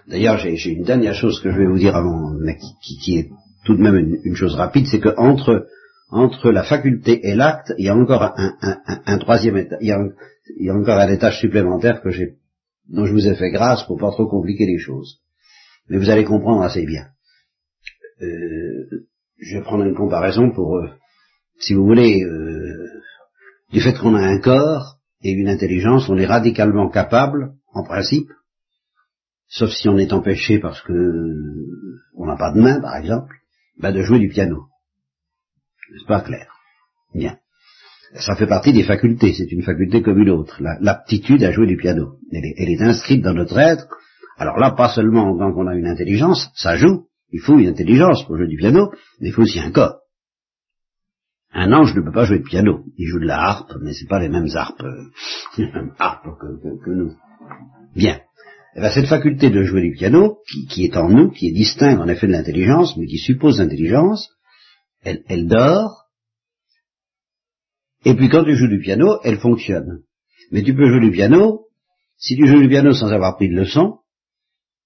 D'ailleurs, 0.06 0.38
j'ai 0.38 0.70
une 0.70 0.84
dernière 0.84 1.14
chose 1.14 1.40
que 1.40 1.50
je 1.50 1.58
vais 1.58 1.66
vous 1.66 1.78
dire 1.78 1.96
avant, 1.96 2.32
mais 2.40 2.56
qui, 2.82 3.18
est 3.18 3.30
tout 3.64 3.74
de 3.74 3.82
même 3.82 4.18
une, 4.24 4.34
chose 4.34 4.54
rapide, 4.54 4.86
c'est 4.86 5.00
que 5.00 5.14
entre, 5.16 5.66
entre 6.10 6.50
la 6.50 6.64
faculté 6.64 7.26
et 7.26 7.34
l'acte, 7.34 7.72
il 7.78 7.86
y 7.86 7.88
a 7.88 7.96
encore 7.96 8.34
un, 8.36 9.18
troisième 9.18 9.56
état, 9.56 9.76
il 9.80 9.88
y, 9.88 10.70
a, 10.70 10.74
encore 10.74 10.98
un 10.98 11.08
étage 11.08 11.40
supplémentaire 11.40 12.02
dont 12.88 13.06
je 13.06 13.12
vous 13.12 13.26
ai 13.26 13.34
fait 13.34 13.50
grâce 13.50 13.84
pour 13.84 13.98
pas 13.98 14.10
trop 14.10 14.26
compliquer 14.26 14.66
les 14.66 14.78
choses. 14.78 15.20
Mais 15.88 15.98
vous 15.98 16.10
allez 16.10 16.24
comprendre 16.24 16.62
assez 16.62 16.84
bien. 16.84 17.06
Euh, 18.20 19.06
je 19.38 19.56
vais 19.56 19.62
prendre 19.62 19.84
une 19.84 19.94
comparaison 19.94 20.50
pour, 20.50 20.76
euh, 20.76 20.88
si 21.60 21.74
vous 21.74 21.84
voulez, 21.84 22.22
euh, 22.24 22.88
du 23.72 23.80
fait 23.80 23.94
qu'on 23.98 24.14
a 24.14 24.20
un 24.20 24.40
corps 24.40 24.98
et 25.22 25.30
une 25.30 25.48
intelligence, 25.48 26.08
on 26.08 26.16
est 26.16 26.26
radicalement 26.26 26.88
capable, 26.88 27.52
en 27.72 27.84
principe, 27.84 28.28
sauf 29.48 29.70
si 29.70 29.88
on 29.88 29.98
est 29.98 30.12
empêché 30.12 30.58
parce 30.58 30.80
que 30.82 30.92
on 32.16 32.26
n'a 32.26 32.36
pas 32.36 32.52
de 32.52 32.60
main, 32.60 32.80
par 32.80 32.96
exemple, 32.96 33.34
bah 33.78 33.92
de 33.92 34.02
jouer 34.02 34.18
du 34.18 34.28
piano. 34.28 34.66
C'est 35.98 36.06
pas 36.06 36.20
clair. 36.20 36.52
Bien. 37.14 37.38
Ça 38.14 38.36
fait 38.36 38.46
partie 38.46 38.72
des 38.72 38.84
facultés, 38.84 39.34
c'est 39.34 39.50
une 39.52 39.62
faculté 39.62 40.02
comme 40.02 40.18
une 40.18 40.30
autre, 40.30 40.62
l'aptitude 40.80 41.44
à 41.44 41.52
jouer 41.52 41.66
du 41.66 41.76
piano. 41.76 42.16
Elle 42.32 42.70
est, 42.70 42.82
inscrite 42.82 43.22
dans 43.22 43.34
notre 43.34 43.58
être. 43.58 43.86
Alors 44.38 44.58
là, 44.58 44.70
pas 44.70 44.88
seulement 44.88 45.36
tant 45.36 45.52
qu'on 45.52 45.66
a 45.66 45.74
une 45.74 45.86
intelligence, 45.86 46.50
ça 46.54 46.76
joue, 46.76 47.06
il 47.32 47.40
faut 47.40 47.58
une 47.58 47.68
intelligence 47.68 48.24
pour 48.24 48.36
jouer 48.36 48.48
du 48.48 48.56
piano, 48.56 48.92
mais 49.20 49.28
il 49.28 49.32
faut 49.32 49.42
aussi 49.42 49.60
un 49.60 49.70
corps. 49.70 49.98
Un 51.52 51.72
ange 51.72 51.94
ne 51.94 52.00
peut 52.00 52.12
pas 52.12 52.24
jouer 52.24 52.38
de 52.38 52.44
piano. 52.44 52.84
Il 52.96 53.06
joue 53.08 53.18
de 53.18 53.26
la 53.26 53.40
harpe, 53.40 53.72
mais 53.82 53.92
c'est 53.92 54.08
pas 54.08 54.20
les 54.20 54.28
mêmes 54.28 54.48
harpes, 54.54 54.84
les 55.56 55.66
mêmes 55.72 55.92
harpes 55.98 56.28
que, 56.38 56.90
nous. 56.90 57.14
Bien. 57.94 58.20
Eh 58.78 58.80
bien, 58.80 58.92
cette 58.92 59.08
faculté 59.08 59.50
de 59.50 59.64
jouer 59.64 59.82
du 59.82 59.90
piano, 59.90 60.38
qui, 60.70 60.84
est 60.84 60.96
en 60.96 61.08
nous, 61.08 61.32
qui 61.32 61.48
est 61.48 61.52
distincte 61.52 62.00
en 62.00 62.06
effet 62.06 62.28
de 62.28 62.32
l'intelligence, 62.32 62.96
mais 62.96 63.06
qui 63.06 63.18
suppose 63.18 63.58
l'intelligence, 63.58 64.30
elle, 65.02 65.24
elle 65.26 65.48
dort, 65.48 66.04
et 68.04 68.14
puis 68.14 68.28
quand 68.28 68.44
tu 68.44 68.54
joues 68.54 68.68
du 68.68 68.78
piano, 68.78 69.18
elle 69.24 69.40
fonctionne. 69.40 70.04
Mais 70.52 70.62
tu 70.62 70.76
peux 70.76 70.86
jouer 70.86 71.00
du 71.00 71.10
piano, 71.10 71.66
si 72.18 72.36
tu 72.36 72.46
joues 72.46 72.60
du 72.60 72.68
piano 72.68 72.92
sans 72.92 73.10
avoir 73.10 73.34
pris 73.34 73.48
de 73.48 73.56
leçon, 73.56 73.98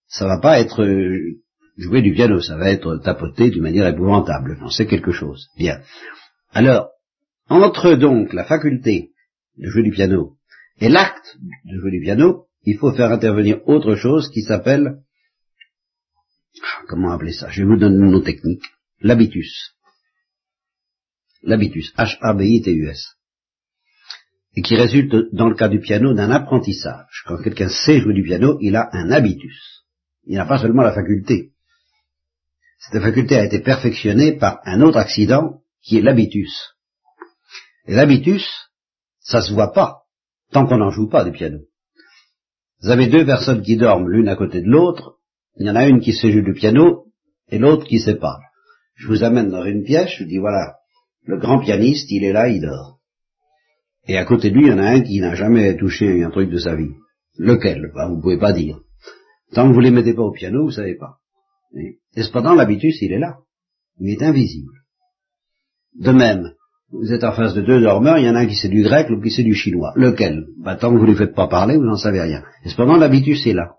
ça 0.06 0.24
va 0.26 0.40
pas 0.40 0.58
être 0.58 0.82
euh, 0.84 1.42
jouer 1.76 2.00
du 2.00 2.14
piano, 2.14 2.40
ça 2.40 2.56
va 2.56 2.70
être 2.70 2.96
tapoté 2.96 3.50
d'une 3.50 3.60
manière 3.60 3.86
épouvantable. 3.86 4.56
J'en 4.58 4.70
sais 4.70 4.86
quelque 4.86 5.12
chose. 5.12 5.48
Bien. 5.58 5.82
Alors, 6.54 6.88
entre 7.50 7.92
donc 7.96 8.32
la 8.32 8.44
faculté 8.44 9.10
de 9.58 9.68
jouer 9.68 9.82
du 9.82 9.90
piano 9.90 10.38
et 10.80 10.88
l'acte 10.88 11.36
de 11.66 11.78
jouer 11.78 11.90
du 11.90 12.00
piano, 12.00 12.46
il 12.64 12.78
faut 12.78 12.92
faire 12.92 13.10
intervenir 13.10 13.60
autre 13.66 13.94
chose 13.94 14.30
qui 14.30 14.42
s'appelle, 14.42 14.98
comment 16.88 17.12
appeler 17.12 17.32
ça? 17.32 17.50
Je 17.50 17.62
vais 17.62 17.68
vous 17.68 17.76
donner 17.76 18.04
un 18.04 18.10
nom 18.10 18.20
technique, 18.20 18.64
l'habitus. 19.00 19.74
L'habitus, 21.42 21.92
H-A-B-I-T-U-S. 21.96 23.16
Et 24.54 24.62
qui 24.62 24.76
résulte, 24.76 25.14
dans 25.32 25.48
le 25.48 25.56
cas 25.56 25.68
du 25.68 25.80
piano, 25.80 26.14
d'un 26.14 26.30
apprentissage. 26.30 27.24
Quand 27.26 27.42
quelqu'un 27.42 27.68
sait 27.68 28.00
jouer 28.00 28.14
du 28.14 28.22
piano, 28.22 28.58
il 28.60 28.76
a 28.76 28.88
un 28.92 29.10
habitus. 29.10 29.84
Il 30.24 30.36
n'a 30.36 30.44
pas 30.44 30.58
seulement 30.58 30.82
la 30.82 30.92
faculté. 30.92 31.52
Cette 32.78 33.02
faculté 33.02 33.36
a 33.36 33.44
été 33.44 33.60
perfectionnée 33.60 34.32
par 34.32 34.60
un 34.64 34.82
autre 34.82 34.98
accident 34.98 35.62
qui 35.82 35.98
est 35.98 36.02
l'habitus. 36.02 36.76
Et 37.86 37.94
l'habitus, 37.94 38.46
ça 39.20 39.40
se 39.40 39.52
voit 39.52 39.72
pas, 39.72 40.02
tant 40.52 40.66
qu'on 40.66 40.78
n'en 40.78 40.90
joue 40.90 41.08
pas 41.08 41.24
du 41.24 41.32
piano. 41.32 41.58
Vous 42.82 42.90
avez 42.90 43.06
deux 43.06 43.24
personnes 43.24 43.62
qui 43.62 43.76
dorment 43.76 44.08
l'une 44.08 44.28
à 44.28 44.36
côté 44.36 44.60
de 44.60 44.68
l'autre, 44.68 45.18
il 45.56 45.66
y 45.66 45.70
en 45.70 45.76
a 45.76 45.86
une 45.86 46.00
qui 46.00 46.12
sait 46.12 46.32
jouer 46.32 46.42
du 46.42 46.52
piano, 46.52 47.06
et 47.48 47.58
l'autre 47.58 47.86
qui 47.86 48.00
sait 48.00 48.16
pas. 48.16 48.38
Je 48.94 49.06
vous 49.06 49.22
amène 49.22 49.50
dans 49.50 49.64
une 49.64 49.84
pièce, 49.84 50.10
je 50.16 50.24
vous 50.24 50.28
dis 50.28 50.38
voilà, 50.38 50.76
le 51.24 51.38
grand 51.38 51.60
pianiste, 51.60 52.10
il 52.10 52.24
est 52.24 52.32
là, 52.32 52.48
il 52.48 52.60
dort. 52.60 52.98
Et 54.08 54.16
à 54.16 54.24
côté 54.24 54.50
de 54.50 54.56
lui, 54.56 54.66
il 54.66 54.70
y 54.70 54.72
en 54.72 54.78
a 54.78 54.90
un 54.90 55.00
qui 55.00 55.20
n'a 55.20 55.34
jamais 55.34 55.76
touché 55.76 56.24
un 56.24 56.30
truc 56.30 56.50
de 56.50 56.58
sa 56.58 56.74
vie. 56.74 56.94
Lequel? 57.38 57.92
Ben, 57.94 58.08
Vous 58.08 58.16
ne 58.16 58.22
pouvez 58.22 58.38
pas 58.38 58.52
dire. 58.52 58.80
Tant 59.52 59.68
que 59.68 59.74
vous 59.74 59.80
ne 59.80 59.84
les 59.84 59.90
mettez 59.92 60.14
pas 60.14 60.22
au 60.22 60.32
piano, 60.32 60.62
vous 60.62 60.70
ne 60.70 60.74
savez 60.74 60.96
pas. 60.96 61.18
Et 61.74 62.22
cependant, 62.22 62.54
l'habitus, 62.54 63.00
il 63.00 63.12
est 63.12 63.18
là. 63.18 63.38
Il 64.00 64.10
est 64.10 64.22
invisible. 64.22 64.72
De 65.94 66.10
même, 66.10 66.54
vous 66.92 67.12
êtes 67.12 67.24
en 67.24 67.32
face 67.32 67.54
de 67.54 67.62
deux 67.62 67.80
dormeurs, 67.80 68.18
il 68.18 68.26
y 68.26 68.28
en 68.28 68.34
a 68.34 68.40
un 68.40 68.46
qui 68.46 68.54
sait 68.54 68.68
du 68.68 68.82
grec, 68.82 69.08
l'autre 69.08 69.22
qui 69.22 69.30
sait 69.30 69.42
du 69.42 69.54
chinois. 69.54 69.92
Lequel? 69.96 70.44
Bah, 70.58 70.76
Tant 70.76 70.92
que 70.92 70.98
vous 70.98 71.06
ne 71.06 71.12
les 71.12 71.16
faites 71.16 71.34
pas 71.34 71.48
parler, 71.48 71.76
vous 71.76 71.84
n'en 71.84 71.96
savez 71.96 72.20
rien. 72.20 72.44
Et 72.64 72.68
cependant, 72.68 72.96
l'habitus 72.96 73.46
est 73.46 73.54
là. 73.54 73.76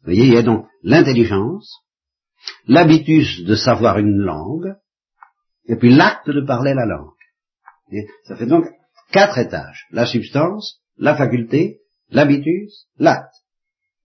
Vous 0.00 0.06
voyez, 0.06 0.24
il 0.24 0.32
y 0.32 0.38
a 0.38 0.42
donc 0.42 0.66
l'intelligence, 0.82 1.82
l'habitus 2.66 3.44
de 3.44 3.54
savoir 3.54 3.98
une 3.98 4.16
langue, 4.16 4.74
et 5.66 5.76
puis 5.76 5.94
l'acte 5.94 6.30
de 6.30 6.40
parler 6.40 6.72
la 6.72 6.86
langue. 6.86 7.10
Et 7.92 8.06
ça 8.24 8.36
fait 8.36 8.46
donc 8.46 8.64
quatre 9.12 9.38
étages. 9.38 9.86
La 9.90 10.06
substance, 10.06 10.80
la 10.96 11.16
faculté, 11.16 11.80
l'habitus, 12.10 12.86
l'acte. 12.98 13.34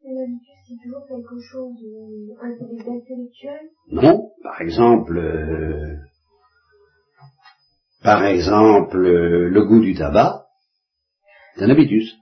l'habitus, 0.04 0.56
c'est 0.68 0.84
toujours 0.84 1.08
quelque 1.08 1.40
chose 1.40 1.76
d'intellectuel 2.86 3.62
Non, 3.92 4.32
par 4.44 4.62
exemple... 4.62 5.18
Euh, 5.18 5.96
par 8.06 8.24
exemple, 8.26 8.98
euh, 8.98 9.50
le 9.50 9.66
goût 9.66 9.82
du 9.82 9.96
tabac, 9.96 10.46
c'est 11.56 11.66
un 11.66 11.70
habitus. 11.70 12.16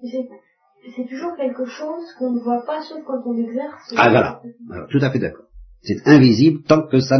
C'est 0.00 1.08
toujours 1.08 1.36
quelque 1.36 1.66
chose 1.66 2.04
qu'on 2.18 2.32
ne 2.32 2.40
voit 2.40 2.64
pas 2.64 2.80
sauf 2.82 3.02
quand 3.04 3.20
on 3.26 3.36
exerce. 3.36 3.94
Ah 3.96 4.08
voilà, 4.08 4.40
tout 4.90 4.98
à 5.02 5.10
fait 5.10 5.18
d'accord. 5.18 5.46
C'est 5.82 6.06
invisible 6.06 6.62
tant 6.62 6.86
que 6.86 7.00
ça 7.00 7.18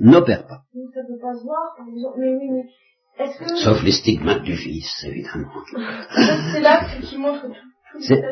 n'opère 0.00 0.46
pas. 0.46 0.62
ça 0.72 1.00
ne 1.02 1.08
peut 1.08 1.20
pas 1.20 1.34
se 1.34 1.44
voir, 1.44 1.76
mais 2.16 2.30
oui, 2.32 2.48
mais 2.50 3.24
est-ce 3.24 3.38
que... 3.38 3.56
Sauf 3.56 3.82
les 3.82 3.92
stigmates 3.92 4.42
du 4.42 4.56
fils, 4.56 5.04
évidemment. 5.04 5.50
c'est 6.52 6.60
là 6.60 6.86
qui 7.02 7.18
montre 7.18 7.46
tout. 7.46 8.00
C'est, 8.00 8.22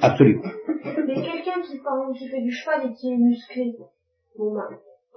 absolument. 0.00 0.42
Mais 1.06 1.14
quelqu'un 1.14 1.60
qui, 1.62 1.78
par 1.78 1.94
exemple, 2.00 2.18
qui 2.18 2.28
fait 2.28 2.42
du 2.42 2.52
cheval 2.52 2.86
et 2.86 2.94
qui 2.94 3.12
est 3.12 3.16
musclé, 3.16 3.72
bon 4.36 4.54
bah, 4.54 4.68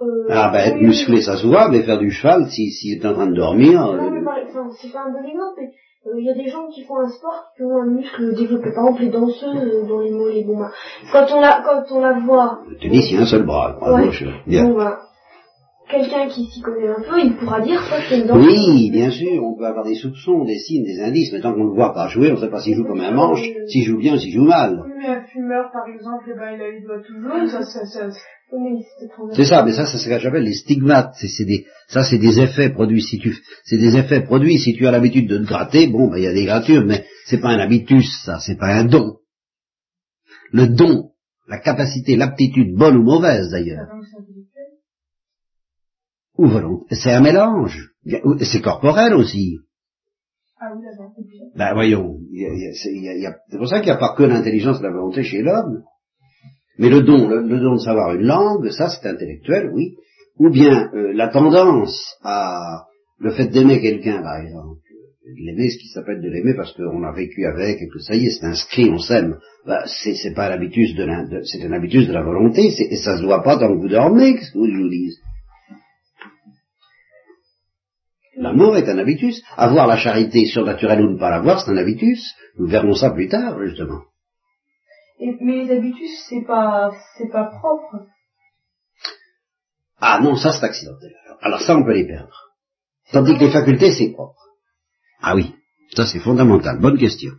euh, 0.02 0.28
ah 0.30 0.50
ben 0.52 0.60
être 0.60 0.82
musclé 0.82 1.22
ça 1.22 1.38
se 1.38 1.48
voit, 1.48 1.70
mais 1.70 1.84
faire 1.84 2.00
du 2.00 2.12
cheval, 2.12 2.50
s'il 2.50 2.72
si, 2.72 2.92
est 2.92 3.06
en 3.06 3.14
train 3.14 3.28
de 3.28 3.36
dormir... 3.36 3.80
Non, 3.80 3.94
euh, 3.94 4.10
mais 4.12 4.22
enfin, 4.50 4.70
c'est 4.82 4.92
pas 4.92 5.04
un 5.08 5.12
bon 5.12 5.24
exemple, 5.24 5.54
mais 5.58 5.72
il 6.06 6.12
euh, 6.12 6.22
y 6.22 6.30
a 6.30 6.34
des 6.34 6.50
gens 6.50 6.68
qui 6.68 6.84
font 6.84 7.00
un 7.00 7.10
sport 7.10 7.46
qui 7.56 7.64
ont 7.64 7.82
un 7.82 7.88
muscle 7.88 8.36
développé. 8.36 8.72
Par 8.74 8.86
exemple, 8.86 9.02
les 9.04 9.10
danseuses 9.10 9.56
euh, 9.56 9.88
dans 9.88 10.02
les 10.02 10.12
mollets. 10.12 10.44
Bon, 10.44 10.60
bah, 10.60 10.72
quand 11.12 11.26
on 11.32 11.40
la, 11.40 11.64
quand 11.66 11.96
on 11.96 12.00
la 12.00 12.20
voit... 12.20 12.60
Le 12.70 12.78
tennis, 12.78 13.06
il 13.10 13.16
y 13.16 13.18
a 13.18 13.22
un 13.22 13.26
seul 13.26 13.46
bras, 13.46 13.78
ouais. 13.82 14.06
gauche. 14.06 14.24
Bien. 14.46 14.66
Bon, 14.66 14.76
bah, 14.76 15.00
quelqu'un 15.90 16.28
qui 16.28 16.46
s'y 16.46 16.62
connaît 16.62 16.90
un 16.90 17.02
peu, 17.02 17.20
il 17.20 17.36
pourra 17.38 17.62
dire 17.62 17.82
ça 17.84 17.98
c'est 18.08 18.20
une 18.20 18.28
danse. 18.28 18.38
Oui, 18.38 18.90
bien 18.92 19.12
sûr, 19.12 19.44
on 19.44 19.56
peut 19.56 19.66
avoir 19.66 19.86
des 19.86 19.96
soupçons, 19.96 20.44
des 20.44 20.58
signes, 20.58 20.84
des 20.84 21.02
indices, 21.02 21.32
mais 21.32 21.42
tant 21.42 21.54
qu'on 21.54 21.64
ne 21.64 21.70
le 21.70 21.76
voit 21.76 21.94
pas 21.94 22.08
jouer, 22.08 22.32
on 22.32 22.36
ne 22.36 22.40
sait 22.40 22.50
pas 22.50 22.60
s'il 22.60 22.76
joue 22.76 22.86
comme 22.86 23.02
un 23.02 23.12
manche, 23.12 23.44
s'il 23.68 23.84
joue 23.84 23.98
bien 23.98 24.16
ou 24.16 24.18
s'il 24.18 24.34
joue 24.34 24.46
mal. 24.46 24.84
Oui, 24.84 24.92
mais 24.98 25.08
un 25.08 25.22
fumeur, 25.24 25.72
par 25.72 25.88
exemple, 25.88 26.26
eh 26.28 26.38
ben, 26.38 26.52
il 26.56 26.62
a 26.62 26.72
les 26.72 26.82
doigts 26.82 27.02
toujours, 27.06 27.48
ça, 27.50 27.64
ça, 27.64 27.86
ça, 27.86 28.10
c'est 29.34 29.46
ça, 29.46 29.64
mais 29.64 29.74
ça, 29.74 29.86
c'est 29.86 29.98
ce 29.98 30.08
que 30.08 30.20
j'appelle 30.20 30.44
les 30.44 30.54
stigmates. 30.54 31.16
C'est, 31.16 31.46
des, 31.46 31.66
ça, 31.88 32.04
c'est 32.04 32.20
des 32.20 32.40
effets 32.40 32.70
produits 32.70 33.02
si 33.02 33.20
tu, 33.20 33.36
c'est 33.64 33.78
des 33.78 33.96
effets 33.96 34.22
produits 34.22 34.60
si 34.60 34.76
tu 34.76 34.88
as 34.88 34.92
l'habitude 34.92 35.28
de 35.28 35.38
te 35.40 35.44
gratter. 35.44 35.88
Bon, 35.88 36.10
ben, 36.10 36.18
il 36.18 36.24
y 36.24 36.28
a 36.28 36.34
des 36.34 36.46
gratures, 36.46 36.86
mais 36.86 37.06
c'est 37.26 37.40
pas 37.40 37.50
un 37.50 37.60
habitus, 37.60 38.10
ça, 38.24 38.40
c'est 38.40 38.58
pas 38.58 38.74
un 38.74 38.86
don. 38.86 39.18
Le 40.52 40.68
don, 40.68 41.12
la 41.48 41.60
capacité, 41.60 42.16
l'aptitude, 42.16 42.76
bonne 42.76 42.98
ou 42.98 43.04
mauvaise 43.04 43.50
d'ailleurs. 43.50 43.88
Ou 46.38 46.48
volonté. 46.48 46.96
C'est 46.96 47.12
un 47.12 47.22
mélange. 47.22 47.92
C'est 48.42 48.62
corporel 48.62 49.14
aussi. 49.14 49.58
Ah 50.60 50.72
oui, 50.74 50.86
Ben 51.56 51.74
voyons, 51.74 52.18
c'est 53.52 53.58
pour 53.58 53.68
ça 53.68 53.80
qu'il 53.80 53.88
n'y 53.88 53.98
a 53.98 53.98
pas 53.98 54.16
que 54.16 54.24
l'intelligence 54.24 54.80
et 54.80 54.84
la 54.84 54.92
volonté 54.92 55.24
chez 55.24 55.42
l'homme. 55.42 55.84
Mais 56.78 56.90
le 56.90 57.02
don, 57.02 57.28
le, 57.28 57.60
don 57.60 57.76
de 57.76 57.80
savoir 57.80 58.14
une 58.14 58.26
langue, 58.26 58.70
ça 58.70 58.90
c'est 58.90 59.08
intellectuel, 59.08 59.72
oui. 59.74 59.96
Ou 60.38 60.50
bien 60.50 60.92
euh, 60.94 61.14
la 61.14 61.30
tendance 61.30 62.18
à 62.24 62.84
le 63.20 63.32
fait 63.32 63.48
d'aimer 63.48 63.82
quelqu'un, 63.82 64.22
par 64.22 64.42
exemple, 64.42 64.80
de 65.26 65.46
l'aimer, 65.46 65.70
ce 65.70 65.78
qui 65.78 65.88
s'appelle 65.88 66.22
de 66.22 66.30
l'aimer 66.30 66.54
parce 66.56 66.74
qu'on 66.74 67.04
a 67.04 67.12
vécu 67.14 67.46
avec 67.46 67.82
et 67.82 67.88
que 67.88 68.00
ça 68.00 68.16
y 68.16 68.26
est, 68.26 68.32
c'est 68.32 68.46
inscrit, 68.46 68.90
on 68.92 69.00
s'aime. 69.00 69.38
Bah, 69.66 69.86
c'est, 69.86 70.34
pas 70.36 70.50
l'habitus 70.50 70.94
de, 70.96 71.04
la, 71.04 71.26
c'est 71.44 71.64
un 71.64 71.72
habitus 71.72 72.08
de 72.08 72.14
la 72.14 72.22
volonté, 72.22 72.68
et 72.68 72.98
ça 72.98 73.18
se 73.18 73.24
voit 73.24 73.42
pas 73.42 73.58
tant 73.58 73.70
que 73.70 73.80
vous 73.80 73.88
dormez, 73.88 74.36
qu'est-ce 74.36 74.52
que 74.52 74.60
vous 74.60 74.68
nous 74.68 74.90
dites 74.90 75.18
L'amour 78.38 78.76
est 78.76 78.90
un 78.90 78.98
habitus. 78.98 79.42
Avoir 79.56 79.88
la 79.88 79.96
charité 79.96 80.46
surnaturelle 80.46 81.02
ou 81.02 81.14
ne 81.14 81.18
pas 81.18 81.30
l'avoir, 81.30 81.62
c'est 81.62 81.72
un 81.72 81.78
habitus. 81.78 82.36
Nous 82.60 82.68
verrons 82.68 82.94
ça 82.94 83.12
plus 83.12 83.30
tard, 83.30 83.58
justement. 83.66 84.02
Et, 85.20 85.38
mais 85.42 85.64
les 85.64 85.72
habitus, 85.72 86.12
c'est 86.30 86.46
pas, 86.46 86.92
c'est 87.18 87.30
pas 87.30 87.46
propre. 87.46 88.06
Ah 90.00 90.20
non, 90.22 90.36
ça 90.36 90.52
c'est 90.52 90.66
accidentel. 90.66 91.14
Alors 91.42 91.62
ça, 91.62 91.78
on 91.78 91.84
peut 91.84 91.94
les 91.94 92.06
perdre. 92.06 92.36
Tandis 93.12 93.36
que 93.36 93.46
les 93.46 93.52
facultés, 93.52 93.92
c'est 93.92 94.12
propre. 94.12 94.42
Ah 95.22 95.36
oui, 95.36 95.56
ça 95.96 96.06
c'est 96.06 96.20
fondamental. 96.20 96.80
Bonne 96.80 96.98
question. 96.98 97.32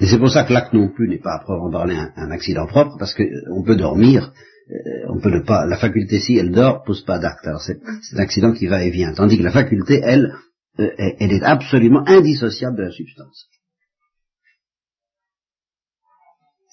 Et 0.00 0.06
c'est 0.06 0.18
pour 0.18 0.30
ça 0.30 0.44
que 0.44 0.52
l'acte 0.52 0.72
non 0.72 0.88
plus 0.88 1.08
n'est 1.08 1.18
pas 1.18 1.34
à 1.34 1.38
proprement 1.40 1.70
parler 1.70 1.96
un, 1.96 2.30
accident 2.30 2.66
propre, 2.66 2.96
parce 2.98 3.14
qu'on 3.14 3.24
euh, 3.24 3.64
peut 3.64 3.76
dormir, 3.76 4.32
euh, 4.70 4.74
on 5.08 5.20
peut 5.20 5.30
ne 5.30 5.40
pas, 5.40 5.66
la 5.66 5.76
faculté 5.76 6.20
si 6.20 6.36
elle 6.36 6.52
dort, 6.52 6.84
pose 6.84 7.04
pas 7.04 7.18
d'acte. 7.18 7.46
Alors 7.46 7.62
c'est 7.62 7.80
un 8.14 8.18
accident 8.18 8.52
qui 8.52 8.66
va 8.66 8.84
et 8.84 8.90
vient. 8.90 9.12
Tandis 9.12 9.38
que 9.38 9.42
la 9.42 9.50
faculté, 9.50 10.00
elle, 10.04 10.34
euh, 10.80 10.90
elle 10.96 11.32
est 11.32 11.42
absolument 11.42 12.02
indissociable 12.06 12.76
de 12.76 12.82
la 12.82 12.90
substance. 12.90 13.48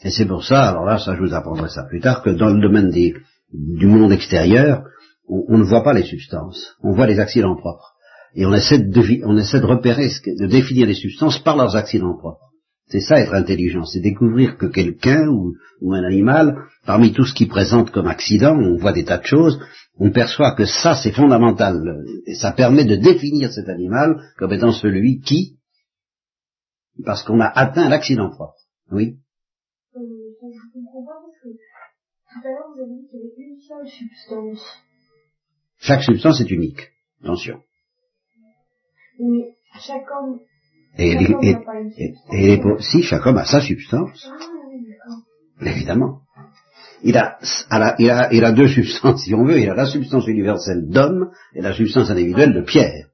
Et 0.04 0.12
c'est 0.12 0.28
pour 0.28 0.44
ça, 0.44 0.70
alors 0.70 0.86
là, 0.86 1.00
ça 1.00 1.16
je 1.16 1.22
vous 1.22 1.34
apprendrai 1.34 1.70
ça 1.70 1.84
plus 1.84 2.00
tard, 2.00 2.22
que 2.22 2.30
dans 2.30 2.50
le 2.50 2.62
domaine 2.62 2.92
du 2.92 3.88
monde 3.88 4.12
extérieur, 4.12 4.84
on, 5.28 5.58
ne 5.58 5.64
voit 5.64 5.84
pas 5.84 5.94
les 5.94 6.04
substances, 6.04 6.76
on 6.84 6.94
voit 6.94 7.08
les 7.08 7.20
accidents 7.20 7.56
propres. 7.56 7.94
Et 8.36 8.46
on 8.46 8.54
essaie 8.54 8.86
on 9.24 9.38
essaie 9.38 9.62
de 9.62 9.66
repérer, 9.66 10.08
de 10.08 10.46
définir 10.46 10.86
les 10.86 10.94
substances 10.94 11.40
par 11.40 11.56
leurs 11.56 11.76
accidents 11.76 12.18
propres. 12.18 12.45
C'est 12.88 13.02
ça 13.02 13.20
être 13.20 13.34
intelligent, 13.34 13.84
c'est 13.84 14.00
découvrir 14.00 14.58
que 14.58 14.68
quelqu'un 14.68 15.28
ou, 15.28 15.56
ou, 15.82 15.94
un 15.94 16.04
animal, 16.04 16.56
parmi 16.86 17.14
tout 17.14 17.26
ce 17.26 17.34
qui 17.34 17.48
présente 17.48 17.90
comme 17.90 18.08
accident, 18.08 18.56
on 18.56 18.78
voit 18.78 18.94
des 18.94 19.06
tas 19.06 19.18
de 19.18 19.26
choses, 19.26 19.60
on 19.98 20.12
perçoit 20.12 20.54
que 20.54 20.66
ça 20.66 20.94
c'est 20.96 21.12
fondamental, 21.12 22.04
et 22.28 22.36
ça 22.36 22.52
permet 22.52 22.86
de 22.86 22.96
définir 22.96 23.52
cet 23.52 23.70
animal 23.70 24.22
comme 24.38 24.54
étant 24.54 24.72
celui 24.72 25.20
qui, 25.22 25.58
parce 27.04 27.24
qu'on 27.24 27.40
a 27.40 27.48
atteint 27.48 27.90
l'accident 27.90 28.30
propre. 28.30 28.60
Oui. 28.92 29.18
Euh, 29.96 30.00
je 30.00 30.74
comprends 30.74 31.06
pas 31.06 31.20
parce 31.22 31.42
que 31.42 31.50
Tout 31.50 32.48
à 32.48 32.52
l'heure, 32.52 32.70
vous 32.76 32.82
avez 32.82 33.02
dit 33.02 33.08
qu'il 33.10 33.20
y 33.20 33.24
avait 33.24 33.52
une 33.52 33.60
seule 33.60 33.88
substance. 33.88 34.64
Chaque 35.80 36.04
substance 36.04 36.40
est 36.42 36.52
unique. 36.52 36.92
Attention. 37.24 37.62
Mais 39.20 39.56
chaque 39.80 40.06
homme, 40.12 40.40
Et, 40.98 41.12
et- 41.12 41.58
et- 42.32 42.62
si 42.80 43.04
chaque 43.04 43.26
homme 43.26 43.38
a 43.38 43.46
sa 43.46 43.62
substance, 43.62 44.28
Ah, 45.62 45.70
évidemment. 45.70 46.20
Il 47.04 47.18
a, 47.18 47.38
la- 47.72 47.96
il, 48.00 48.10
a, 48.10 48.34
il 48.34 48.44
a 48.44 48.52
deux 48.52 48.68
substances, 48.80 49.24
si 49.24 49.34
on 49.34 49.46
veut. 49.46 49.60
Il 49.60 49.70
a 49.70 49.76
la 49.76 49.86
substance 49.86 50.28
universelle 50.28 50.88
d'homme 50.90 51.30
et 51.54 51.62
la 51.62 51.74
substance 51.74 52.10
individuelle 52.10 52.54
de 52.54 52.62
pierre. 52.62 53.08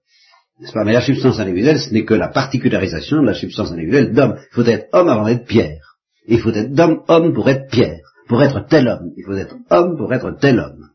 N'est-ce 0.60 0.74
pas? 0.74 0.84
Mais 0.84 0.94
la 0.94 1.02
substance 1.02 1.40
individuelle, 1.40 1.80
ce 1.80 1.92
n'est 1.94 2.06
que 2.06 2.14
la 2.14 2.28
particularisation 2.30 3.22
de 3.22 3.26
la 3.28 3.34
substance 3.34 3.72
individuelle 3.72 4.14
d'homme. 4.14 4.36
Il 4.52 4.54
faut 4.56 4.64
être 4.66 4.88
homme 4.94 5.10
avant 5.10 5.26
d'être 5.26 5.46
pierre. 5.46 5.98
Il 6.28 6.40
faut 6.40 6.52
être 6.52 6.72
d'homme, 6.74 7.02
homme 7.08 7.34
pour 7.34 7.50
être 7.50 7.68
pierre. 7.70 8.00
Pour 8.28 8.42
être 8.44 8.66
tel 8.68 8.88
homme. 8.88 9.10
Il 9.18 9.24
faut 9.26 9.34
être 9.36 9.56
homme 9.72 9.98
pour 9.98 10.14
être 10.14 10.32
tel 10.40 10.60
homme. 10.60 10.91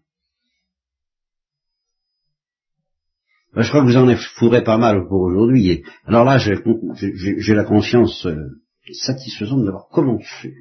Ben, 3.57 3.63
je 3.63 3.71
crois 3.71 3.81
que 3.81 3.87
vous 3.87 3.97
en 3.97 4.15
fourré 4.39 4.63
pas 4.63 4.77
mal 4.77 5.09
pour 5.09 5.23
aujourd'hui. 5.23 5.83
Alors 6.05 6.25
là, 6.25 6.37
j'ai 6.37 7.55
la 7.55 7.65
conscience 7.65 8.27
euh, 8.27 8.37
satisfaisante 8.93 9.65
d'avoir 9.65 9.89
commencé. 9.89 10.53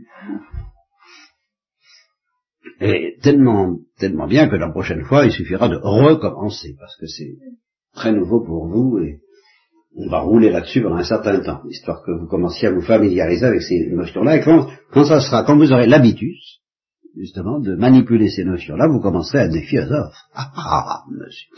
Et 2.79 3.17
tellement, 3.21 3.79
tellement 3.99 4.27
bien 4.27 4.47
que 4.47 4.55
la 4.55 4.69
prochaine 4.69 5.03
fois, 5.03 5.25
il 5.25 5.31
suffira 5.33 5.67
de 5.67 5.75
recommencer, 5.75 6.75
parce 6.79 6.95
que 6.95 7.05
c'est 7.05 7.35
très 7.93 8.13
nouveau 8.13 8.45
pour 8.45 8.69
vous 8.69 8.99
et 8.99 9.19
on 9.97 10.09
va 10.09 10.21
rouler 10.21 10.49
là-dessus 10.49 10.81
pendant 10.81 10.95
un 10.95 11.03
certain 11.03 11.41
temps, 11.41 11.63
histoire 11.69 12.01
que 12.01 12.11
vous 12.11 12.27
commenciez 12.27 12.69
à 12.69 12.71
vous 12.71 12.81
familiariser 12.81 13.45
avec 13.45 13.61
ces 13.61 13.89
notions-là. 13.91 14.37
Et 14.37 14.41
quand, 14.41 14.67
quand 14.93 15.03
ça 15.03 15.19
sera, 15.19 15.43
quand 15.43 15.57
vous 15.57 15.73
aurez 15.73 15.87
l'habitus, 15.87 16.61
justement, 17.17 17.59
de 17.59 17.75
manipuler 17.75 18.29
ces 18.29 18.45
notions-là, 18.45 18.87
vous 18.87 19.01
commencerez 19.01 19.39
à 19.39 19.45
être 19.45 19.53
des 19.53 19.63
philosophes. 19.63 20.15
Ah, 20.33 20.51
ah, 20.55 20.85
ah, 20.87 21.03
monsieur. 21.11 21.49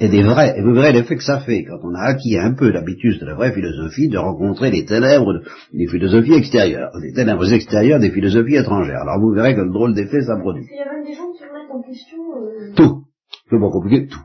Et 0.00 0.08
des 0.08 0.22
vrais, 0.22 0.56
et 0.58 0.62
vous 0.62 0.72
verrez 0.74 0.92
l'effet 0.92 1.16
que 1.16 1.22
ça 1.24 1.40
fait 1.40 1.64
quand 1.64 1.78
on 1.82 1.94
a 1.94 2.02
acquis 2.02 2.38
un 2.38 2.54
peu 2.54 2.70
l'habitus 2.70 3.18
de 3.18 3.26
la 3.26 3.34
vraie 3.34 3.52
philosophie 3.52 4.08
de 4.08 4.18
rencontrer 4.18 4.70
les 4.70 4.84
ténèbres 4.84 5.32
de- 5.32 5.42
des 5.72 5.86
philosophies 5.88 6.34
extérieures, 6.34 6.90
les 7.02 7.12
ténèbres 7.12 7.50
extérieures 7.52 7.98
des 7.98 8.10
philosophies 8.10 8.56
étrangères. 8.56 9.00
Alors 9.02 9.18
vous 9.20 9.32
verrez 9.32 9.54
quel 9.54 9.70
drôle 9.72 9.94
d'effet 9.94 10.20
ça 10.22 10.36
produit. 10.36 10.66
Qu'il 10.66 10.76
y 10.76 10.80
a 10.80 10.92
même 10.92 11.04
des 11.04 11.14
gens 11.14 11.32
qui 11.32 11.42
remettent 11.42 11.70
en 11.70 11.82
question, 11.82 12.18
euh, 12.36 12.74
Tout. 12.76 13.02
C'est 13.50 13.58
pas 13.58 13.70
compliqué, 13.70 14.06
tout. 14.06 14.20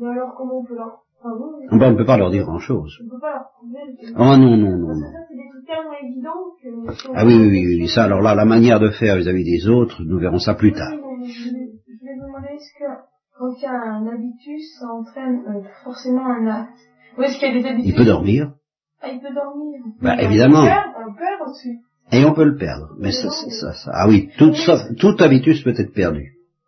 mais 0.00 0.08
alors 0.08 0.34
comment 0.36 0.60
on 0.60 0.64
peut 0.64 0.76
leur, 0.76 1.02
enfin, 1.20 1.34
vous, 1.36 1.66
On 1.70 1.90
ne 1.90 1.96
peut 1.96 2.04
pas 2.06 2.16
leur 2.16 2.30
dire 2.30 2.44
grand-chose. 2.44 2.96
on 3.04 3.10
peut 3.10 3.20
pas 3.20 3.32
leur 3.32 3.44
prouver 3.58 4.12
Oh 4.16 4.36
non, 4.36 4.56
non, 4.56 4.78
non, 4.78 4.86
Parce 4.86 4.98
que 4.98 5.04
non. 5.04 5.12
ça, 5.12 5.18
c'est 5.28 5.34
des 5.36 5.48
trucs 5.50 5.66
tellement 5.66 5.92
évidents 6.02 6.88
que... 6.88 6.94
si 6.94 7.06
on 7.08 7.12
Ah 7.14 7.26
oui, 7.26 7.34
oui, 7.36 7.48
oui, 7.50 7.76
oui, 7.80 7.88
ça, 7.88 8.04
alors 8.04 8.22
là, 8.22 8.34
la 8.34 8.44
manière 8.44 8.80
de 8.80 8.88
faire 8.90 9.16
vis-à-vis 9.16 9.44
des 9.44 9.68
autres, 9.68 10.02
nous 10.04 10.18
verrons 10.18 10.38
ça 10.38 10.54
plus 10.54 10.70
Oui, 10.70 10.74
tard. 10.78 10.92
Quand 13.42 13.54
il 13.58 13.62
y 13.62 13.66
a 13.66 13.72
un 13.72 14.06
habitus, 14.06 14.62
ça 14.78 14.86
entraîne 14.86 15.40
euh, 15.48 15.62
forcément 15.82 16.24
un 16.26 16.46
acte 16.46 16.78
Ou 17.18 17.22
est-ce 17.24 17.38
qu'il 17.40 17.48
y 17.48 17.58
a 17.58 17.60
des 17.60 17.68
habitus 17.68 17.90
Il 17.90 17.96
peut 17.96 18.04
dormir, 18.04 18.52
Ah, 19.02 19.08
il 19.12 19.18
peut 19.20 19.34
dormir. 19.34 19.80
Bah, 20.00 20.14
Mais 20.16 20.22
on 20.26 20.30
évidemment. 20.30 20.62
le 20.62 20.68
perdre, 20.68 20.94
On 21.00 21.04
le 21.10 21.16
perd 21.16 21.40
aussi. 21.50 21.68
et 22.12 22.24
on 22.24 22.32
peut 22.34 22.44
le 22.44 22.56
perdre. 22.56 22.88
Mais 23.00 23.10
ça, 23.10 23.28
ça, 23.30 23.50
ça- 23.50 23.72
ça- 23.72 23.90
ah 23.94 24.08
oui, 24.08 24.28
tout, 24.38 24.54
sauf- 24.54 24.94
tout 25.00 25.16
habitus 25.18 25.60
peut 25.64 25.74
être 25.76 25.92
perdu. 25.92 26.24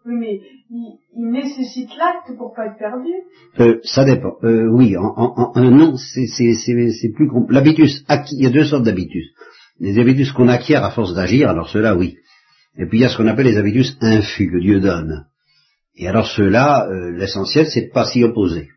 Oui, 0.07 0.15
mais 0.17 0.41
il, 0.71 0.99
il 1.17 1.31
nécessite 1.31 1.91
l'acte 1.97 2.37
pour 2.37 2.53
pas 2.55 2.67
être 2.67 2.77
perdu. 2.79 3.13
Euh, 3.61 3.79
ça 3.85 4.05
dépend. 4.05 4.35
Euh, 4.43 4.67
oui, 4.71 4.97
en, 4.97 5.05
en- 5.05 5.53
en- 5.55 5.71
non, 5.71 5.95
c'est 5.97 6.27
plus 7.15 7.29
compl- 7.29 7.53
L'habitus, 7.53 8.05
acquis- 8.09 8.35
il 8.37 8.43
y 8.43 8.47
a 8.47 8.51
deux 8.51 8.65
sortes 8.65 8.83
d'habitus. 8.85 9.27
Les 9.81 9.99
habitus 10.01 10.33
qu'on 10.33 10.49
acquiert 10.49 10.83
à 10.85 10.91
force 10.91 11.15
d'agir, 11.15 11.49
alors 11.49 11.69
ceux-là, 11.69 11.97
oui. 11.97 12.17
Et 12.77 12.87
puis 12.87 12.99
il 12.99 13.03
y 13.03 13.05
a 13.05 13.09
ce 13.09 13.17
qu'on 13.17 13.29
appelle 13.29 13.47
les 13.47 13.57
habitus 13.57 13.97
infus 14.01 14.51
que 14.51 14.59
Dieu 14.59 14.81
donne. 14.81 15.25
Et 15.97 16.09
alors 16.09 16.27
ceux-là, 16.27 16.89
euh, 16.89 17.11
l'essentiel, 17.13 17.67
c'est 17.67 17.87
de 17.89 17.93
pas 17.93 18.05
s'y 18.05 18.25
opposer. 18.25 18.69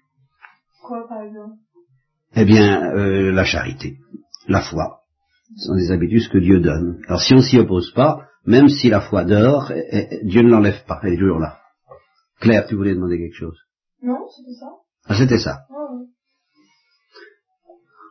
Quoi, 0.83 1.07
par 1.07 1.21
exemple? 1.23 1.55
Eh 2.35 2.45
bien, 2.45 2.91
euh, 2.95 3.31
la 3.31 3.43
charité, 3.45 3.97
la 4.47 4.61
foi, 4.61 4.99
ce 5.55 5.67
sont 5.67 5.75
des 5.75 5.91
habitus 5.91 6.27
que 6.27 6.37
Dieu 6.37 6.59
donne. 6.59 7.01
Alors 7.07 7.21
si 7.21 7.33
on 7.33 7.41
s'y 7.41 7.57
oppose 7.57 7.91
pas, 7.93 8.21
même 8.45 8.69
si 8.69 8.89
la 8.89 9.01
foi 9.01 9.23
dort, 9.25 9.71
eh, 9.71 9.83
eh, 9.91 10.19
Dieu 10.25 10.41
ne 10.43 10.49
l'enlève 10.49 10.83
pas, 10.85 10.99
elle 11.03 11.13
est 11.13 11.17
toujours 11.17 11.39
là. 11.39 11.57
Claire, 12.39 12.67
tu 12.67 12.75
voulais 12.75 12.93
demander 12.93 13.17
quelque 13.17 13.35
chose? 13.35 13.57
Non, 14.03 14.19
c'était 14.29 14.53
ça 14.59 14.67
Ah, 15.05 15.15
c'était 15.17 15.39
ça. 15.39 15.61
Ouais. 15.71 16.05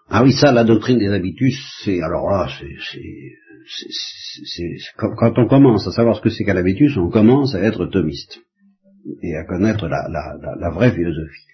Ah 0.09 0.23
oui, 0.25 0.33
ça, 0.33 0.51
la 0.53 0.65
doctrine 0.65 0.99
des 0.99 1.09
habitus, 1.09 1.57
c'est 1.85 2.01
alors 2.03 2.29
là, 2.31 2.49
c'est 2.59 2.75
c'est- 2.91 3.33
c'est- 3.69 3.93
c'est- 3.93 4.45
c'est- 4.79 4.93
quand, 4.97 5.15
quand 5.17 5.39
on 5.39 5.47
commence 5.49 5.87
à 5.87 5.93
savoir 5.93 6.17
ce 6.17 6.21
que 6.23 6.29
c'est 6.31 6.45
qu'un 6.45 6.57
habitus, 6.57 6.97
on 6.97 7.09
commence 7.11 7.55
à 7.55 7.61
être 7.61 7.87
thomiste 7.87 8.41
et 9.23 9.37
à 9.37 9.45
connaître 9.45 9.87
la, 9.89 10.09
la, 10.09 10.37
la, 10.41 10.55
la 10.59 10.71
vraie 10.71 10.93
philosophie. 10.93 11.45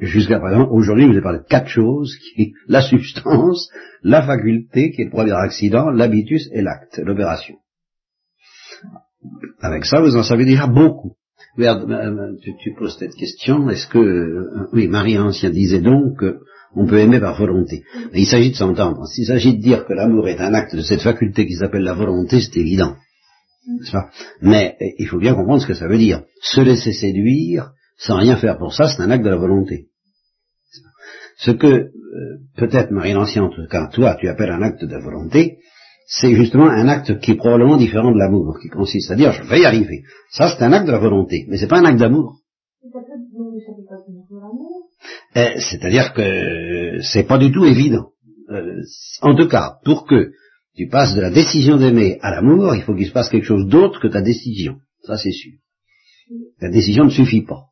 Jusqu'à 0.00 0.38
présent, 0.38 0.68
aujourd'hui, 0.70 1.06
vous 1.06 1.16
ai 1.16 1.20
parlé 1.20 1.40
de 1.40 1.44
quatre 1.48 1.68
choses 1.68 2.16
qui 2.16 2.42
est 2.42 2.52
la 2.68 2.80
substance, 2.80 3.68
la 4.02 4.22
faculté, 4.22 4.92
qui 4.92 5.02
est 5.02 5.06
le 5.06 5.10
premier 5.10 5.32
accident, 5.32 5.90
l'habitus 5.90 6.48
et 6.52 6.62
l'acte, 6.62 6.98
l'opération. 7.04 7.56
Avec 9.60 9.84
ça, 9.84 10.00
vous 10.00 10.16
en 10.16 10.22
savez 10.22 10.44
déjà 10.44 10.66
beaucoup. 10.66 11.16
Regarde, 11.56 11.90
euh, 11.90 12.36
tu, 12.40 12.52
tu 12.62 12.72
poses 12.78 12.96
cette 12.98 13.14
question, 13.14 13.68
est-ce 13.68 13.88
que, 13.88 13.98
euh, 13.98 14.68
oui, 14.72 14.86
Marie 14.86 15.18
Ancien 15.18 15.50
disait 15.50 15.80
donc 15.80 16.22
on 16.74 16.86
peut 16.86 16.98
aimer 16.98 17.18
par 17.18 17.36
volonté. 17.36 17.82
Il 18.14 18.26
s'agit 18.26 18.50
de 18.50 18.56
s'entendre. 18.56 19.06
S'il 19.06 19.26
s'agit 19.26 19.56
de 19.56 19.62
dire 19.62 19.86
que 19.86 19.94
l'amour 19.94 20.28
est 20.28 20.38
un 20.38 20.54
acte 20.54 20.76
de 20.76 20.82
cette 20.82 21.00
faculté 21.00 21.46
qui 21.46 21.54
s'appelle 21.54 21.82
la 21.82 21.94
volonté, 21.94 22.40
c'est 22.40 22.60
évident. 22.60 22.94
Pas? 23.92 24.10
Mais 24.40 24.76
eh, 24.80 24.94
il 24.98 25.06
faut 25.06 25.18
bien 25.18 25.34
comprendre 25.34 25.62
ce 25.62 25.66
que 25.66 25.74
ça 25.74 25.88
veut 25.88 25.98
dire. 25.98 26.22
Se 26.42 26.60
laisser 26.60 26.92
séduire 26.92 27.72
sans 27.98 28.16
rien 28.16 28.36
faire 28.36 28.58
pour 28.58 28.72
ça, 28.72 28.88
c'est 28.88 29.02
un 29.02 29.10
acte 29.10 29.24
de 29.24 29.30
la 29.30 29.36
volonté. 29.36 29.88
Ce 31.36 31.50
que 31.50 31.66
euh, 31.66 31.90
peut-être 32.56 32.90
Marie 32.90 33.12
l'Ancien, 33.12 33.44
en 33.44 33.50
tout 33.50 33.66
cas 33.68 33.88
toi, 33.88 34.16
tu 34.18 34.28
appelles 34.28 34.50
un 34.50 34.62
acte 34.62 34.84
de 34.84 34.96
volonté, 34.96 35.58
c'est 36.06 36.34
justement 36.34 36.68
un 36.68 36.88
acte 36.88 37.20
qui 37.20 37.32
est 37.32 37.36
probablement 37.36 37.76
différent 37.76 38.12
de 38.12 38.18
l'amour, 38.18 38.58
qui 38.60 38.68
consiste 38.68 39.10
à 39.10 39.14
dire 39.14 39.32
je 39.32 39.42
vais 39.44 39.60
y 39.60 39.64
arriver. 39.66 40.02
Ça, 40.32 40.48
c'est 40.48 40.64
un 40.64 40.72
acte 40.72 40.86
de 40.86 40.92
la 40.92 40.98
volonté, 40.98 41.44
mais 41.48 41.58
c'est 41.58 41.68
pas 41.68 41.78
un 41.78 41.84
acte 41.84 41.98
d'amour. 41.98 42.38
Eh, 45.34 45.60
C'est-à-dire 45.60 46.14
que 46.14 47.00
c'est 47.02 47.24
pas 47.24 47.38
du 47.38 47.52
tout 47.52 47.64
évident. 47.64 48.10
Euh, 48.50 48.80
en 49.20 49.34
tout 49.34 49.48
cas, 49.48 49.74
pour 49.84 50.06
que 50.06 50.30
tu 50.78 50.86
passes 50.86 51.16
de 51.16 51.20
la 51.20 51.30
décision 51.30 51.76
d'aimer 51.76 52.18
à 52.20 52.30
l'amour, 52.30 52.72
il 52.76 52.82
faut 52.82 52.94
qu'il 52.94 53.08
se 53.08 53.12
passe 53.12 53.28
quelque 53.28 53.46
chose 53.46 53.66
d'autre 53.66 53.98
que 54.00 54.06
ta 54.06 54.22
décision. 54.22 54.76
Ça, 55.02 55.16
c'est 55.16 55.32
sûr. 55.32 55.54
La 56.60 56.70
décision 56.70 57.04
ne 57.04 57.10
suffit 57.10 57.42
pas. 57.42 57.64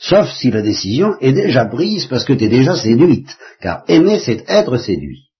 Sauf 0.00 0.28
si 0.38 0.52
la 0.52 0.62
décision 0.62 1.18
est 1.20 1.32
déjà 1.32 1.64
prise 1.64 2.06
parce 2.06 2.24
que 2.24 2.32
tu 2.32 2.44
es 2.44 2.48
déjà 2.48 2.76
séduite. 2.76 3.36
Car 3.60 3.82
aimer, 3.88 4.20
c'est 4.20 4.48
être 4.48 4.76
séduit. 4.76 5.30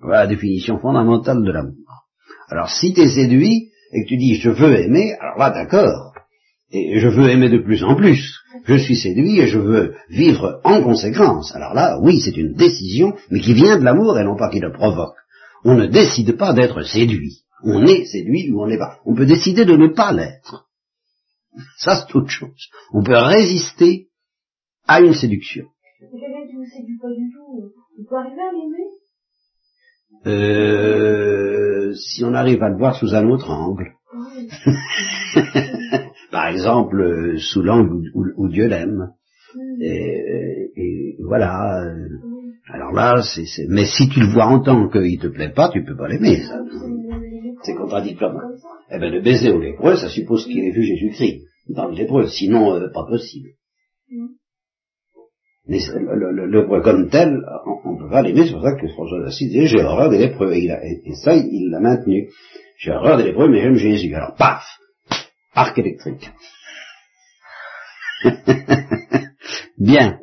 Voilà 0.00 0.24
la 0.24 0.26
définition 0.26 0.78
fondamentale 0.78 1.42
de 1.42 1.50
l'amour. 1.50 2.04
Alors, 2.50 2.68
si 2.68 2.92
tu 2.92 3.00
es 3.00 3.08
séduit 3.08 3.70
et 3.92 4.04
que 4.04 4.08
tu 4.08 4.18
dis 4.18 4.34
je 4.34 4.50
veux 4.50 4.80
aimer, 4.80 5.14
alors 5.18 5.38
là, 5.38 5.50
d'accord. 5.50 6.12
Et 6.70 6.98
je 6.98 7.08
veux 7.08 7.30
aimer 7.30 7.48
de 7.48 7.58
plus 7.58 7.82
en 7.84 7.96
plus. 7.96 8.38
Je 8.66 8.76
suis 8.76 8.96
séduit 8.96 9.40
et 9.40 9.46
je 9.46 9.58
veux 9.58 9.94
vivre 10.10 10.60
en 10.64 10.82
conséquence. 10.82 11.54
Alors 11.54 11.72
là, 11.72 11.98
oui, 12.02 12.20
c'est 12.20 12.36
une 12.36 12.52
décision, 12.52 13.14
mais 13.30 13.40
qui 13.40 13.54
vient 13.54 13.78
de 13.78 13.84
l'amour 13.84 14.18
et 14.18 14.24
non 14.24 14.36
pas 14.36 14.50
qui 14.50 14.60
le 14.60 14.72
provoque. 14.72 15.21
On 15.64 15.74
ne 15.74 15.86
décide 15.86 16.36
pas 16.36 16.52
d'être 16.52 16.82
séduit. 16.82 17.42
On 17.64 17.84
est 17.86 18.04
séduit 18.06 18.50
ou 18.50 18.62
on 18.62 18.66
n'est 18.66 18.78
pas. 18.78 18.98
On 19.04 19.14
peut 19.14 19.26
décider 19.26 19.64
de 19.64 19.76
ne 19.76 19.86
pas 19.88 20.12
l'être. 20.12 20.66
Ça, 21.78 22.04
c'est 22.06 22.14
autre 22.16 22.30
chose. 22.30 22.68
On 22.92 23.02
peut 23.02 23.16
résister 23.16 24.08
à 24.86 25.00
une 25.00 25.14
séduction. 25.14 25.66
Mais 26.00 26.08
quelqu'un 26.20 26.46
qui 26.50 26.56
ne 26.56 26.66
séduit 26.66 26.98
pas 27.00 27.08
du 27.10 27.30
tout, 27.32 27.72
on 27.98 28.04
peut 28.08 28.16
arriver 28.16 28.42
à 28.42 28.52
l'aimer? 28.52 28.90
Euh, 30.26 31.94
si 31.94 32.24
on 32.24 32.34
arrive 32.34 32.62
à 32.62 32.68
le 32.68 32.76
voir 32.76 32.94
sous 32.96 33.14
un 33.14 33.26
autre 33.28 33.50
angle. 33.50 33.92
Par 36.30 36.48
exemple, 36.48 37.00
euh, 37.00 37.38
sous 37.38 37.62
l'angle 37.62 37.94
où, 37.94 38.02
où- 38.20 38.32
où 38.44 38.48
Dieu 38.48 38.66
l'aime. 38.66 39.12
Mm. 39.54 39.82
Et, 39.82 40.70
et 40.76 41.16
voilà. 41.26 41.82
euh, 41.84 42.08
Mm. 42.24 42.31
Alors 42.74 42.92
là, 42.92 43.20
c'est, 43.22 43.44
c'est- 43.44 43.66
mais 43.68 43.84
si 43.84 44.08
tu 44.08 44.20
le 44.20 44.32
vois 44.32 44.46
en 44.46 44.60
tant 44.60 44.88
qu'il 44.88 45.18
te 45.18 45.26
plaît 45.26 45.50
pas, 45.52 45.68
tu 45.68 45.84
peux 45.84 45.96
pas 45.96 46.08
l'aimer. 46.08 46.42
ça. 46.42 46.58
C'est- 47.64 47.74
contradictoire. 47.74 48.34
Eh 48.90 48.98
ben, 48.98 49.12
le 49.12 49.20
baiser 49.20 49.50
au 49.52 49.60
lépreux, 49.60 49.96
ça 49.96 50.08
suppose 50.08 50.46
qu'il 50.46 50.58
ait 50.64 50.70
vu 50.72 50.82
Jésus-Christ 50.82 51.42
dans 51.68 51.86
le 51.88 51.94
lépreux. 51.94 52.26
Sinon, 52.28 52.74
euh, 52.74 52.88
pas 52.92 53.04
possible. 53.06 53.50
Mais 55.68 55.78
le, 55.78 56.80
comme 56.82 57.08
tel, 57.08 57.38
on 57.84 57.92
ne 57.92 57.98
peut 57.98 58.10
pas 58.10 58.22
l'aimer. 58.22 58.46
C'est 58.46 58.52
pour 58.52 58.62
ça 58.62 58.74
que 58.74 58.88
François 58.88 59.20
d'Assise 59.22 59.48
disait, 59.52 59.66
j'ai 59.66 59.82
horreur 59.82 60.10
des 60.10 60.18
lépreux. 60.18 60.52
Et, 60.54 60.64
il 60.64 60.70
a- 60.70 60.84
et 60.84 61.14
ça, 61.22 61.34
il 61.36 61.68
l'a 61.70 61.78
maintenu. 61.80 62.30
J'ai 62.78 62.90
horreur 62.90 63.16
des 63.18 63.24
lépreux, 63.24 63.48
mais 63.48 63.60
j'aime 63.60 63.76
Jésus. 63.76 64.12
Alors, 64.14 64.34
paf 64.34 64.64
Arc 65.54 65.78
électrique. 65.78 66.30
Bien. 69.78 70.18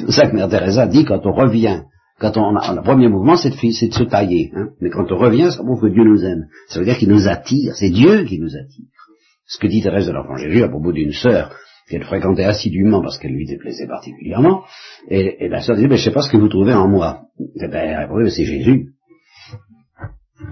C'est 0.00 0.06
pour 0.06 0.14
ça 0.14 0.30
que 0.30 0.34
Mère 0.34 0.48
Teresa 0.48 0.86
dit, 0.86 1.04
quand 1.04 1.26
on 1.26 1.32
revient, 1.32 1.82
Quand 2.18 2.36
on 2.38 2.56
a, 2.56 2.74
le 2.74 2.82
premier 2.82 3.08
mouvement, 3.08 3.36
c'est 3.36 3.50
de, 3.50 3.54
se 3.54 4.04
tailler. 4.04 4.50
Hein. 4.54 4.70
Mais 4.80 4.88
quand 4.88 5.10
on 5.12 5.18
revient, 5.18 5.50
ça 5.50 5.62
prouve 5.62 5.80
que 5.82 5.92
Dieu 5.92 6.04
nous 6.04 6.24
aime. 6.24 6.46
Ça 6.68 6.78
veut 6.78 6.86
dire 6.86 6.96
qu'il 6.96 7.10
nous 7.10 7.28
attire. 7.28 7.74
C'est 7.74 7.90
Dieu 7.90 8.24
qui 8.24 8.38
nous 8.38 8.56
attire. 8.56 8.86
Ce 9.46 9.58
que 9.58 9.66
dit 9.66 9.82
Thérèse 9.82 10.06
de 10.06 10.12
l'Enfant 10.12 10.36
Jésus 10.36 10.62
à 10.62 10.68
propos 10.68 10.92
d'une 10.92 11.12
sœur 11.12 11.54
qu'elle 11.88 12.04
fréquentait 12.04 12.44
assidûment 12.44 13.02
parce 13.02 13.18
qu'elle 13.18 13.32
lui 13.32 13.46
déplaisait 13.46 13.86
particulièrement, 13.86 14.62
et, 15.08 15.48
la 15.48 15.60
sœur 15.60 15.76
disait, 15.76 15.96
je 15.96 16.04
sais 16.04 16.12
pas 16.12 16.22
ce 16.22 16.30
que 16.30 16.36
vous 16.36 16.48
trouvez 16.48 16.72
en 16.72 16.88
moi. 16.88 17.26
Eh 17.38 17.68
ben, 17.68 18.08
c'est 18.28 18.44
Jésus. 18.44 18.94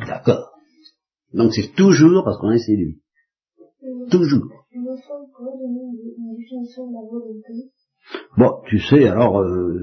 D'accord. 0.06 0.50
Donc 1.32 1.54
c'est 1.54 1.74
toujours 1.74 2.24
parce 2.24 2.38
qu'on 2.38 2.50
est 2.50 2.58
séduit. 2.58 3.00
Toujours. 4.10 4.48
Bon, 8.36 8.52
tu 8.68 8.78
sais, 8.78 9.08
alors, 9.08 9.40
euh, 9.40 9.74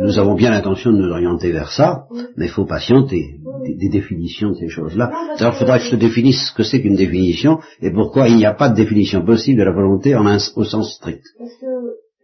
nous 0.00 0.18
avons 0.18 0.34
bien 0.34 0.50
l'intention 0.50 0.92
de 0.92 0.98
nous 0.98 1.10
orienter 1.10 1.50
vers 1.50 1.70
ça, 1.70 2.06
mais 2.36 2.46
il 2.46 2.50
faut 2.50 2.64
patienter 2.64 3.40
des, 3.64 3.88
définitions 3.88 4.50
de 4.50 4.54
ces 4.54 4.68
choses-là. 4.68 5.10
Alors, 5.38 5.54
il 5.54 5.58
faudra 5.58 5.78
que 5.78 5.84
je 5.84 5.90
te 5.90 5.96
définisse 5.96 6.48
ce 6.48 6.54
que 6.54 6.62
c'est 6.62 6.80
qu'une 6.80 6.94
définition 6.94 7.58
et 7.80 7.90
pourquoi 7.90 8.28
il 8.28 8.36
n'y 8.36 8.46
a 8.46 8.54
pas 8.54 8.68
de 8.68 8.76
définition 8.76 9.24
possible 9.24 9.58
de 9.58 9.64
la 9.64 9.72
volonté 9.72 10.14
en 10.14 10.24
au 10.26 10.64
sens 10.64 10.94
strict. 10.94 11.24
Parce 11.38 11.54
que 11.60 11.66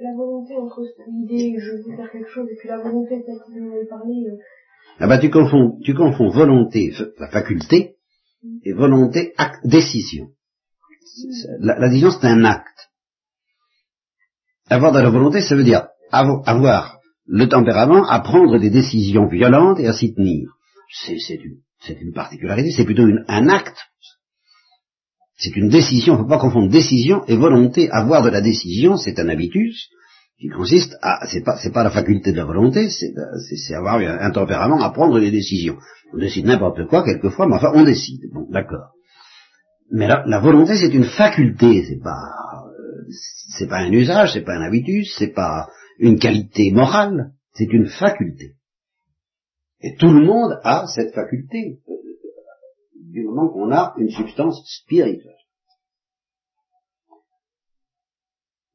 la 0.01 0.14
volonté 0.16 0.55
entre 0.57 0.82
l'idée 1.09 1.57
je 1.59 1.70
veux 1.72 1.97
faire 1.97 2.11
quelque 2.11 2.28
chose 2.28 2.47
et 2.51 2.57
puis 2.57 2.68
la 2.68 2.78
volonté 2.78 3.16
peut-être 3.24 3.45
que 3.47 3.59
vous 3.59 3.74
avez 3.74 3.86
parlé. 3.86 4.26
Euh, 4.28 4.36
ah 5.01 5.09
bah 5.09 5.18
tu 5.18 5.30
confonds, 5.30 5.78
tu 5.82 5.95
confonds 5.95 6.28
volonté, 6.28 6.92
la 7.18 7.28
faculté, 7.28 7.97
et 8.64 8.72
volonté, 8.72 9.32
acte, 9.36 9.66
décision. 9.66 10.28
La, 11.59 11.78
la 11.78 11.88
décision 11.88 12.11
c'est 12.11 12.26
un 12.26 12.45
acte. 12.45 12.84
Avoir 14.68 14.92
de 14.92 15.00
la 15.00 15.10
volonté, 15.10 15.40
ça 15.40 15.56
veut 15.56 15.64
dire 15.64 15.86
avoir 16.10 16.98
le 17.26 17.48
tempérament 17.48 18.06
à 18.08 18.20
prendre 18.20 18.58
des 18.58 18.70
décisions 18.70 19.26
violentes 19.26 19.80
et 19.80 19.88
à 19.88 19.92
s'y 19.92 20.14
tenir. 20.14 20.50
C'est 20.92 22.00
une, 22.00 22.12
particularité, 22.12 22.70
c'est 22.70 22.84
plutôt 22.84 23.06
un 23.28 23.48
acte. 23.48 23.76
C'est 25.36 25.56
une 25.56 25.68
décision, 25.68 26.14
il 26.14 26.16
ne 26.18 26.22
faut 26.22 26.28
pas 26.28 26.38
confondre 26.38 26.70
décision 26.70 27.24
et 27.26 27.36
volonté. 27.36 27.90
Avoir 27.90 28.22
de 28.22 28.30
la 28.30 28.40
décision, 28.40 28.96
c'est 28.96 29.18
un 29.18 29.28
habitus 29.28 29.88
qui 30.38 30.48
consiste 30.48 30.94
à, 31.02 31.26
c'est 31.26 31.42
pas, 31.42 31.58
pas 31.72 31.84
la 31.84 31.90
faculté 31.90 32.32
de 32.32 32.36
la 32.36 32.44
volonté, 32.44 32.88
c'est 32.88 33.74
avoir 33.74 33.96
un 33.98 34.30
tempérament 34.30 34.80
à 34.82 34.90
prendre 34.90 35.20
des 35.20 35.30
décisions. 35.30 35.76
On 36.12 36.18
décide 36.18 36.46
n'importe 36.46 36.86
quoi, 36.86 37.04
quelquefois, 37.04 37.46
mais 37.48 37.56
enfin, 37.56 37.72
on 37.74 37.82
décide. 37.82 38.20
Bon, 38.32 38.46
d'accord. 38.50 38.92
Mais 39.90 40.06
la, 40.06 40.24
la 40.26 40.40
volonté, 40.40 40.76
c'est 40.76 40.94
une 40.94 41.04
faculté, 41.04 41.84
c'est 41.86 42.02
pas, 42.02 42.20
c'est 43.59 43.68
pas 43.68 43.78
un 43.78 43.92
usage, 43.92 44.32
c'est 44.32 44.44
pas 44.44 44.55
un 44.55 44.62
habitus, 44.62 45.14
c'est 45.18 45.32
pas 45.32 45.68
une 45.98 46.18
qualité 46.18 46.70
morale, 46.70 47.32
c'est 47.52 47.72
une 47.72 47.86
faculté. 47.86 48.57
Et 49.80 49.96
tout 49.96 50.12
le 50.12 50.24
monde 50.24 50.59
a 50.64 50.86
cette 50.86 51.14
faculté, 51.14 51.80
euh, 51.88 51.94
du 53.11 53.24
moment 53.24 53.48
qu'on 53.48 53.70
a 53.72 53.94
une 53.98 54.11
substance 54.11 54.62
spirituelle. 54.66 55.34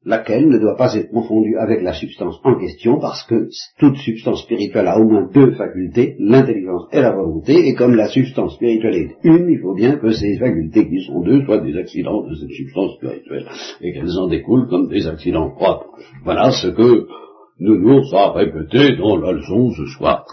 Laquelle 0.04 0.48
ne 0.48 0.58
doit 0.58 0.76
pas 0.76 0.94
être 0.94 1.10
confondue 1.10 1.56
avec 1.58 1.82
la 1.82 1.92
substance 1.92 2.40
en 2.42 2.58
question, 2.58 2.98
parce 2.98 3.22
que 3.24 3.48
toute 3.78 3.96
substance 3.96 4.42
spirituelle 4.42 4.86
a 4.86 4.98
au 4.98 5.04
moins 5.04 5.28
deux 5.32 5.52
facultés, 5.52 6.16
l'intelligence 6.18 6.86
et 6.92 7.00
la 7.00 7.12
volonté, 7.12 7.68
et 7.68 7.74
comme 7.74 7.94
la 7.94 8.08
substance 8.08 8.54
spirituelle 8.54 8.94
est 8.94 9.16
une, 9.24 9.50
il 9.50 9.58
faut 9.60 9.74
bien 9.74 9.96
que 9.96 10.10
ces 10.10 10.38
facultés 10.38 10.88
qui 10.88 11.02
sont 11.02 11.20
deux 11.20 11.44
soient 11.44 11.60
des 11.60 11.76
accidents 11.76 12.22
de 12.26 12.34
cette 12.34 12.50
substance 12.50 12.94
spirituelle, 12.96 13.46
et 13.82 13.92
qu'elles 13.92 14.18
en 14.18 14.28
découlent 14.28 14.68
comme 14.68 14.88
des 14.88 15.06
accidents 15.06 15.50
propres. 15.50 15.90
Voilà 16.24 16.50
ce 16.50 16.68
que 16.68 17.06
nous 17.58 17.76
nous 17.76 18.02
a 18.14 18.32
répété 18.32 18.96
dans 18.96 19.16
la 19.16 19.32
leçon 19.32 19.70
ce 19.72 19.84
soir. 19.84 20.24